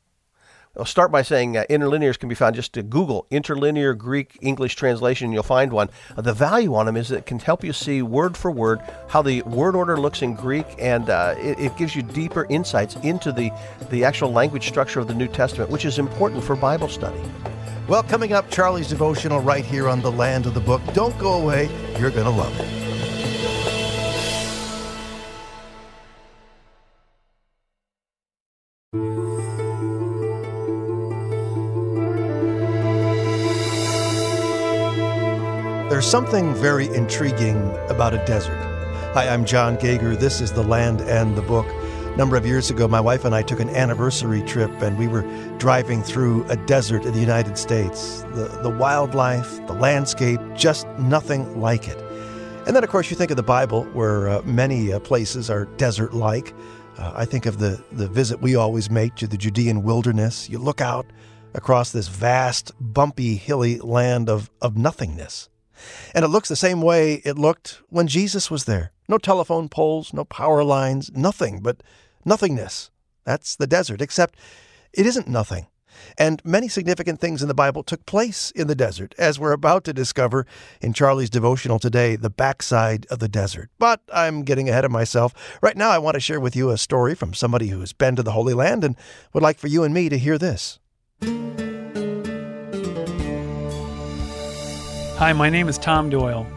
I'll 0.75 0.83
start 0.83 1.11
by 1.11 1.21
saying 1.21 1.55
uh, 1.55 1.65
interlinears 1.69 2.17
can 2.17 2.27
be 2.27 2.33
found 2.33 2.55
just 2.55 2.73
to 2.73 2.81
Google 2.81 3.27
interlinear 3.29 3.93
Greek 3.93 4.39
English 4.41 4.75
translation. 4.75 5.25
and 5.25 5.33
You'll 5.35 5.43
find 5.43 5.71
one. 5.71 5.91
Uh, 6.17 6.23
the 6.23 6.33
value 6.33 6.73
on 6.73 6.87
them 6.87 6.97
is 6.97 7.09
that 7.09 7.17
it 7.17 7.25
can 7.27 7.37
help 7.37 7.63
you 7.63 7.71
see 7.71 8.01
word 8.01 8.35
for 8.35 8.49
word 8.49 8.79
how 9.09 9.21
the 9.21 9.43
word 9.43 9.75
order 9.75 9.97
looks 9.97 10.23
in 10.23 10.33
Greek, 10.33 10.65
and 10.79 11.11
uh, 11.11 11.35
it, 11.37 11.59
it, 11.59 11.77
gives 11.77 11.95
you 11.95 12.01
deeper 12.01 12.47
insights 12.49 12.95
into 13.03 13.31
the, 13.31 13.51
the 13.91 14.03
actual 14.03 14.31
language 14.31 14.67
structure 14.67 14.99
of 14.99 15.07
the 15.07 15.13
New 15.13 15.27
Testament, 15.27 15.69
which 15.69 15.85
is 15.85 15.99
important 15.99 16.43
for 16.43 16.55
Bible 16.55 16.89
study. 16.89 17.21
Well, 17.87 18.01
coming 18.01 18.33
up, 18.33 18.49
Charlie's 18.49 18.89
devotional 18.89 19.39
right 19.39 19.63
here 19.63 19.87
on 19.87 20.01
the 20.01 20.11
land 20.11 20.47
of 20.47 20.55
the 20.55 20.61
book. 20.61 20.81
Don't 20.95 21.15
go 21.19 21.33
away. 21.33 21.69
You're 21.99 22.09
going 22.09 22.25
to 22.25 22.31
love 22.31 22.59
it. 22.59 22.88
There's 35.89 36.05
something 36.05 36.53
very 36.53 36.85
intriguing 36.93 37.75
about 37.89 38.13
a 38.13 38.23
desert. 38.27 38.59
Hi, 39.15 39.27
I'm 39.27 39.43
Jon 39.43 39.75
Gauger. 39.75 40.15
This 40.15 40.39
is 40.39 40.53
The 40.53 40.61
Land 40.61 41.01
and 41.01 41.35
the 41.35 41.41
Book. 41.41 41.65
A 41.65 42.15
number 42.15 42.35
of 42.35 42.45
years 42.45 42.69
ago, 42.69 42.87
my 42.87 43.01
wife 43.01 43.25
and 43.25 43.33
I 43.33 43.41
took 43.41 43.59
an 43.59 43.71
anniversary 43.71 44.43
trip, 44.43 44.69
and 44.83 44.99
we 44.99 45.07
were 45.07 45.23
driving 45.57 46.03
through 46.03 46.45
a 46.45 46.57
desert 46.57 47.05
in 47.05 47.13
the 47.13 47.19
United 47.19 47.57
States. 47.57 48.21
The, 48.35 48.59
the 48.61 48.69
wildlife, 48.69 49.65
the 49.65 49.73
landscape, 49.73 50.39
just 50.53 50.87
nothing 50.99 51.59
like 51.59 51.87
it. 51.87 51.97
And 52.67 52.75
then, 52.75 52.83
of 52.83 52.91
course, 52.91 53.09
you 53.09 53.17
think 53.17 53.31
of 53.31 53.37
the 53.37 53.41
Bible, 53.41 53.85
where 53.85 54.29
uh, 54.29 54.43
many 54.43 54.93
uh, 54.93 54.99
places 54.99 55.49
are 55.49 55.65
desert 55.77 56.13
like. 56.13 56.53
Uh, 56.99 57.13
I 57.15 57.25
think 57.25 57.47
of 57.47 57.57
the, 57.57 57.83
the 57.91 58.07
visit 58.07 58.41
we 58.41 58.53
always 58.53 58.91
make 58.91 59.15
to 59.15 59.25
the 59.25 59.37
Judean 59.37 59.81
wilderness. 59.81 60.51
You 60.51 60.59
look 60.59 60.81
out 60.81 61.07
across 61.55 61.91
this 61.91 62.09
vast, 62.09 62.73
bumpy, 62.79 63.37
hilly 63.37 63.79
land 63.79 64.29
of, 64.29 64.51
of 64.61 64.77
nothingness. 64.77 65.49
And 66.13 66.25
it 66.25 66.29
looks 66.29 66.49
the 66.49 66.55
same 66.55 66.81
way 66.81 67.21
it 67.25 67.37
looked 67.37 67.81
when 67.89 68.07
Jesus 68.07 68.49
was 68.49 68.65
there. 68.65 68.91
No 69.07 69.17
telephone 69.17 69.69
poles, 69.69 70.13
no 70.13 70.25
power 70.25 70.63
lines, 70.63 71.11
nothing 71.13 71.61
but 71.61 71.81
nothingness. 72.25 72.91
That's 73.25 73.55
the 73.55 73.67
desert, 73.67 74.01
except 74.01 74.37
it 74.93 75.05
isn't 75.05 75.27
nothing. 75.27 75.67
And 76.17 76.41
many 76.45 76.67
significant 76.67 77.19
things 77.19 77.41
in 77.41 77.47
the 77.47 77.53
Bible 77.53 77.83
took 77.83 78.05
place 78.05 78.51
in 78.51 78.67
the 78.67 78.75
desert, 78.75 79.13
as 79.17 79.39
we're 79.39 79.51
about 79.51 79.83
to 79.85 79.93
discover 79.93 80.45
in 80.81 80.93
Charlie's 80.93 81.29
devotional 81.29 81.79
today, 81.79 82.15
The 82.15 82.29
Backside 82.29 83.05
of 83.07 83.19
the 83.19 83.27
Desert. 83.27 83.69
But 83.79 84.01
I'm 84.13 84.43
getting 84.43 84.69
ahead 84.69 84.85
of 84.85 84.91
myself. 84.91 85.33
Right 85.61 85.77
now, 85.77 85.89
I 85.89 85.97
want 85.97 86.15
to 86.15 86.21
share 86.21 86.39
with 86.39 86.55
you 86.55 86.69
a 86.69 86.77
story 86.77 87.15
from 87.15 87.33
somebody 87.33 87.67
who's 87.67 87.93
been 87.93 88.15
to 88.15 88.23
the 88.23 88.31
Holy 88.31 88.53
Land 88.53 88.83
and 88.83 88.95
would 89.33 89.43
like 89.43 89.59
for 89.59 89.67
you 89.67 89.83
and 89.83 89.93
me 89.93 90.09
to 90.09 90.17
hear 90.17 90.37
this. 90.37 90.78
Hi, 95.19 95.33
my 95.33 95.49
name 95.49 95.67
is 95.67 95.77
Tom 95.77 96.09
Doyle. 96.09 96.47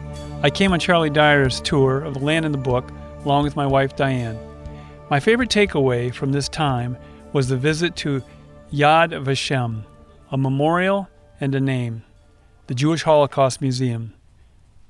I 0.41 0.49
came 0.49 0.71
on 0.71 0.79
Charlie 0.79 1.09
Dyer's 1.09 1.59
tour 1.59 1.99
of 1.99 2.13
the 2.13 2.21
land 2.21 2.45
in 2.45 2.53
the 2.53 2.57
book 2.57 2.89
along 3.25 3.43
with 3.43 3.57
my 3.57 3.67
wife 3.67 3.97
Diane. 3.97 4.39
My 5.09 5.19
favorite 5.19 5.49
takeaway 5.49 6.13
from 6.13 6.31
this 6.31 6.47
time 6.47 6.95
was 7.33 7.49
the 7.49 7.57
visit 7.57 7.97
to 7.97 8.23
Yad 8.71 9.09
Vashem, 9.25 9.83
a 10.31 10.37
memorial 10.37 11.09
and 11.41 11.53
a 11.53 11.59
name, 11.59 12.03
the 12.67 12.73
Jewish 12.73 13.03
Holocaust 13.03 13.59
Museum. 13.59 14.13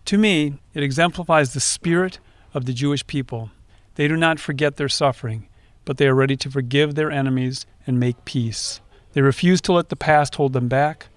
To 0.06 0.20
me, 0.20 0.54
it 0.76 0.84
exemplifies 0.84 1.56
the 1.56 1.60
spirit 1.60 2.20
of 2.54 2.66
the 2.66 2.74
Jewish 2.74 3.08
people. 3.08 3.50
They 3.96 4.08
do 4.08 4.16
not 4.16 4.40
forget 4.40 4.76
their 4.76 4.88
suffering, 4.88 5.48
but 5.84 5.98
they 5.98 6.06
are 6.06 6.14
ready 6.14 6.38
to 6.38 6.52
forgive 6.52 6.94
their 6.94 7.10
enemies 7.10 7.66
and 7.88 8.00
make 8.00 8.24
peace. 8.24 8.82
They 9.14 9.22
refuse 9.22 9.62
to 9.62 9.74
let 9.74 9.90
the 9.90 9.96
past 9.96 10.36
hold 10.36 10.54
them 10.54 10.68
back 10.68 11.08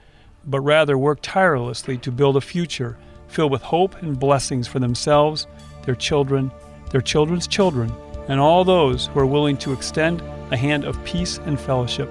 but 0.47 0.61
rather 0.61 0.97
work 0.97 1.19
tirelessly 1.23 1.99
to 1.99 2.13
build 2.13 2.37
a 2.37 2.41
future 2.41 2.97
filled 3.29 3.53
with 3.53 3.63
hope 3.63 4.01
and 4.03 4.19
blessings 4.19 4.69
for 4.69 4.79
themselves, 4.79 5.47
their 5.85 5.95
children, 5.95 6.51
their 6.91 7.01
children's 7.01 7.47
children, 7.47 7.93
and 8.29 8.41
all 8.41 8.65
those 8.65 9.09
who 9.09 9.21
are 9.21 9.27
willing 9.27 9.57
to 9.59 9.73
extend 9.73 10.23
a 10.51 10.57
hand 10.57 10.85
of 10.85 11.03
peace 11.05 11.39
and 11.39 11.59
fellowship. 11.59 12.11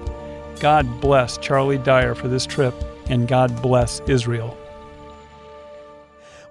God 0.60 1.00
bless 1.00 1.36
Charlie 1.38 1.78
Dyer 1.78 2.14
for 2.14 2.28
this 2.28 2.46
trip, 2.46 2.74
and 3.08 3.28
God 3.28 3.60
bless 3.60 4.00
Israel. 4.06 4.56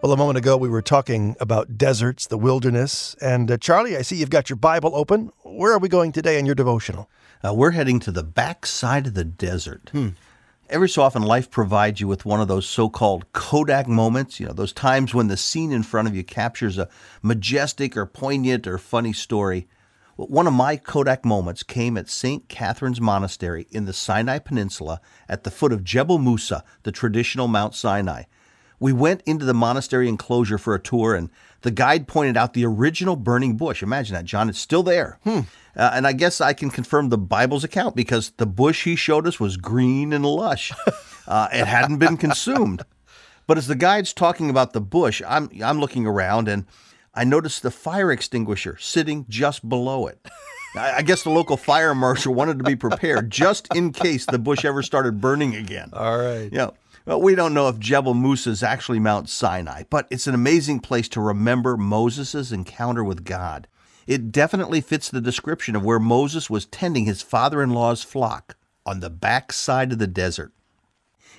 Well, 0.01 0.13
a 0.13 0.17
moment 0.17 0.37
ago 0.37 0.55
we 0.55 0.69
were 0.69 0.83
talking 0.83 1.35
about 1.39 1.79
deserts, 1.79 2.27
the 2.27 2.37
wilderness. 2.37 3.15
And 3.21 3.49
uh, 3.49 3.57
Charlie, 3.57 3.97
I 3.97 4.03
see 4.03 4.17
you've 4.17 4.29
got 4.29 4.49
your 4.49 4.57
Bible 4.57 4.91
open. 4.93 5.31
Where 5.41 5.71
are 5.71 5.79
we 5.79 5.89
going 5.89 6.11
today 6.11 6.37
in 6.37 6.45
your 6.45 6.53
devotional? 6.53 7.09
Uh, 7.43 7.53
we're 7.53 7.71
heading 7.71 7.99
to 8.01 8.11
the 8.11 8.23
backside 8.23 9.07
of 9.07 9.13
the 9.15 9.23
desert. 9.23 9.89
Hmm. 9.91 10.09
Every 10.67 10.89
so 10.89 11.03
often, 11.03 11.21
life 11.21 11.51
provides 11.51 12.01
you 12.01 12.07
with 12.07 12.25
one 12.25 12.41
of 12.41 12.47
those 12.47 12.65
so 12.65 12.89
called 12.89 13.31
Kodak 13.33 13.87
moments, 13.87 14.39
you 14.39 14.47
know, 14.47 14.53
those 14.53 14.73
times 14.73 15.13
when 15.13 15.27
the 15.27 15.37
scene 15.37 15.71
in 15.71 15.83
front 15.83 16.07
of 16.07 16.15
you 16.15 16.23
captures 16.23 16.79
a 16.79 16.89
majestic 17.21 17.95
or 17.95 18.07
poignant 18.07 18.65
or 18.65 18.79
funny 18.79 19.13
story. 19.13 19.67
One 20.15 20.47
of 20.47 20.53
my 20.53 20.77
Kodak 20.77 21.23
moments 21.23 21.61
came 21.61 21.97
at 21.97 22.09
St. 22.09 22.49
Catherine's 22.49 22.99
Monastery 22.99 23.67
in 23.69 23.85
the 23.85 23.93
Sinai 23.93 24.39
Peninsula 24.39 25.01
at 25.29 25.43
the 25.43 25.51
foot 25.51 25.71
of 25.71 25.83
Jebel 25.83 26.17
Musa, 26.17 26.63
the 26.81 26.91
traditional 26.91 27.47
Mount 27.47 27.75
Sinai. 27.75 28.23
We 28.79 28.91
went 28.91 29.21
into 29.25 29.45
the 29.45 29.53
monastery 29.53 30.09
enclosure 30.09 30.57
for 30.57 30.73
a 30.73 30.79
tour, 30.81 31.15
and 31.15 31.29
the 31.61 31.71
guide 31.71 32.07
pointed 32.07 32.37
out 32.37 32.53
the 32.53 32.65
original 32.65 33.15
burning 33.15 33.55
bush. 33.55 33.83
Imagine 33.83 34.15
that, 34.15 34.25
Jon. 34.25 34.49
It's 34.49 34.59
still 34.59 34.83
there. 34.83 35.19
Hmm. 35.23 35.41
Uh, 35.75 35.91
and 35.93 36.07
I 36.07 36.13
guess 36.13 36.39
I 36.41 36.53
can 36.53 36.69
confirm 36.69 37.09
the 37.09 37.17
Bible's 37.17 37.63
account 37.63 37.95
because 37.95 38.31
the 38.37 38.45
bush 38.45 38.85
he 38.85 38.95
showed 38.95 39.27
us 39.27 39.39
was 39.39 39.57
green 39.57 40.13
and 40.13 40.25
lush. 40.25 40.71
Uh, 41.27 41.47
it 41.51 41.65
hadn't 41.65 41.97
been 41.97 42.17
consumed. 42.17 42.83
But 43.47 43.57
as 43.57 43.65
the 43.65 43.75
guide's 43.75 44.13
talking 44.13 44.51
about 44.51 44.73
the 44.73 44.79
bush, 44.79 45.23
I'm, 45.27 45.49
I'm 45.63 45.79
looking 45.79 46.05
around 46.05 46.47
and 46.47 46.65
I 47.15 47.23
noticed 47.23 47.63
the 47.63 47.71
fire 47.71 48.11
extinguisher 48.11 48.77
sitting 48.79 49.25
just 49.27 49.67
below 49.67 50.05
it. 50.05 50.19
I 50.77 51.01
guess 51.01 51.23
the 51.23 51.29
local 51.29 51.57
fire 51.57 51.95
marshal 51.95 52.33
wanted 52.33 52.57
to 52.59 52.63
be 52.63 52.75
prepared 52.75 53.31
just 53.31 53.73
in 53.73 53.91
case 53.91 54.25
the 54.25 54.37
bush 54.37 54.65
ever 54.65 54.83
started 54.83 55.21
burning 55.21 55.55
again. 55.55 55.89
All 55.93 56.17
right. 56.17 56.49
Yeah. 56.51 56.71
well, 57.05 57.21
we 57.21 57.33
don't 57.33 57.53
know 57.53 57.69
if 57.69 57.79
Jebel 57.79 58.13
Musa 58.13 58.49
is 58.49 58.61
actually 58.61 58.99
Mount 58.99 59.29
Sinai, 59.29 59.83
but 59.89 60.07
it's 60.11 60.27
an 60.27 60.35
amazing 60.35 60.79
place 60.79 61.07
to 61.09 61.21
remember 61.21 61.77
Moses' 61.77 62.51
encounter 62.51 63.03
with 63.03 63.23
God. 63.23 63.67
It 64.07 64.31
definitely 64.31 64.81
fits 64.81 65.09
the 65.09 65.21
description 65.21 65.75
of 65.75 65.83
where 65.83 65.99
Moses 65.99 66.49
was 66.49 66.65
tending 66.65 67.05
his 67.05 67.21
father 67.21 67.61
in 67.61 67.71
law's 67.71 68.03
flock 68.03 68.55
on 68.85 68.99
the 68.99 69.09
back 69.09 69.51
side 69.51 69.91
of 69.91 69.99
the 69.99 70.07
desert. 70.07 70.53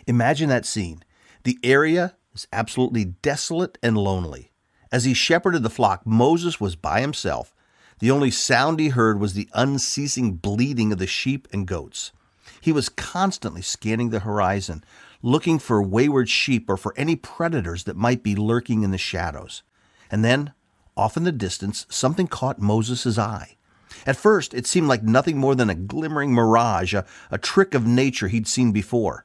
Imagine 0.06 0.48
that 0.48 0.66
scene. 0.66 1.04
The 1.44 1.58
area 1.62 2.16
is 2.34 2.48
absolutely 2.52 3.04
desolate 3.04 3.78
and 3.82 3.96
lonely. 3.96 4.50
As 4.90 5.04
he 5.04 5.14
shepherded 5.14 5.62
the 5.62 5.70
flock, 5.70 6.06
Moses 6.06 6.60
was 6.60 6.76
by 6.76 7.00
himself. 7.00 7.54
The 8.00 8.10
only 8.10 8.30
sound 8.30 8.78
he 8.78 8.88
heard 8.88 9.20
was 9.20 9.34
the 9.34 9.48
unceasing 9.54 10.34
bleating 10.34 10.92
of 10.92 10.98
the 10.98 11.06
sheep 11.06 11.48
and 11.52 11.66
goats. 11.66 12.12
He 12.60 12.72
was 12.72 12.88
constantly 12.88 13.62
scanning 13.62 14.10
the 14.10 14.20
horizon, 14.20 14.84
looking 15.22 15.58
for 15.58 15.82
wayward 15.82 16.28
sheep 16.28 16.68
or 16.68 16.76
for 16.76 16.94
any 16.96 17.16
predators 17.16 17.84
that 17.84 17.96
might 17.96 18.22
be 18.22 18.34
lurking 18.34 18.82
in 18.82 18.90
the 18.90 18.98
shadows. 18.98 19.62
And 20.10 20.24
then, 20.24 20.52
off 20.96 21.16
in 21.16 21.24
the 21.24 21.32
distance, 21.32 21.86
something 21.88 22.26
caught 22.26 22.60
Moses' 22.60 23.18
eye. 23.18 23.56
At 24.06 24.16
first, 24.16 24.54
it 24.54 24.66
seemed 24.66 24.88
like 24.88 25.02
nothing 25.02 25.38
more 25.38 25.54
than 25.54 25.70
a 25.70 25.74
glimmering 25.74 26.32
mirage, 26.32 26.94
a, 26.94 27.04
a 27.30 27.38
trick 27.38 27.74
of 27.74 27.86
nature 27.86 28.28
he'd 28.28 28.48
seen 28.48 28.72
before. 28.72 29.24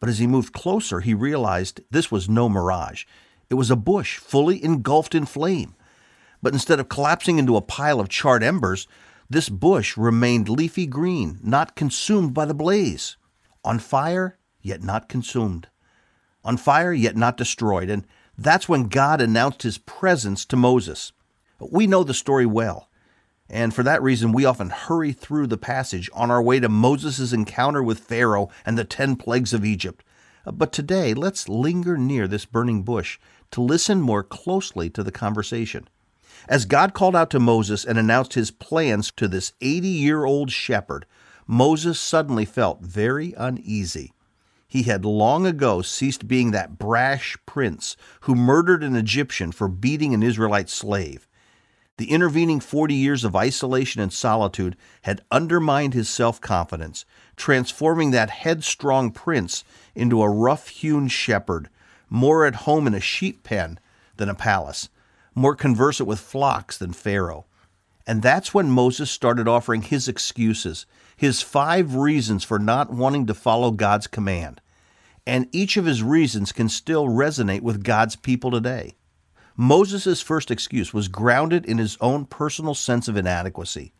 But 0.00 0.08
as 0.08 0.18
he 0.18 0.26
moved 0.26 0.52
closer, 0.52 1.00
he 1.00 1.14
realized 1.14 1.80
this 1.90 2.10
was 2.10 2.28
no 2.28 2.48
mirage. 2.48 3.04
It 3.50 3.54
was 3.54 3.70
a 3.70 3.76
bush 3.76 4.18
fully 4.18 4.62
engulfed 4.62 5.14
in 5.14 5.26
flame. 5.26 5.74
But 6.42 6.52
instead 6.52 6.78
of 6.78 6.88
collapsing 6.88 7.38
into 7.38 7.56
a 7.56 7.62
pile 7.62 8.00
of 8.00 8.08
charred 8.08 8.42
embers, 8.42 8.86
this 9.28 9.48
bush 9.48 9.96
remained 9.96 10.48
leafy 10.48 10.86
green, 10.86 11.38
not 11.42 11.76
consumed 11.76 12.32
by 12.32 12.44
the 12.44 12.54
blaze. 12.54 13.16
On 13.64 13.78
fire, 13.78 14.38
yet 14.62 14.82
not 14.82 15.08
consumed. 15.08 15.68
On 16.44 16.56
fire, 16.56 16.92
yet 16.92 17.16
not 17.16 17.36
destroyed. 17.36 17.90
And 17.90 18.06
that's 18.38 18.68
when 18.68 18.84
God 18.84 19.20
announced 19.20 19.64
his 19.64 19.78
presence 19.78 20.44
to 20.46 20.56
Moses. 20.56 21.12
We 21.58 21.88
know 21.88 22.04
the 22.04 22.14
story 22.14 22.46
well. 22.46 22.88
And 23.50 23.74
for 23.74 23.82
that 23.82 24.02
reason, 24.02 24.30
we 24.30 24.44
often 24.44 24.70
hurry 24.70 25.12
through 25.12 25.48
the 25.48 25.56
passage 25.56 26.08
on 26.12 26.30
our 26.30 26.42
way 26.42 26.60
to 26.60 26.68
Moses' 26.68 27.32
encounter 27.32 27.82
with 27.82 27.98
Pharaoh 27.98 28.48
and 28.64 28.78
the 28.78 28.84
ten 28.84 29.16
plagues 29.16 29.52
of 29.52 29.64
Egypt. 29.64 30.04
Uh, 30.46 30.52
but 30.52 30.70
today, 30.70 31.14
let's 31.14 31.48
linger 31.48 31.96
near 31.96 32.28
this 32.28 32.44
burning 32.44 32.82
bush 32.82 33.18
to 33.50 33.60
listen 33.60 34.00
more 34.00 34.22
closely 34.22 34.88
to 34.90 35.02
the 35.02 35.10
conversation. 35.10 35.88
As 36.48 36.64
God 36.64 36.94
called 36.94 37.16
out 37.16 37.30
to 37.30 37.40
Moses 37.40 37.84
and 37.84 37.98
announced 37.98 38.34
his 38.34 38.50
plans 38.50 39.10
to 39.16 39.26
this 39.26 39.52
80 39.60 39.88
year 39.88 40.24
old 40.24 40.52
shepherd, 40.52 41.06
Moses 41.46 41.98
suddenly 41.98 42.44
felt 42.44 42.82
very 42.82 43.34
uneasy. 43.36 44.12
He 44.68 44.82
had 44.82 45.06
long 45.06 45.46
ago 45.46 45.80
ceased 45.80 46.28
being 46.28 46.50
that 46.50 46.78
brash 46.78 47.38
prince 47.46 47.96
who 48.20 48.34
murdered 48.34 48.84
an 48.84 48.94
Egyptian 48.94 49.50
for 49.50 49.66
beating 49.66 50.12
an 50.12 50.22
Israelite 50.22 50.68
slave. 50.68 51.26
The 51.96 52.10
intervening 52.12 52.60
40 52.60 52.94
years 52.94 53.24
of 53.24 53.34
isolation 53.34 54.02
and 54.02 54.12
solitude 54.12 54.76
had 55.02 55.22
undermined 55.30 55.94
his 55.94 56.08
self 56.08 56.40
confidence, 56.40 57.06
transforming 57.34 58.10
that 58.10 58.30
headstrong 58.30 59.10
prince 59.10 59.64
into 59.94 60.22
a 60.22 60.30
rough 60.30 60.68
hewn 60.68 61.08
shepherd, 61.08 61.70
more 62.10 62.44
at 62.44 62.54
home 62.66 62.86
in 62.86 62.94
a 62.94 63.00
sheep 63.00 63.42
pen 63.42 63.80
than 64.18 64.28
a 64.28 64.34
palace, 64.34 64.90
more 65.34 65.56
conversant 65.56 66.06
with 66.06 66.20
flocks 66.20 66.76
than 66.76 66.92
Pharaoh. 66.92 67.46
And 68.06 68.22
that's 68.22 68.54
when 68.54 68.70
Moses 68.70 69.10
started 69.10 69.48
offering 69.48 69.82
his 69.82 70.08
excuses, 70.08 70.86
his 71.18 71.42
five 71.42 71.96
reasons 71.96 72.44
for 72.44 72.60
not 72.60 72.92
wanting 72.92 73.26
to 73.26 73.34
follow 73.34 73.72
God's 73.72 74.06
command. 74.06 74.60
And 75.26 75.48
each 75.50 75.76
of 75.76 75.84
his 75.84 76.00
reasons 76.00 76.52
can 76.52 76.68
still 76.68 77.08
resonate 77.08 77.60
with 77.60 77.82
God's 77.82 78.14
people 78.14 78.52
today. 78.52 78.94
Moses' 79.56 80.22
first 80.22 80.48
excuse 80.48 80.94
was 80.94 81.08
grounded 81.08 81.66
in 81.66 81.78
his 81.78 81.98
own 82.00 82.24
personal 82.24 82.72
sense 82.72 83.08
of 83.08 83.16
inadequacy. 83.16 83.92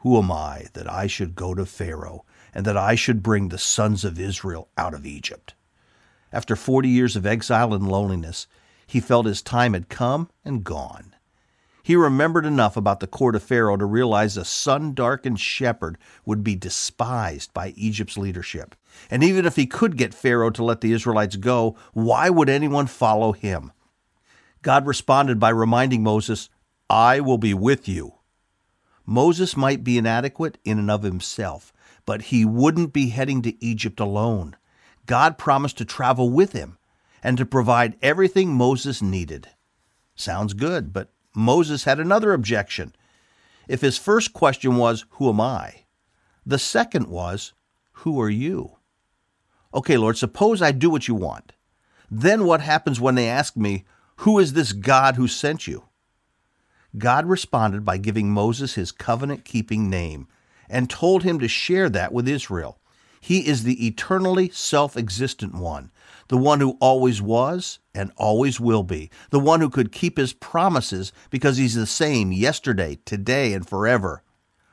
Who 0.00 0.18
am 0.18 0.30
I 0.30 0.66
that 0.74 0.88
I 0.88 1.06
should 1.06 1.34
go 1.34 1.54
to 1.54 1.64
Pharaoh 1.64 2.26
and 2.52 2.66
that 2.66 2.76
I 2.76 2.94
should 2.94 3.22
bring 3.22 3.48
the 3.48 3.56
sons 3.56 4.04
of 4.04 4.20
Israel 4.20 4.68
out 4.76 4.92
of 4.92 5.06
Egypt? 5.06 5.54
After 6.30 6.56
40 6.56 6.90
years 6.90 7.16
of 7.16 7.24
exile 7.24 7.72
and 7.72 7.88
loneliness, 7.88 8.46
he 8.86 9.00
felt 9.00 9.24
his 9.24 9.40
time 9.40 9.72
had 9.72 9.88
come 9.88 10.28
and 10.44 10.62
gone. 10.62 11.13
He 11.84 11.96
remembered 11.96 12.46
enough 12.46 12.78
about 12.78 13.00
the 13.00 13.06
court 13.06 13.36
of 13.36 13.42
Pharaoh 13.42 13.76
to 13.76 13.84
realize 13.84 14.38
a 14.38 14.44
sun 14.46 14.94
darkened 14.94 15.38
shepherd 15.38 15.98
would 16.24 16.42
be 16.42 16.56
despised 16.56 17.52
by 17.52 17.74
Egypt's 17.76 18.16
leadership. 18.16 18.74
And 19.10 19.22
even 19.22 19.44
if 19.44 19.56
he 19.56 19.66
could 19.66 19.98
get 19.98 20.14
Pharaoh 20.14 20.48
to 20.48 20.64
let 20.64 20.80
the 20.80 20.92
Israelites 20.92 21.36
go, 21.36 21.76
why 21.92 22.30
would 22.30 22.48
anyone 22.48 22.86
follow 22.86 23.32
him? 23.32 23.70
God 24.62 24.86
responded 24.86 25.38
by 25.38 25.50
reminding 25.50 26.02
Moses, 26.02 26.48
I 26.88 27.20
will 27.20 27.36
be 27.36 27.52
with 27.52 27.86
you. 27.86 28.14
Moses 29.04 29.54
might 29.54 29.84
be 29.84 29.98
inadequate 29.98 30.56
in 30.64 30.78
and 30.78 30.90
of 30.90 31.02
himself, 31.02 31.70
but 32.06 32.22
he 32.22 32.46
wouldn't 32.46 32.94
be 32.94 33.10
heading 33.10 33.42
to 33.42 33.62
Egypt 33.62 34.00
alone. 34.00 34.56
God 35.04 35.36
promised 35.36 35.76
to 35.76 35.84
travel 35.84 36.30
with 36.30 36.52
him 36.52 36.78
and 37.22 37.36
to 37.36 37.44
provide 37.44 37.98
everything 38.00 38.54
Moses 38.54 39.02
needed. 39.02 39.50
Sounds 40.14 40.54
good, 40.54 40.90
but 40.90 41.10
Moses 41.34 41.84
had 41.84 42.00
another 42.00 42.32
objection. 42.32 42.94
If 43.68 43.80
his 43.80 43.98
first 43.98 44.32
question 44.32 44.76
was, 44.76 45.04
Who 45.10 45.28
am 45.28 45.40
I? 45.40 45.84
The 46.46 46.58
second 46.58 47.08
was, 47.08 47.52
Who 47.92 48.20
are 48.20 48.30
you? 48.30 48.76
Okay, 49.72 49.96
Lord, 49.96 50.16
suppose 50.16 50.62
I 50.62 50.72
do 50.72 50.90
what 50.90 51.08
you 51.08 51.14
want. 51.14 51.52
Then 52.10 52.44
what 52.44 52.60
happens 52.60 53.00
when 53.00 53.16
they 53.16 53.28
ask 53.28 53.56
me, 53.56 53.84
who 54.18 54.38
is 54.38 54.52
this 54.52 54.72
God 54.72 55.16
who 55.16 55.26
sent 55.26 55.66
you? 55.66 55.84
God 56.96 57.26
responded 57.26 57.84
by 57.84 57.98
giving 57.98 58.30
Moses 58.30 58.74
his 58.74 58.92
covenant 58.92 59.44
keeping 59.44 59.90
name 59.90 60.28
and 60.68 60.88
told 60.88 61.24
him 61.24 61.38
to 61.40 61.48
share 61.48 61.88
that 61.90 62.12
with 62.12 62.28
Israel. 62.28 62.78
He 63.20 63.48
is 63.48 63.64
the 63.64 63.86
eternally 63.86 64.50
self 64.50 64.96
existent 64.96 65.54
one, 65.54 65.90
the 66.28 66.38
one 66.38 66.60
who 66.60 66.76
always 66.80 67.20
was 67.20 67.78
and 67.94 68.10
always 68.16 68.58
will 68.58 68.82
be, 68.82 69.10
the 69.30 69.40
one 69.40 69.60
who 69.60 69.70
could 69.70 69.92
keep 69.92 70.16
his 70.16 70.32
promises 70.32 71.12
because 71.30 71.56
he's 71.56 71.74
the 71.74 71.86
same 71.86 72.32
yesterday, 72.32 72.98
today, 73.04 73.52
and 73.52 73.68
forever. 73.68 74.22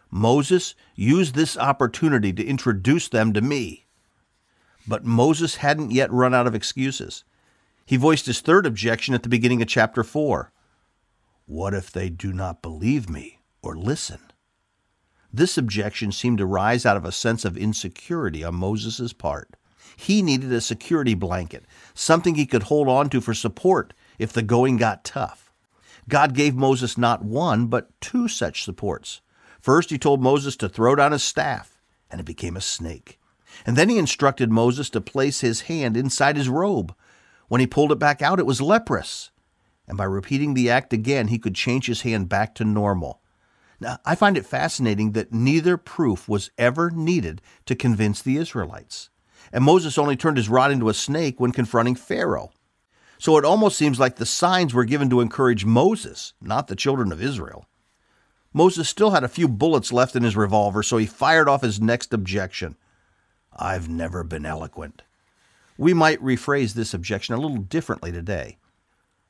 Moses 0.10 0.76
used 0.96 1.36
this 1.36 1.58
opportunity 1.58 2.34
to 2.34 2.46
introduce 2.46 3.08
them 3.08 3.34
to 3.34 3.42
me. 3.42 3.86
But 4.88 5.06
Moses 5.06 5.58
hadn't 5.58 5.92
yet 5.92 6.12
run 6.12 6.34
out 6.34 6.48
of 6.48 6.56
excuses. 6.56 7.24
He 7.86 7.98
voiced 7.98 8.26
his 8.26 8.42
third 8.42 8.66
objection 8.66 9.14
at 9.14 9.24
the 9.24 9.30
beginning 9.30 9.62
of 9.62 9.68
chapter 9.68 10.04
4. 10.04 10.52
What 11.46 11.74
if 11.74 11.92
they 11.92 12.10
do 12.10 12.34
not 12.34 12.62
believe 12.62 13.10
me 13.10 13.40
or 13.62 13.76
listen? 13.76 14.20
This 15.34 15.58
objection 15.58 16.12
seemed 16.12 16.40
to 16.40 16.46
rise 16.46 16.86
out 16.86 16.98
of 16.98 17.06
a 17.06 17.12
sense 17.12 17.46
of 17.46 17.58
insecurity 17.58 18.44
on 18.44 18.56
Moses' 18.56 19.14
part. 19.14 19.56
He 19.96 20.22
needed 20.22 20.52
a 20.52 20.62
security 20.62 21.14
blanket, 21.14 21.66
something 21.94 22.36
he 22.36 22.46
could 22.46 22.64
hold 22.64 22.88
on 22.88 23.10
to 23.10 23.22
for 23.22 23.34
support 23.34 23.94
if 24.18 24.34
the 24.34 24.42
going 24.42 24.78
got 24.78 25.04
tough. 25.04 25.52
God 26.10 26.34
gave 26.34 26.56
Moses 26.56 26.98
not 26.98 27.24
one, 27.24 27.68
but 27.68 27.90
two 28.02 28.28
such 28.28 28.64
supports. 28.64 29.22
First, 29.60 29.90
he 29.90 29.98
told 29.98 30.22
Moses 30.22 30.56
to 30.58 30.70
throw 30.70 30.96
down 30.96 31.12
his 31.12 31.24
staff, 31.24 31.80
and 32.10 32.20
it 32.20 32.26
became 32.26 32.58
a 32.58 32.62
snake. 32.62 33.20
And 33.66 33.76
then 33.78 33.90
he 33.90 33.98
instructed 33.98 34.52
Moses 34.52 34.90
to 34.92 35.02
place 35.02 35.42
his 35.42 35.62
hand 35.62 35.96
inside 35.96 36.38
his 36.38 36.50
robe, 36.50 36.96
when 37.52 37.60
he 37.60 37.68
pulled 37.68 37.92
it 37.92 38.00
back 38.00 38.22
out, 38.22 38.40
it 38.40 38.46
was 38.46 38.62
leprous. 38.62 39.30
And 39.86 39.98
by 39.98 40.06
repeating 40.06 40.54
the 40.54 40.70
act 40.70 40.94
again, 40.94 41.28
he 41.28 41.38
could 41.38 41.54
change 41.54 41.88
his 41.88 42.04
hand 42.04 42.30
back 42.30 42.56
to 42.56 42.64
normal. 42.64 43.20
Now, 43.78 43.98
I 44.06 44.16
find 44.16 44.38
it 44.38 44.46
fascinating 44.46 45.12
that 45.12 45.34
neither 45.34 45.76
proof 45.76 46.30
was 46.30 46.50
ever 46.58 46.90
needed 46.92 47.42
to 47.66 47.76
convince 47.76 48.22
the 48.22 48.38
Israelites. 48.38 49.10
And 49.54 49.64
Moses 49.64 49.98
only 49.98 50.16
turned 50.16 50.38
his 50.38 50.50
rod 50.50 50.72
into 50.72 50.90
a 50.90 50.94
snake 50.94 51.40
when 51.40 51.52
confronting 51.52 51.96
Pharaoh. 51.96 52.52
So 53.18 53.38
it 53.38 53.46
almost 53.46 53.78
seems 53.78 54.00
like 54.00 54.16
the 54.16 54.26
signs 54.26 54.74
were 54.74 54.86
given 54.86 55.10
to 55.10 55.22
encourage 55.22 55.66
Moses, 55.66 56.34
not 56.42 56.68
the 56.68 56.76
children 56.76 57.12
of 57.12 57.22
Israel. 57.22 57.66
Moses 58.54 58.90
still 58.90 59.12
had 59.12 59.24
a 59.24 59.30
few 59.30 59.48
bullets 59.48 59.94
left 59.94 60.16
in 60.16 60.24
his 60.24 60.36
revolver, 60.36 60.84
so 60.84 60.98
he 60.98 61.06
fired 61.06 61.48
off 61.48 61.62
his 61.62 61.80
next 61.80 62.14
objection. 62.14 62.76
I've 63.56 63.88
never 63.88 64.24
been 64.24 64.46
eloquent. 64.46 65.04
We 65.78 65.94
might 65.94 66.22
rephrase 66.22 66.74
this 66.74 66.94
objection 66.94 67.36
a 67.36 67.40
little 67.40 67.58
differently 67.58 68.12
today. 68.12 68.58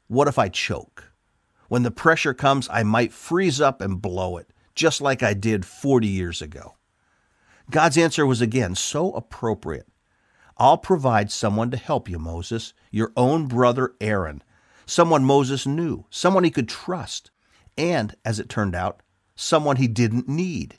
What 0.07 0.27
if 0.27 0.39
I 0.39 0.49
choke? 0.49 1.11
When 1.67 1.83
the 1.83 1.91
pressure 1.91 2.33
comes, 2.33 2.67
I 2.69 2.83
might 2.83 3.13
freeze 3.13 3.61
up 3.61 3.79
and 3.81 4.01
blow 4.01 4.37
it, 4.37 4.49
just 4.75 5.01
like 5.01 5.23
I 5.23 5.33
did 5.33 5.65
40 5.65 6.07
years 6.07 6.41
ago. 6.41 6.75
God's 7.69 7.97
answer 7.97 8.25
was 8.25 8.41
again 8.41 8.75
so 8.75 9.13
appropriate. 9.13 9.87
I'll 10.61 10.77
provide 10.77 11.31
someone 11.31 11.71
to 11.71 11.77
help 11.77 12.07
you, 12.07 12.19
Moses, 12.19 12.75
your 12.91 13.11
own 13.17 13.47
brother 13.47 13.95
Aaron, 13.99 14.43
someone 14.85 15.25
Moses 15.25 15.65
knew, 15.65 16.05
someone 16.11 16.43
he 16.43 16.51
could 16.51 16.69
trust, 16.69 17.31
and, 17.79 18.15
as 18.23 18.39
it 18.39 18.47
turned 18.47 18.75
out, 18.75 19.01
someone 19.35 19.77
he 19.77 19.87
didn't 19.87 20.29
need. 20.29 20.77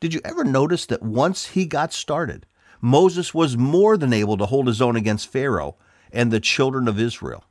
Did 0.00 0.12
you 0.12 0.20
ever 0.24 0.42
notice 0.42 0.84
that 0.86 1.04
once 1.04 1.46
he 1.46 1.64
got 1.64 1.92
started, 1.92 2.44
Moses 2.80 3.32
was 3.32 3.56
more 3.56 3.96
than 3.96 4.12
able 4.12 4.36
to 4.36 4.46
hold 4.46 4.66
his 4.66 4.82
own 4.82 4.96
against 4.96 5.30
Pharaoh 5.30 5.76
and 6.12 6.32
the 6.32 6.40
children 6.40 6.88
of 6.88 6.98
Israel. 6.98 7.44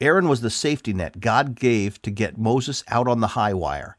Aaron 0.00 0.28
was 0.28 0.42
the 0.42 0.48
safety 0.48 0.92
net 0.92 1.18
God 1.18 1.56
gave 1.56 2.00
to 2.02 2.12
get 2.12 2.38
Moses 2.38 2.84
out 2.86 3.08
on 3.08 3.18
the 3.18 3.34
high 3.34 3.52
wire, 3.52 3.96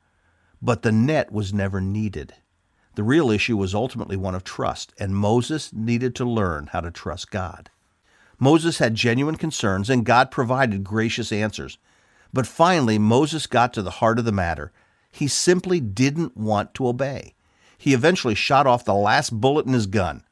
but 0.61 0.81
the 0.81 0.93
net 0.93 1.29
was 1.29 1.53
never 1.53 1.81
needed. 1.81 2.35
The 2.95 3.03
real 3.03 3.31
issue 3.31 3.55
was 3.55 3.73
ultimately 3.73 4.17
one 4.17 4.35
of 4.35 4.43
trust, 4.43 4.93
and 4.99 5.15
Moses 5.15 5.71
needed 5.71 6.13
to 6.15 6.25
learn 6.25 6.67
how 6.67 6.81
to 6.81 6.91
trust 6.91 7.31
God. 7.31 7.69
Moses 8.37 8.79
had 8.79 8.95
genuine 8.95 9.35
concerns, 9.35 9.89
and 9.89 10.05
God 10.05 10.31
provided 10.31 10.83
gracious 10.83 11.31
answers. 11.31 11.77
But 12.33 12.47
finally, 12.47 12.97
Moses 12.97 13.47
got 13.47 13.73
to 13.73 13.81
the 13.81 13.91
heart 13.91 14.19
of 14.19 14.25
the 14.25 14.31
matter. 14.31 14.71
He 15.11 15.27
simply 15.27 15.79
didn't 15.79 16.35
want 16.35 16.73
to 16.75 16.87
obey. 16.87 17.35
He 17.77 17.93
eventually 17.93 18.35
shot 18.35 18.67
off 18.67 18.85
the 18.85 18.93
last 18.93 19.39
bullet 19.39 19.65
in 19.65 19.73
his 19.73 19.85
gun. 19.85 20.23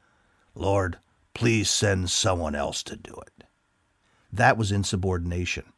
Lord, 0.55 0.97
please 1.33 1.69
send 1.69 2.09
someone 2.09 2.55
else 2.55 2.83
to 2.83 2.95
do 2.95 3.13
it. 3.25 3.45
That 4.31 4.57
was 4.57 4.71
insubordination. 4.71 5.71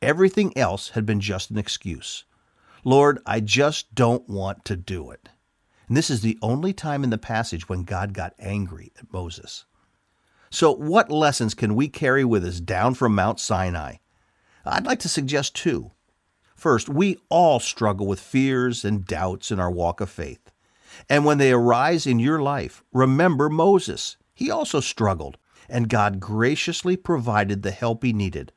Everything 0.00 0.56
else 0.56 0.90
had 0.90 1.04
been 1.04 1.20
just 1.20 1.50
an 1.50 1.58
excuse. 1.58 2.24
Lord, 2.84 3.18
I 3.26 3.40
just 3.40 3.94
don't 3.94 4.28
want 4.28 4.64
to 4.66 4.76
do 4.76 5.10
it. 5.10 5.28
And 5.88 5.96
this 5.96 6.10
is 6.10 6.20
the 6.20 6.38
only 6.42 6.72
time 6.72 7.02
in 7.02 7.10
the 7.10 7.18
passage 7.18 7.68
when 7.68 7.82
God 7.82 8.12
got 8.12 8.34
angry 8.38 8.92
at 8.98 9.12
Moses. 9.12 9.64
So, 10.50 10.72
what 10.72 11.10
lessons 11.10 11.54
can 11.54 11.74
we 11.74 11.88
carry 11.88 12.24
with 12.24 12.44
us 12.44 12.60
down 12.60 12.94
from 12.94 13.14
Mount 13.14 13.40
Sinai? 13.40 13.96
I'd 14.64 14.86
like 14.86 14.98
to 15.00 15.08
suggest 15.08 15.56
two. 15.56 15.92
First, 16.54 16.88
we 16.88 17.18
all 17.28 17.60
struggle 17.60 18.06
with 18.06 18.20
fears 18.20 18.84
and 18.84 19.04
doubts 19.04 19.50
in 19.50 19.60
our 19.60 19.70
walk 19.70 20.00
of 20.00 20.10
faith. 20.10 20.50
And 21.08 21.24
when 21.24 21.38
they 21.38 21.52
arise 21.52 22.06
in 22.06 22.18
your 22.18 22.40
life, 22.40 22.82
remember 22.92 23.48
Moses. 23.48 24.16
He 24.34 24.50
also 24.50 24.80
struggled, 24.80 25.38
and 25.68 25.88
God 25.88 26.20
graciously 26.20 26.96
provided 26.96 27.62
the 27.62 27.70
help 27.70 28.02
he 28.02 28.12
needed. 28.12 28.52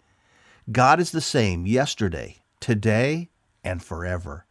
God 0.71 0.99
is 0.99 1.11
the 1.11 1.21
same 1.21 1.65
yesterday, 1.65 2.37
today, 2.59 3.29
and 3.63 3.83
forever. 3.83 4.45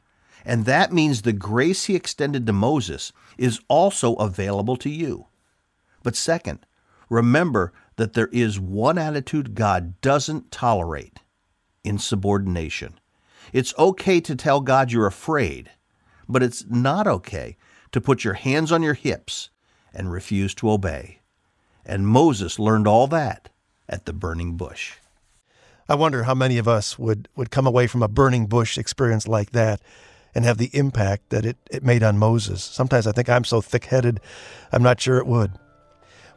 And 0.45 0.65
that 0.65 0.93
means 0.93 1.23
the 1.23 1.33
grace 1.33 1.85
he 1.85 1.95
extended 1.95 2.47
to 2.47 2.53
Moses 2.53 3.13
is 3.39 3.61
also 3.69 4.15
available 4.15 4.77
to 4.77 4.91
you. 4.91 5.27
But 6.03 6.17
second, 6.17 6.67
remember 7.09 7.73
that 7.97 8.15
there 8.15 8.29
is 8.33 8.59
one 8.59 8.99
attitude 8.99 9.55
God 9.55 10.01
doesn't 10.01 10.51
tolerate 10.51 11.19
insubordination. 11.85 12.99
It's 13.53 13.75
okay 13.79 14.21
to 14.21 14.37
tell 14.37 14.61
God 14.61 14.93
you're 14.93 15.07
afraid, 15.07 15.71
but 16.29 16.43
it's 16.43 16.65
not 16.69 17.07
okay 17.07 17.57
to 17.93 18.01
put 18.01 18.25
your 18.25 18.35
hands 18.35 18.71
on 18.71 18.83
your 18.83 18.95
hips 18.95 19.51
and 19.93 20.13
refuse 20.13 20.55
to 20.57 20.71
obey. 20.71 21.21
And 21.85 22.07
Moses 22.07 22.59
learned 22.59 22.87
all 22.87 23.07
that 23.09 23.49
at 23.89 24.05
the 24.05 24.13
burning 24.13 24.57
bush. 24.57 24.95
I 25.89 25.97
wonder 25.97 26.23
how 26.23 26.35
many 26.35 26.59
of 26.59 26.69
us 26.69 26.99
would, 26.99 27.29
would 27.35 27.51
come 27.51 27.67
away 27.67 27.89
from 27.89 28.03
a 28.03 28.09
burning 28.09 28.47
bush 28.47 28.79
experience 28.79 29.27
like 29.27 29.51
that 29.51 29.81
and 30.35 30.45
have 30.45 30.59
the 30.59 30.71
impact 30.73 31.31
that 31.31 31.45
it, 31.45 31.57
it 31.71 31.85
made 31.85 32.03
on 32.03 32.19
Moses. 32.19 32.63
Sometimes 32.63 33.07
I 33.07 33.13
think 33.13 33.29
I'm 33.29 33.45
so 33.45 33.61
thick 33.61 33.87
headed, 33.87 34.21
I'm 34.73 34.83
not 34.83 35.01
sure 35.01 35.19
it 35.19 35.27
would. 35.27 35.53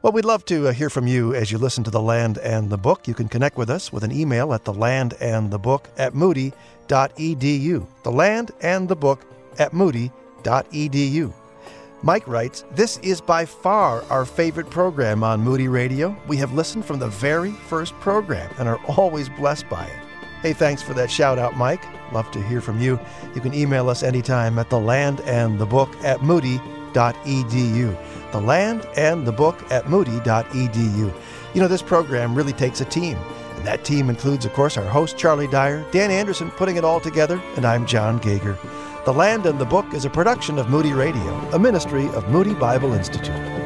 Well, 0.03 0.11
we'd 0.11 0.25
love 0.25 0.43
to 0.45 0.67
uh, 0.67 0.73
hear 0.73 0.89
from 0.89 1.07
you 1.07 1.33
as 1.33 1.49
you 1.49 1.57
listen 1.57 1.85
to 1.85 1.89
The 1.89 2.01
Land 2.01 2.37
and 2.39 2.69
the 2.69 2.77
Book. 2.77 3.07
You 3.07 3.13
can 3.13 3.29
connect 3.29 3.57
with 3.57 3.69
us 3.69 3.93
with 3.93 4.03
an 4.03 4.11
email 4.11 4.53
at 4.53 4.65
thelandandthebook 4.65 5.85
at 5.97 6.13
moody.edu. 6.13 7.87
The 8.03 8.11
Land 8.11 8.51
and 8.61 8.89
the 8.89 8.97
Book 8.97 9.25
at 9.57 9.71
moody.edu. 9.71 11.33
Mike 12.01 12.27
writes, 12.27 12.65
This 12.71 12.97
is 12.97 13.21
by 13.21 13.45
far 13.45 14.03
our 14.09 14.25
favorite 14.25 14.69
program 14.69 15.23
on 15.23 15.39
Moody 15.39 15.69
Radio. 15.69 16.13
We 16.27 16.35
have 16.35 16.51
listened 16.51 16.83
from 16.83 16.99
the 16.99 17.07
very 17.07 17.51
first 17.51 17.93
program 18.01 18.53
and 18.59 18.67
are 18.67 18.83
always 18.97 19.29
blessed 19.29 19.69
by 19.69 19.85
it. 19.85 19.99
Hey, 20.41 20.51
thanks 20.51 20.81
for 20.81 20.93
that 20.95 21.09
shout 21.09 21.39
out, 21.39 21.55
Mike. 21.55 22.02
Love 22.13 22.29
to 22.31 22.41
hear 22.41 22.61
from 22.61 22.79
you. 22.79 22.99
You 23.35 23.41
can 23.41 23.53
email 23.53 23.89
us 23.89 24.03
anytime 24.03 24.59
at 24.59 24.69
the 24.69 24.79
land 24.79 25.21
and 25.21 25.57
the 25.59 25.65
book 25.65 25.89
at 26.03 26.21
moody.edu. 26.21 26.91
The 28.31 28.41
land 28.41 28.87
and 28.95 29.25
the 29.25 29.31
book 29.31 29.59
at 29.71 29.89
moody.edu. 29.89 31.13
You 31.53 31.61
know, 31.61 31.67
this 31.67 31.81
program 31.81 32.35
really 32.35 32.53
takes 32.53 32.81
a 32.81 32.85
team. 32.85 33.17
And 33.55 33.65
that 33.65 33.83
team 33.83 34.09
includes, 34.09 34.45
of 34.45 34.53
course, 34.53 34.77
our 34.77 34.85
host, 34.85 35.17
Charlie 35.17 35.47
Dyer, 35.47 35.85
Dan 35.91 36.11
Anderson 36.11 36.51
putting 36.51 36.77
it 36.77 36.83
all 36.83 36.99
together, 36.99 37.41
and 37.55 37.65
I'm 37.65 37.85
Jon 37.85 38.19
Gauger. 38.19 38.57
The 39.05 39.13
Land 39.13 39.45
and 39.45 39.59
the 39.59 39.65
Book 39.65 39.93
is 39.93 40.05
a 40.05 40.09
production 40.09 40.57
of 40.57 40.69
Moody 40.69 40.93
Radio, 40.93 41.33
a 41.51 41.59
ministry 41.59 42.07
of 42.09 42.29
Moody 42.29 42.53
Bible 42.53 42.93
Institute. 42.93 43.62